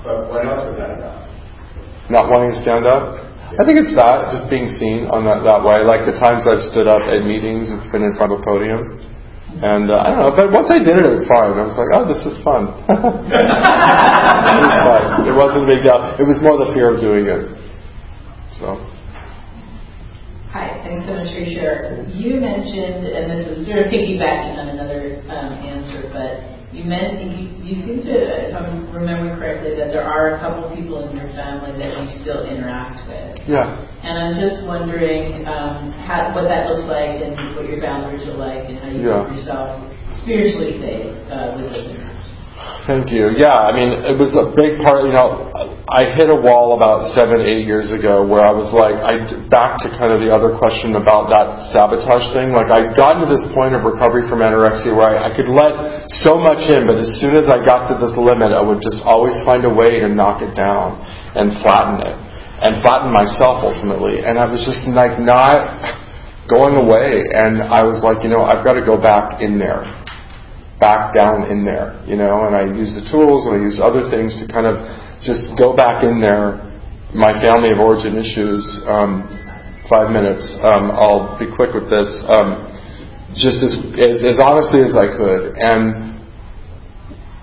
But 0.04 0.30
what 0.30 0.46
else 0.46 0.66
was 0.66 0.78
that 0.82 0.98
about? 0.98 1.30
Not 2.10 2.30
wanting 2.34 2.58
to 2.58 2.60
stand 2.66 2.90
up? 2.90 3.22
I 3.52 3.68
think 3.68 3.84
it's 3.84 3.94
that, 4.00 4.32
just 4.32 4.48
being 4.48 4.66
seen 4.80 5.12
on 5.12 5.28
that, 5.28 5.44
that 5.44 5.62
way. 5.62 5.84
Like 5.84 6.08
the 6.08 6.16
times 6.16 6.48
I've 6.48 6.64
stood 6.72 6.88
up 6.88 7.04
at 7.04 7.28
meetings, 7.28 7.68
it's 7.68 7.92
been 7.92 8.02
in 8.02 8.16
front 8.16 8.32
of 8.32 8.40
a 8.40 8.44
podium. 8.48 8.96
And 9.60 9.92
uh, 9.92 10.00
I 10.00 10.16
don't 10.16 10.24
know, 10.24 10.32
but 10.32 10.48
once 10.56 10.72
I 10.72 10.80
did 10.80 10.96
it, 10.96 11.04
it 11.04 11.12
was 11.12 11.28
fine. 11.28 11.60
I 11.60 11.68
was 11.68 11.76
like, 11.76 11.92
oh, 11.92 12.08
this 12.08 12.24
is 12.24 12.40
fun. 12.40 12.72
it 12.88 14.64
was 14.64 14.78
fun. 14.88 15.28
It 15.28 15.36
wasn't 15.36 15.68
a 15.68 15.70
big 15.70 15.84
deal. 15.84 16.00
It 16.16 16.24
was 16.24 16.40
more 16.40 16.56
the 16.56 16.72
fear 16.72 16.96
of 16.96 17.04
doing 17.04 17.28
it. 17.28 17.52
So. 18.56 18.80
Hi, 20.56 20.80
thanks 20.88 21.04
so 21.04 21.20
much 21.20 21.36
for 21.36 21.44
your 21.44 21.52
share. 21.52 22.08
You 22.08 22.40
mentioned, 22.40 23.04
and 23.04 23.28
this 23.28 23.52
is 23.52 23.68
sort 23.68 23.84
of 23.84 23.92
piggybacking 23.92 24.56
on 24.56 24.72
another 24.72 25.20
um, 25.28 25.60
answer, 25.60 26.08
but 26.16 26.61
you 26.72 26.88
meant 26.88 27.20
you, 27.20 27.52
you 27.60 27.74
seem 27.84 28.00
to, 28.08 28.14
if 28.48 28.56
I'm 28.56 28.88
remembering 28.96 29.36
correctly, 29.36 29.76
that 29.76 29.92
there 29.92 30.04
are 30.04 30.36
a 30.36 30.40
couple 30.40 30.72
people 30.76 31.04
in 31.08 31.16
your 31.16 31.28
family 31.36 31.76
that 31.76 31.92
you 32.00 32.08
still 32.24 32.48
interact 32.48 33.04
with. 33.08 33.44
Yeah. 33.48 33.76
And 34.04 34.16
I'm 34.18 34.36
just 34.40 34.66
wondering 34.66 35.46
um, 35.46 35.92
how, 35.92 36.32
what 36.34 36.48
that 36.48 36.72
looks 36.72 36.88
like 36.88 37.20
and 37.20 37.36
what 37.56 37.68
your 37.68 37.82
boundaries 37.84 38.26
are 38.28 38.40
like 38.40 38.72
and 38.72 38.80
how 38.80 38.88
you 38.88 39.04
yeah. 39.04 39.28
keep 39.28 39.36
yourself 39.36 39.84
spiritually 40.24 40.80
safe 40.80 41.12
uh, 41.28 41.60
with 41.60 41.76
those 41.76 41.92
interactions. 41.92 42.21
Thank 42.90 43.14
you. 43.14 43.30
Yeah, 43.38 43.62
I 43.62 43.78
mean, 43.78 43.94
it 43.94 44.18
was 44.18 44.34
a 44.34 44.50
big 44.58 44.82
part. 44.82 45.06
You 45.06 45.14
know, 45.14 45.54
I 45.86 46.18
hit 46.18 46.34
a 46.34 46.40
wall 46.40 46.74
about 46.74 47.14
seven, 47.14 47.38
eight 47.38 47.70
years 47.70 47.94
ago 47.94 48.26
where 48.26 48.42
I 48.42 48.50
was 48.50 48.74
like, 48.74 48.98
I 48.98 49.22
back 49.54 49.78
to 49.86 49.88
kind 50.02 50.10
of 50.10 50.18
the 50.18 50.34
other 50.34 50.58
question 50.58 50.98
about 50.98 51.30
that 51.30 51.70
sabotage 51.70 52.34
thing. 52.34 52.58
Like, 52.58 52.74
I'd 52.74 52.98
gotten 52.98 53.22
to 53.22 53.30
this 53.30 53.46
point 53.54 53.78
of 53.78 53.86
recovery 53.86 54.26
from 54.26 54.42
anorexia 54.42 54.98
where 54.98 55.14
I, 55.14 55.30
I 55.30 55.32
could 55.38 55.46
let 55.46 56.10
so 56.26 56.42
much 56.42 56.66
in, 56.74 56.90
but 56.90 56.98
as 56.98 57.22
soon 57.22 57.38
as 57.38 57.54
I 57.54 57.62
got 57.62 57.86
to 57.94 58.02
this 58.02 58.18
limit, 58.18 58.50
I 58.50 58.66
would 58.66 58.82
just 58.82 59.06
always 59.06 59.38
find 59.46 59.62
a 59.62 59.74
way 59.74 60.02
to 60.02 60.10
knock 60.10 60.42
it 60.42 60.58
down 60.58 60.98
and 61.38 61.54
flatten 61.62 62.02
it, 62.02 62.18
and 62.66 62.82
flatten 62.82 63.14
myself 63.14 63.62
ultimately. 63.62 64.26
And 64.26 64.42
I 64.42 64.50
was 64.50 64.66
just 64.66 64.90
like 64.90 65.22
not 65.22 65.86
going 66.50 66.82
away, 66.82 67.30
and 67.30 67.62
I 67.62 67.86
was 67.86 68.02
like, 68.02 68.26
you 68.26 68.34
know, 68.34 68.42
I've 68.42 68.66
got 68.66 68.74
to 68.74 68.82
go 68.82 68.98
back 68.98 69.38
in 69.38 69.62
there 69.62 70.01
back 70.82 71.14
down 71.14 71.46
in 71.54 71.64
there, 71.64 71.94
you 72.10 72.18
know, 72.18 72.50
and 72.50 72.58
I 72.58 72.66
used 72.66 72.98
the 72.98 73.06
tools 73.06 73.46
and 73.46 73.56
I 73.56 73.60
used 73.62 73.78
other 73.78 74.10
things 74.10 74.34
to 74.42 74.50
kind 74.50 74.66
of 74.66 74.82
just 75.22 75.54
go 75.54 75.78
back 75.78 76.04
in 76.04 76.18
there. 76.20 76.58
My 77.14 77.38
family 77.38 77.70
of 77.70 77.78
origin 77.78 78.18
issues, 78.18 78.66
um, 78.90 79.30
five 79.86 80.10
minutes. 80.10 80.58
Um, 80.66 80.90
I'll 80.90 81.38
be 81.38 81.46
quick 81.46 81.78
with 81.78 81.86
this. 81.86 82.10
Um, 82.34 82.66
just 83.38 83.64
as, 83.64 83.78
as, 83.96 84.26
as 84.26 84.38
honestly 84.44 84.82
as 84.82 84.98
I 84.98 85.08
could. 85.08 85.56
And 85.56 86.11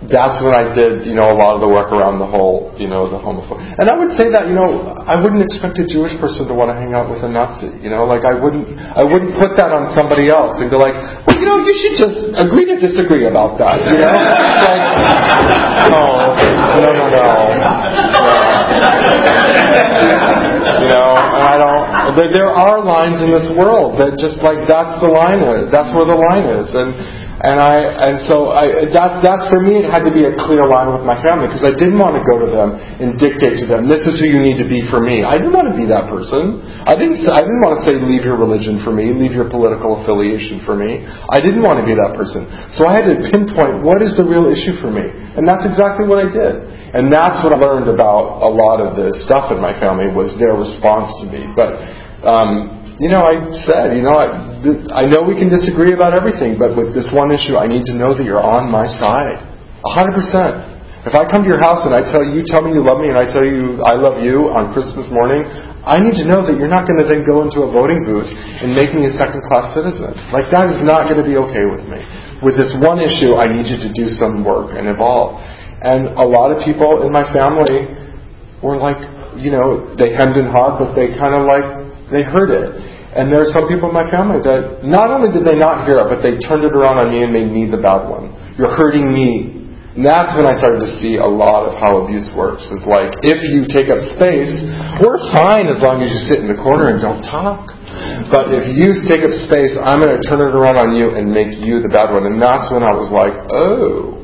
that's 0.07 0.39
when 0.47 0.55
I 0.55 0.71
did, 0.71 1.11
you 1.11 1.19
know, 1.19 1.27
a 1.27 1.35
lot 1.35 1.59
of 1.59 1.67
the 1.67 1.67
work 1.75 1.91
around 1.91 2.23
the 2.23 2.31
whole, 2.31 2.71
you 2.79 2.87
know, 2.87 3.11
the 3.11 3.19
homophobia. 3.19 3.83
And 3.83 3.91
I 3.91 3.99
would 3.99 4.15
say 4.15 4.31
that, 4.31 4.47
you 4.47 4.55
know, 4.55 4.95
I 4.95 5.19
wouldn't 5.19 5.43
expect 5.43 5.75
a 5.83 5.87
Jewish 5.91 6.15
person 6.23 6.47
to 6.47 6.55
want 6.55 6.71
to 6.71 6.79
hang 6.79 6.95
out 6.95 7.11
with 7.11 7.27
a 7.27 7.31
Nazi. 7.31 7.75
You 7.83 7.91
know, 7.91 8.07
like 8.07 8.23
I 8.23 8.31
wouldn't, 8.31 8.79
I 8.79 9.03
wouldn't 9.03 9.35
put 9.35 9.59
that 9.59 9.75
on 9.75 9.91
somebody 9.99 10.31
else 10.31 10.55
and 10.63 10.71
be 10.71 10.79
like, 10.79 10.95
well, 11.27 11.35
you 11.35 11.43
know, 11.51 11.59
you 11.67 11.75
should 11.75 11.99
just 11.99 12.31
agree 12.31 12.63
to 12.71 12.79
disagree 12.79 13.27
about 13.27 13.59
that. 13.59 13.83
You 13.91 13.99
know, 13.99 14.15
like, 14.15 14.87
oh, 15.91 16.31
no, 16.79 16.95
no, 16.95 16.95
no, 16.95 17.07
no. 17.11 17.35
You 20.79 20.95
know, 20.95 21.11
and 21.11 21.43
I 21.43 21.59
don't. 21.59 22.15
There, 22.15 22.31
there 22.31 22.51
are 22.55 22.79
lines 22.87 23.19
in 23.19 23.35
this 23.35 23.51
world 23.51 23.99
that 23.99 24.15
just 24.15 24.39
like 24.47 24.63
that's 24.71 25.03
the 25.03 25.11
line. 25.11 25.43
That's 25.75 25.91
where 25.91 26.07
the 26.07 26.15
line 26.15 26.47
is, 26.55 26.71
and 26.79 26.95
and 27.39 27.63
I 27.63 27.79
and 28.11 28.15
so 28.27 28.51
I 28.51 28.91
that 28.91 29.23
that's 29.23 29.47
for 29.47 29.63
me 29.63 29.79
it 29.79 29.87
had 29.87 30.03
to 30.03 30.11
be 30.11 30.27
a 30.27 30.35
clear 30.35 30.67
line 30.67 30.91
with 30.91 31.07
my 31.07 31.15
family 31.23 31.47
because 31.47 31.63
I 31.63 31.71
didn't 31.71 31.99
want 32.03 32.19
to 32.19 32.23
go 32.27 32.43
to 32.43 32.49
them 32.51 32.75
and 32.99 33.15
dictate 33.15 33.63
to 33.63 33.67
them 33.71 33.87
this 33.87 34.11
is 34.11 34.19
who 34.19 34.27
you 34.27 34.43
need 34.43 34.59
to 34.59 34.67
be 34.67 34.83
for 34.91 34.99
me. 34.99 35.23
I 35.23 35.39
didn't 35.39 35.55
want 35.55 35.71
to 35.71 35.77
be 35.79 35.87
that 35.87 36.11
person. 36.11 36.59
I 36.83 36.99
didn't 36.99 37.23
I 37.31 37.47
didn't 37.47 37.63
want 37.63 37.79
to 37.79 37.83
say 37.87 37.95
leave 37.95 38.27
your 38.27 38.35
religion 38.35 38.83
for 38.83 38.91
me, 38.91 39.15
leave 39.15 39.39
your 39.39 39.47
political 39.47 40.03
affiliation 40.03 40.59
for 40.67 40.75
me. 40.75 41.07
I 41.07 41.39
didn't 41.39 41.63
want 41.63 41.79
to 41.79 41.87
be 41.87 41.95
that 41.95 42.19
person. 42.19 42.51
So 42.75 42.91
I 42.91 42.99
had 42.99 43.07
to 43.07 43.23
pinpoint 43.31 43.87
what 43.87 44.03
is 44.03 44.19
the 44.19 44.27
real 44.27 44.51
issue 44.51 44.75
for 44.83 44.91
me. 44.91 45.07
And 45.39 45.47
that's 45.47 45.63
exactly 45.63 46.11
what 46.11 46.19
I 46.19 46.27
did. 46.27 46.67
And 46.91 47.07
that's 47.13 47.47
what 47.47 47.55
I 47.55 47.59
learned 47.63 47.87
about 47.87 48.43
a 48.43 48.51
lot 48.51 48.83
of 48.83 48.99
the 48.99 49.15
stuff 49.15 49.55
in 49.55 49.63
my 49.63 49.77
family 49.79 50.11
was 50.11 50.35
their 50.43 50.59
response 50.59 51.15
to 51.23 51.31
me. 51.31 51.47
But 51.55 51.79
um, 52.27 52.78
you 52.99 53.07
know, 53.07 53.23
I 53.23 53.39
said, 53.63 53.95
you 53.95 54.03
know, 54.03 54.19
I, 54.19 54.59
th- 54.59 54.91
I 54.91 55.07
know 55.07 55.23
we 55.23 55.39
can 55.39 55.47
disagree 55.47 55.95
about 55.95 56.19
everything, 56.19 56.59
but 56.59 56.75
with 56.75 56.91
this 56.91 57.15
one 57.15 57.31
issue, 57.31 57.55
I 57.55 57.71
need 57.71 57.87
to 57.87 57.95
know 57.95 58.11
that 58.11 58.27
you're 58.27 58.43
on 58.43 58.67
my 58.67 58.91
side. 58.91 59.39
A 59.87 59.91
hundred 59.95 60.19
percent. 60.19 60.67
If 61.07 61.15
I 61.15 61.23
come 61.31 61.47
to 61.47 61.49
your 61.49 61.63
house 61.63 61.87
and 61.87 61.95
I 61.95 62.03
tell 62.03 62.27
you, 62.27 62.43
you 62.43 62.45
tell 62.45 62.59
me 62.59 62.75
you 62.75 62.83
love 62.83 62.99
me, 62.99 63.15
and 63.15 63.17
I 63.17 63.31
tell 63.31 63.47
you 63.47 63.79
I 63.87 63.95
love 63.95 64.19
you 64.19 64.51
on 64.51 64.75
Christmas 64.75 65.07
morning, 65.15 65.47
I 65.87 66.03
need 66.03 66.19
to 66.19 66.27
know 66.27 66.43
that 66.43 66.59
you're 66.59 66.69
not 66.69 66.91
going 66.91 66.99
to 66.99 67.07
then 67.07 67.23
go 67.23 67.47
into 67.47 67.63
a 67.63 67.71
voting 67.71 68.03
booth 68.03 68.27
and 68.27 68.75
make 68.75 68.91
me 68.91 69.07
a 69.07 69.13
second 69.15 69.47
class 69.47 69.71
citizen. 69.79 70.19
Like, 70.35 70.51
that 70.51 70.67
is 70.67 70.83
not 70.83 71.07
going 71.07 71.23
to 71.23 71.25
be 71.25 71.39
okay 71.49 71.71
with 71.71 71.87
me. 71.87 72.03
With 72.43 72.59
this 72.59 72.75
one 72.83 72.99
issue, 72.99 73.39
I 73.39 73.47
need 73.47 73.71
you 73.71 73.79
to 73.79 73.91
do 73.95 74.11
some 74.11 74.43
work 74.43 74.75
and 74.75 74.91
evolve. 74.91 75.39
And 75.87 76.11
a 76.19 76.27
lot 76.27 76.51
of 76.51 76.67
people 76.67 77.07
in 77.07 77.15
my 77.15 77.23
family 77.31 77.95
were 78.59 78.75
like, 78.75 78.99
you 79.39 79.55
know, 79.55 79.95
they 79.95 80.11
hemmed 80.19 80.35
and 80.35 80.51
hawed, 80.51 80.83
but 80.83 80.99
they 80.99 81.15
kind 81.15 81.31
of 81.31 81.47
like 81.47 81.78
they 82.11 82.25
heard 82.25 82.51
it. 82.51 82.99
And 83.15 83.33
there 83.33 83.41
are 83.41 83.51
some 83.51 83.67
people 83.67 83.89
in 83.89 83.97
my 83.97 84.07
family 84.13 84.39
that 84.45 84.85
not 84.85 85.09
only 85.09 85.33
did 85.33 85.43
they 85.43 85.57
not 85.57 85.89
hear 85.89 85.97
it, 85.97 86.09
but 86.13 86.21
they 86.21 86.37
turned 86.45 86.63
it 86.63 86.77
around 86.77 87.01
on 87.01 87.09
me 87.09 87.25
and 87.25 87.33
made 87.33 87.49
me 87.49 87.65
the 87.65 87.81
bad 87.81 88.05
one. 88.05 88.37
You're 88.61 88.73
hurting 88.73 89.09
me. 89.09 89.59
And 89.97 90.07
that's 90.07 90.37
when 90.39 90.47
I 90.47 90.55
started 90.55 90.79
to 90.79 90.91
see 91.03 91.19
a 91.19 91.27
lot 91.27 91.67
of 91.67 91.75
how 91.75 92.05
abuse 92.05 92.31
works. 92.37 92.63
Is 92.71 92.87
like, 92.87 93.19
if 93.27 93.43
you 93.51 93.67
take 93.67 93.91
up 93.91 93.99
space, 94.15 94.53
we're 95.03 95.19
fine 95.35 95.67
as 95.67 95.83
long 95.83 96.05
as 96.05 96.13
you 96.13 96.21
sit 96.31 96.39
in 96.39 96.47
the 96.47 96.55
corner 96.55 96.93
and 96.93 97.03
don't 97.03 97.25
talk. 97.25 97.75
But 98.31 98.55
if 98.55 98.71
you 98.71 98.95
take 99.09 99.27
up 99.27 99.35
space, 99.49 99.75
I'm 99.75 99.99
going 99.99 100.15
to 100.15 100.23
turn 100.23 100.39
it 100.39 100.55
around 100.55 100.79
on 100.79 100.95
you 100.95 101.19
and 101.19 101.33
make 101.33 101.59
you 101.59 101.83
the 101.83 101.91
bad 101.91 102.15
one. 102.15 102.31
And 102.31 102.39
that's 102.39 102.71
when 102.71 102.87
I 102.87 102.95
was 102.95 103.11
like, 103.11 103.35
oh, 103.51 104.23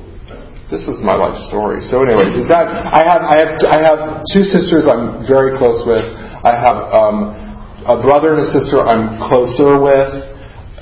this 0.70 0.86
is 0.86 1.02
my 1.02 1.16
life 1.16 1.36
story. 1.50 1.82
So 1.82 2.06
anyway, 2.06 2.46
that 2.48 2.66
I 2.70 3.02
have 3.04 3.22
I 3.26 3.34
have 3.42 3.50
I 3.66 3.78
have 3.82 4.00
two 4.30 4.42
sisters 4.42 4.86
I'm 4.86 5.26
very 5.26 5.58
close 5.58 5.82
with. 5.86 6.02
I 6.44 6.54
have 6.54 6.78
um, 6.92 7.53
a 7.82 7.98
brother 7.98 8.38
and 8.38 8.40
a 8.42 8.48
sister 8.54 8.78
I'm 8.78 9.18
closer 9.26 9.82
with. 9.82 10.12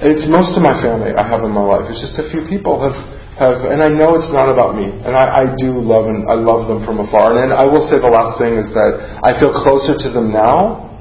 It's 0.04 0.28
most 0.28 0.58
of 0.58 0.62
my 0.66 0.76
family 0.82 1.16
I 1.16 1.24
have 1.24 1.46
in 1.46 1.54
my 1.54 1.62
life. 1.64 1.88
It's 1.88 2.02
just 2.02 2.18
a 2.18 2.26
few 2.28 2.44
people 2.50 2.82
have 2.82 2.96
have, 3.40 3.64
and 3.64 3.80
I 3.80 3.88
know 3.88 4.12
it's 4.14 4.28
not 4.28 4.52
about 4.52 4.76
me, 4.76 4.92
and 4.92 5.16
I, 5.16 5.24
I 5.24 5.44
do 5.56 5.72
love 5.80 6.04
and 6.06 6.28
I 6.28 6.36
love 6.36 6.68
them 6.68 6.84
from 6.84 7.00
afar. 7.00 7.32
And, 7.32 7.48
and 7.48 7.52
I 7.56 7.64
will 7.64 7.80
say 7.80 7.96
the 7.96 8.12
last 8.12 8.36
thing 8.36 8.60
is 8.60 8.68
that 8.76 8.92
I 9.24 9.32
feel 9.40 9.52
closer 9.52 9.96
to 9.96 10.08
them 10.12 10.32
now. 10.32 10.92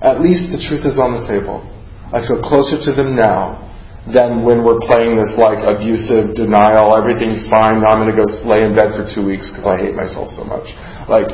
At 0.00 0.20
least 0.20 0.52
the 0.52 0.60
truth 0.60 0.84
is 0.84 1.00
on 1.00 1.16
the 1.16 1.24
table. 1.24 1.64
I 2.12 2.20
feel 2.24 2.40
closer 2.44 2.76
to 2.76 2.90
them 2.92 3.16
now 3.16 3.64
than 4.04 4.44
when 4.44 4.60
we're 4.60 4.80
playing 4.84 5.16
this 5.16 5.32
like 5.40 5.64
abusive 5.64 6.36
denial. 6.36 6.92
Everything's 6.92 7.48
fine. 7.48 7.80
Now 7.80 7.96
I'm 7.96 8.04
going 8.04 8.12
to 8.12 8.18
go 8.20 8.28
lay 8.44 8.68
in 8.68 8.76
bed 8.76 8.92
for 8.92 9.08
two 9.08 9.24
weeks 9.24 9.48
because 9.48 9.64
I 9.64 9.80
hate 9.80 9.96
myself 9.96 10.28
so 10.36 10.44
much. 10.44 10.68
Like 11.08 11.32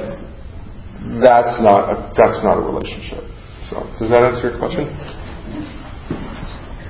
that's 1.18 1.58
not 1.58 1.90
a, 1.90 1.94
that's 2.14 2.46
not 2.46 2.58
a 2.58 2.62
relationship. 2.62 3.26
So, 3.70 3.86
does 4.02 4.10
that 4.10 4.26
answer 4.26 4.50
your 4.50 4.58
question? 4.58 4.90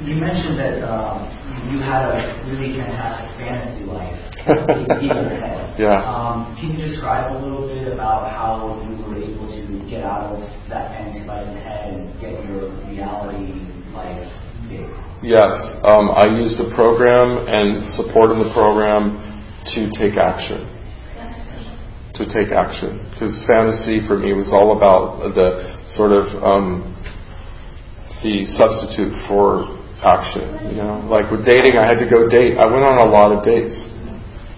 You 0.00 0.16
mentioned 0.16 0.56
that 0.56 0.80
um, 0.80 1.28
you 1.68 1.76
had 1.76 2.08
a 2.08 2.40
really 2.48 2.72
fantastic 2.72 3.36
fantasy 3.36 3.84
life 3.84 4.16
Yeah. 5.76 6.00
Um, 6.08 6.56
can 6.56 6.72
you 6.72 6.88
describe 6.88 7.36
a 7.36 7.44
little 7.44 7.68
bit 7.68 7.92
about 7.92 8.32
how 8.32 8.80
you 8.80 8.96
were 9.04 9.20
able 9.20 9.44
to 9.44 9.90
get 9.90 10.08
out 10.08 10.32
of 10.32 10.40
that 10.72 10.96
fantasy 10.96 11.28
life 11.28 11.44
in 11.48 11.56
head 11.60 11.92
and 11.92 12.08
get 12.16 12.40
your 12.48 12.72
reality 12.88 13.60
life 13.92 14.24
big? 14.72 14.88
Yes. 15.20 15.52
Um, 15.84 16.08
I 16.16 16.32
used 16.32 16.56
the 16.56 16.72
program 16.72 17.44
and 17.44 17.84
support 17.92 18.32
in 18.32 18.40
the 18.40 18.48
program 18.56 19.20
to 19.76 19.92
take 20.00 20.16
action 20.16 20.64
to 22.16 22.28
take 22.28 22.52
action 22.52 23.00
because 23.12 23.32
fantasy 23.48 24.00
for 24.04 24.18
me 24.18 24.32
was 24.32 24.52
all 24.52 24.76
about 24.76 25.32
the 25.32 25.79
sort 25.96 26.12
of 26.12 26.26
um, 26.42 26.94
the 28.22 28.44
substitute 28.44 29.12
for 29.26 29.78
action. 30.04 30.44
You 30.70 30.82
know, 30.82 31.00
like 31.10 31.30
with 31.30 31.44
dating, 31.44 31.76
I 31.76 31.86
had 31.86 31.98
to 32.00 32.08
go 32.08 32.28
date. 32.28 32.56
I 32.56 32.66
went 32.66 32.84
on 32.84 32.98
a 33.00 33.08
lot 33.08 33.32
of 33.32 33.44
dates. 33.44 33.74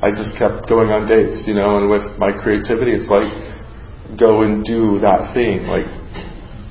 I 0.03 0.11
just 0.11 0.35
kept 0.39 0.69
going 0.69 0.91
on 0.91 1.09
dates. 1.09 1.45
You 1.47 1.55
know, 1.55 1.79
and 1.79 1.91
with 1.91 2.19
my 2.19 2.33
creativity, 2.33 2.93
it's 2.93 3.11
like 3.11 3.31
go 4.19 4.43
and 4.43 4.65
do 4.65 4.99
that 5.01 5.33
thing. 5.35 5.67
Like 5.67 5.89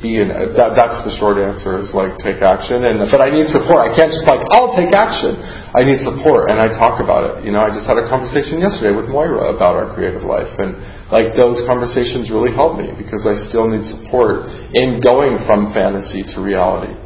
be 0.02 0.18
that, 0.18 0.74
that's 0.74 0.99
the 1.06 1.14
short 1.22 1.38
answer 1.38 1.78
is 1.78 1.93
like 1.93 2.18
take 2.18 2.41
action 2.41 2.82
and 2.89 3.06
but 3.06 3.22
I 3.22 3.30
need 3.30 3.47
support. 3.54 3.86
I 3.86 3.93
can't 3.93 4.10
just 4.10 4.26
like 4.26 4.41
I'll 4.49 4.74
take 4.74 4.89
action. 4.91 5.38
I 5.72 5.86
need 5.86 6.02
support 6.02 6.49
and 6.49 6.58
I 6.58 6.74
talk 6.74 6.97
about 6.97 7.22
it. 7.24 7.45
You 7.45 7.54
know, 7.54 7.62
I 7.62 7.70
just 7.70 7.86
had 7.86 8.02
a 8.02 8.10
conversation 8.10 8.58
yesterday 8.58 8.91
with 8.91 9.08
Moira 9.08 9.54
about 9.54 9.78
our 9.78 9.93
creative 9.93 10.26
life 10.26 10.49
and 10.58 10.76
like 11.14 11.38
those 11.38 11.62
conversations 11.70 12.34
really 12.34 12.49
help 12.49 12.82
me 12.82 12.89
because 12.97 13.30
I 13.30 13.38
still 13.47 13.70
need 13.70 13.86
support 13.86 14.49
in 14.74 14.99
going 15.06 15.38
from 15.45 15.70
fantasy 15.70 16.26
to 16.34 16.41
reality. 16.41 16.97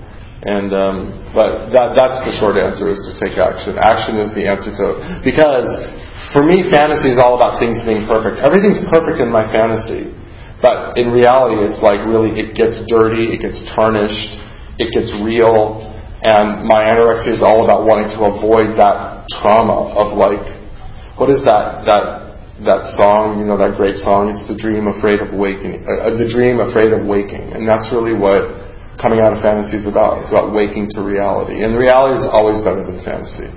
And 0.47 0.71
um, 0.71 0.97
but 1.35 1.75
that 1.75 1.99
that's 1.99 2.23
the 2.23 2.31
short 2.39 2.55
answer 2.55 2.87
is 2.87 3.03
to 3.11 3.11
take 3.19 3.35
action. 3.35 3.75
Action 3.75 4.23
is 4.23 4.31
the 4.31 4.47
to 4.47 5.19
because 5.19 5.67
for 6.31 6.47
me 6.47 6.63
fantasy 6.71 7.11
is 7.11 7.19
all 7.19 7.35
about 7.35 7.59
things 7.59 7.83
being 7.83 8.07
perfect. 8.07 8.39
Everything's 8.39 8.79
perfect 8.87 9.19
in 9.19 9.27
my 9.27 9.43
fantasy 9.51 10.15
but 10.61 10.97
in 10.97 11.11
reality, 11.11 11.59
it's 11.67 11.83
like 11.83 11.99
really, 12.07 12.39
it 12.39 12.55
gets 12.55 12.79
dirty, 12.87 13.35
it 13.35 13.43
gets 13.43 13.59
tarnished, 13.75 14.39
it 14.79 14.87
gets 14.95 15.11
real, 15.19 15.83
and 16.23 16.63
my 16.63 16.87
anorexia 16.87 17.35
is 17.35 17.43
all 17.43 17.67
about 17.67 17.83
wanting 17.83 18.07
to 18.15 18.19
avoid 18.23 18.79
that 18.79 19.27
trauma 19.35 19.93
of 19.99 20.15
like, 20.15 20.43
what 21.19 21.27
is 21.27 21.43
that, 21.43 21.83
that, 21.85 22.03
that 22.63 22.81
song, 22.95 23.37
you 23.39 23.45
know, 23.45 23.59
that 23.59 23.75
great 23.75 23.99
song, 23.99 24.31
it's 24.31 24.47
the 24.47 24.55
dream 24.55 24.87
afraid 24.87 25.19
of 25.19 25.35
waking, 25.35 25.83
uh, 25.83 26.15
the 26.15 26.27
dream 26.27 26.63
afraid 26.63 26.95
of 26.95 27.03
waking, 27.03 27.51
and 27.51 27.67
that's 27.67 27.91
really 27.91 28.15
what 28.15 28.55
coming 28.95 29.19
out 29.19 29.35
of 29.35 29.43
fantasy 29.43 29.75
is 29.75 29.87
about. 29.87 30.23
It's 30.23 30.31
about 30.31 30.55
waking 30.55 30.87
to 30.95 31.03
reality. 31.03 31.67
And 31.67 31.75
reality 31.75 32.23
is 32.23 32.27
always 32.31 32.63
better 32.63 32.79
than 32.79 33.03
fantasy, 33.03 33.51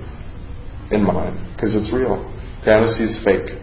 in 0.91 0.99
mine, 0.99 1.39
because 1.55 1.79
it's 1.79 1.95
real. 1.95 2.19
Fantasy 2.67 3.07
is 3.07 3.15
fake. 3.23 3.55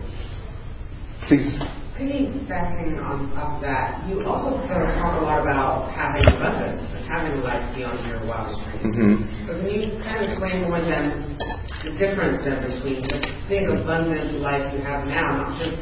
Please 1.29 1.61
piggybacking 1.97 3.01
on 3.01 3.33
off 3.33 3.61
that, 3.65 4.05
you 4.09 4.21
also 4.25 4.61
talk 4.69 5.17
a 5.17 5.25
lot 5.25 5.41
about 5.41 5.89
having 5.97 6.21
abundance, 6.29 6.85
having 7.09 7.41
a 7.41 7.43
life 7.43 7.65
beyond 7.73 7.97
your 8.05 8.21
wildest 8.29 8.61
dreams. 8.81 8.97
Mm-hmm. 8.97 9.49
So 9.49 9.57
can 9.57 9.69
you 9.73 9.97
kind 10.05 10.21
of 10.21 10.29
explain 10.29 10.69
more 10.69 10.81
than 10.85 11.37
the 11.85 11.97
difference 11.97 12.45
then 12.45 12.61
between 12.61 13.01
the 13.09 13.19
big 13.49 13.73
abundant 13.73 14.41
life 14.45 14.69
you 14.77 14.85
have 14.85 15.09
now, 15.09 15.41
not 15.41 15.57
just 15.57 15.81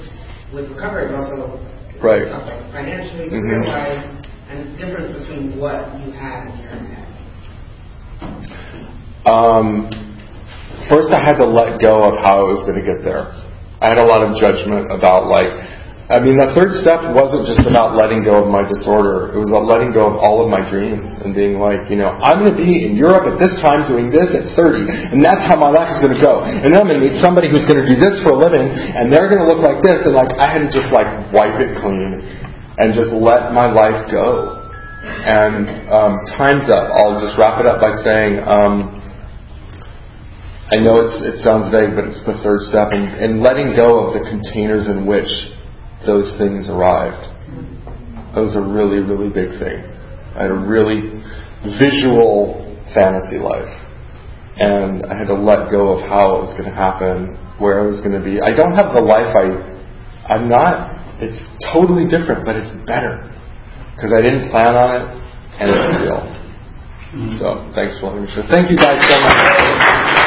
with 0.55 0.71
recovery, 0.71 1.11
but 1.11 1.19
also 1.19 1.59
right. 1.99 2.31
like 2.31 2.63
financially, 2.71 3.27
mm-hmm. 3.27 3.67
career-wise, 3.67 4.07
and 4.49 4.71
the 4.71 4.73
difference 4.79 5.11
between 5.19 5.59
what 5.59 5.99
you 5.99 6.15
had 6.15 6.47
in 6.47 6.55
your 6.63 6.79
head? 6.79 7.11
Um, 9.27 9.91
first, 10.87 11.11
I 11.11 11.19
had 11.19 11.43
to 11.43 11.47
let 11.47 11.83
go 11.83 12.07
of 12.07 12.23
how 12.23 12.39
I 12.39 12.47
was 12.47 12.63
going 12.63 12.79
to 12.79 12.87
get 12.87 13.03
there. 13.03 13.35
I 13.83 13.91
had 13.91 13.99
a 13.99 14.07
lot 14.07 14.23
of 14.23 14.37
judgment 14.39 14.93
about 14.93 15.27
like 15.27 15.84
I 16.05 16.21
mean, 16.21 16.37
the 16.37 16.53
third 16.53 16.69
step 16.85 17.01
wasn't 17.17 17.49
just 17.49 17.65
about 17.65 17.97
letting 17.97 18.21
go 18.21 18.45
of 18.45 18.53
my 18.53 18.61
disorder. 18.69 19.33
It 19.33 19.41
was 19.41 19.49
about 19.49 19.65
letting 19.65 19.89
go 19.89 20.05
of 20.05 20.21
all 20.21 20.45
of 20.45 20.53
my 20.53 20.61
dreams 20.61 21.09
and 21.25 21.33
being 21.33 21.57
like, 21.57 21.89
you 21.89 21.97
know, 21.97 22.13
I'm 22.21 22.45
going 22.45 22.53
to 22.53 22.61
be 22.61 22.85
in 22.85 22.93
Europe 22.93 23.25
at 23.25 23.41
this 23.41 23.57
time 23.65 23.89
doing 23.89 24.13
this 24.13 24.29
at 24.37 24.53
30, 24.53 24.85
and 24.85 25.25
that's 25.25 25.49
how 25.49 25.57
my 25.57 25.73
life 25.73 25.89
is 25.89 26.05
going 26.05 26.13
to 26.13 26.21
go. 26.21 26.45
And 26.45 26.77
then 26.77 26.77
I'm 26.77 26.93
going 26.93 27.01
to 27.01 27.05
meet 27.09 27.17
somebody 27.25 27.49
who's 27.49 27.65
going 27.65 27.81
to 27.81 27.89
do 27.89 27.97
this 27.97 28.21
for 28.21 28.37
a 28.37 28.39
living, 28.39 28.69
and 28.69 29.09
they're 29.09 29.33
going 29.33 29.41
to 29.41 29.49
look 29.49 29.65
like 29.65 29.81
this. 29.81 30.05
And 30.05 30.13
like, 30.13 30.29
I 30.37 30.45
had 30.45 30.61
to 30.61 30.69
just 30.69 30.93
like 30.93 31.09
wipe 31.33 31.57
it 31.57 31.73
clean 31.81 32.21
and 32.77 32.93
just 32.93 33.09
let 33.09 33.57
my 33.57 33.73
life 33.73 34.05
go. 34.13 34.61
And 35.09 35.89
um, 35.89 36.21
time's 36.37 36.69
up. 36.69 37.01
I'll 37.01 37.17
just 37.17 37.41
wrap 37.41 37.57
it 37.57 37.65
up 37.65 37.81
by 37.81 37.97
saying, 38.05 38.45
um, 38.45 38.93
I 40.69 40.85
know 40.85 41.01
it's, 41.01 41.17
it 41.25 41.41
sounds 41.41 41.73
vague, 41.73 41.97
but 41.97 42.13
it's 42.13 42.21
the 42.29 42.37
third 42.45 42.61
step, 42.69 42.93
and, 42.93 43.09
and 43.17 43.41
letting 43.41 43.73
go 43.73 44.05
of 44.05 44.13
the 44.13 44.21
containers 44.29 44.93
in 44.93 45.09
which 45.09 45.54
those 46.07 46.37
things 46.39 46.71
arrived. 46.71 47.21
That 48.35 48.41
was 48.43 48.57
a 48.57 48.65
really, 48.65 48.99
really 48.99 49.31
big 49.31 49.55
thing. 49.59 49.85
I 50.35 50.47
had 50.47 50.51
a 50.51 50.59
really 50.59 51.11
visual 51.79 52.61
fantasy 52.93 53.39
life. 53.39 53.71
And 54.59 55.07
I 55.07 55.19
had 55.19 55.27
to 55.31 55.39
let 55.39 55.71
go 55.71 55.99
of 55.99 56.07
how 56.07 56.39
it 56.39 56.47
was 56.47 56.55
going 56.55 56.71
to 56.71 56.77
happen, 56.77 57.35
where 57.59 57.83
I 57.83 57.87
was 57.87 57.99
going 58.01 58.15
to 58.15 58.23
be. 58.23 58.39
I 58.39 58.55
don't 58.55 58.75
have 58.75 58.95
the 58.95 59.03
life 59.03 59.35
I, 59.35 59.51
I'm 60.31 60.49
not, 60.49 60.95
it's 61.19 61.43
totally 61.75 62.07
different, 62.07 62.47
but 62.47 62.55
it's 62.55 62.71
better. 62.87 63.19
Because 63.95 64.15
I 64.15 64.23
didn't 64.23 64.51
plan 64.51 64.75
on 64.75 64.91
it, 64.99 65.07
and 65.59 65.71
it's 65.71 65.87
real. 65.99 66.23
Mm-hmm. 67.15 67.39
So, 67.39 67.71
thanks 67.75 67.99
for 67.99 68.11
letting 68.11 68.27
me 68.27 68.31
share. 68.31 68.47
Thank 68.51 68.71
you 68.71 68.77
guys 68.79 68.99
so 69.03 69.15
much. 69.23 70.24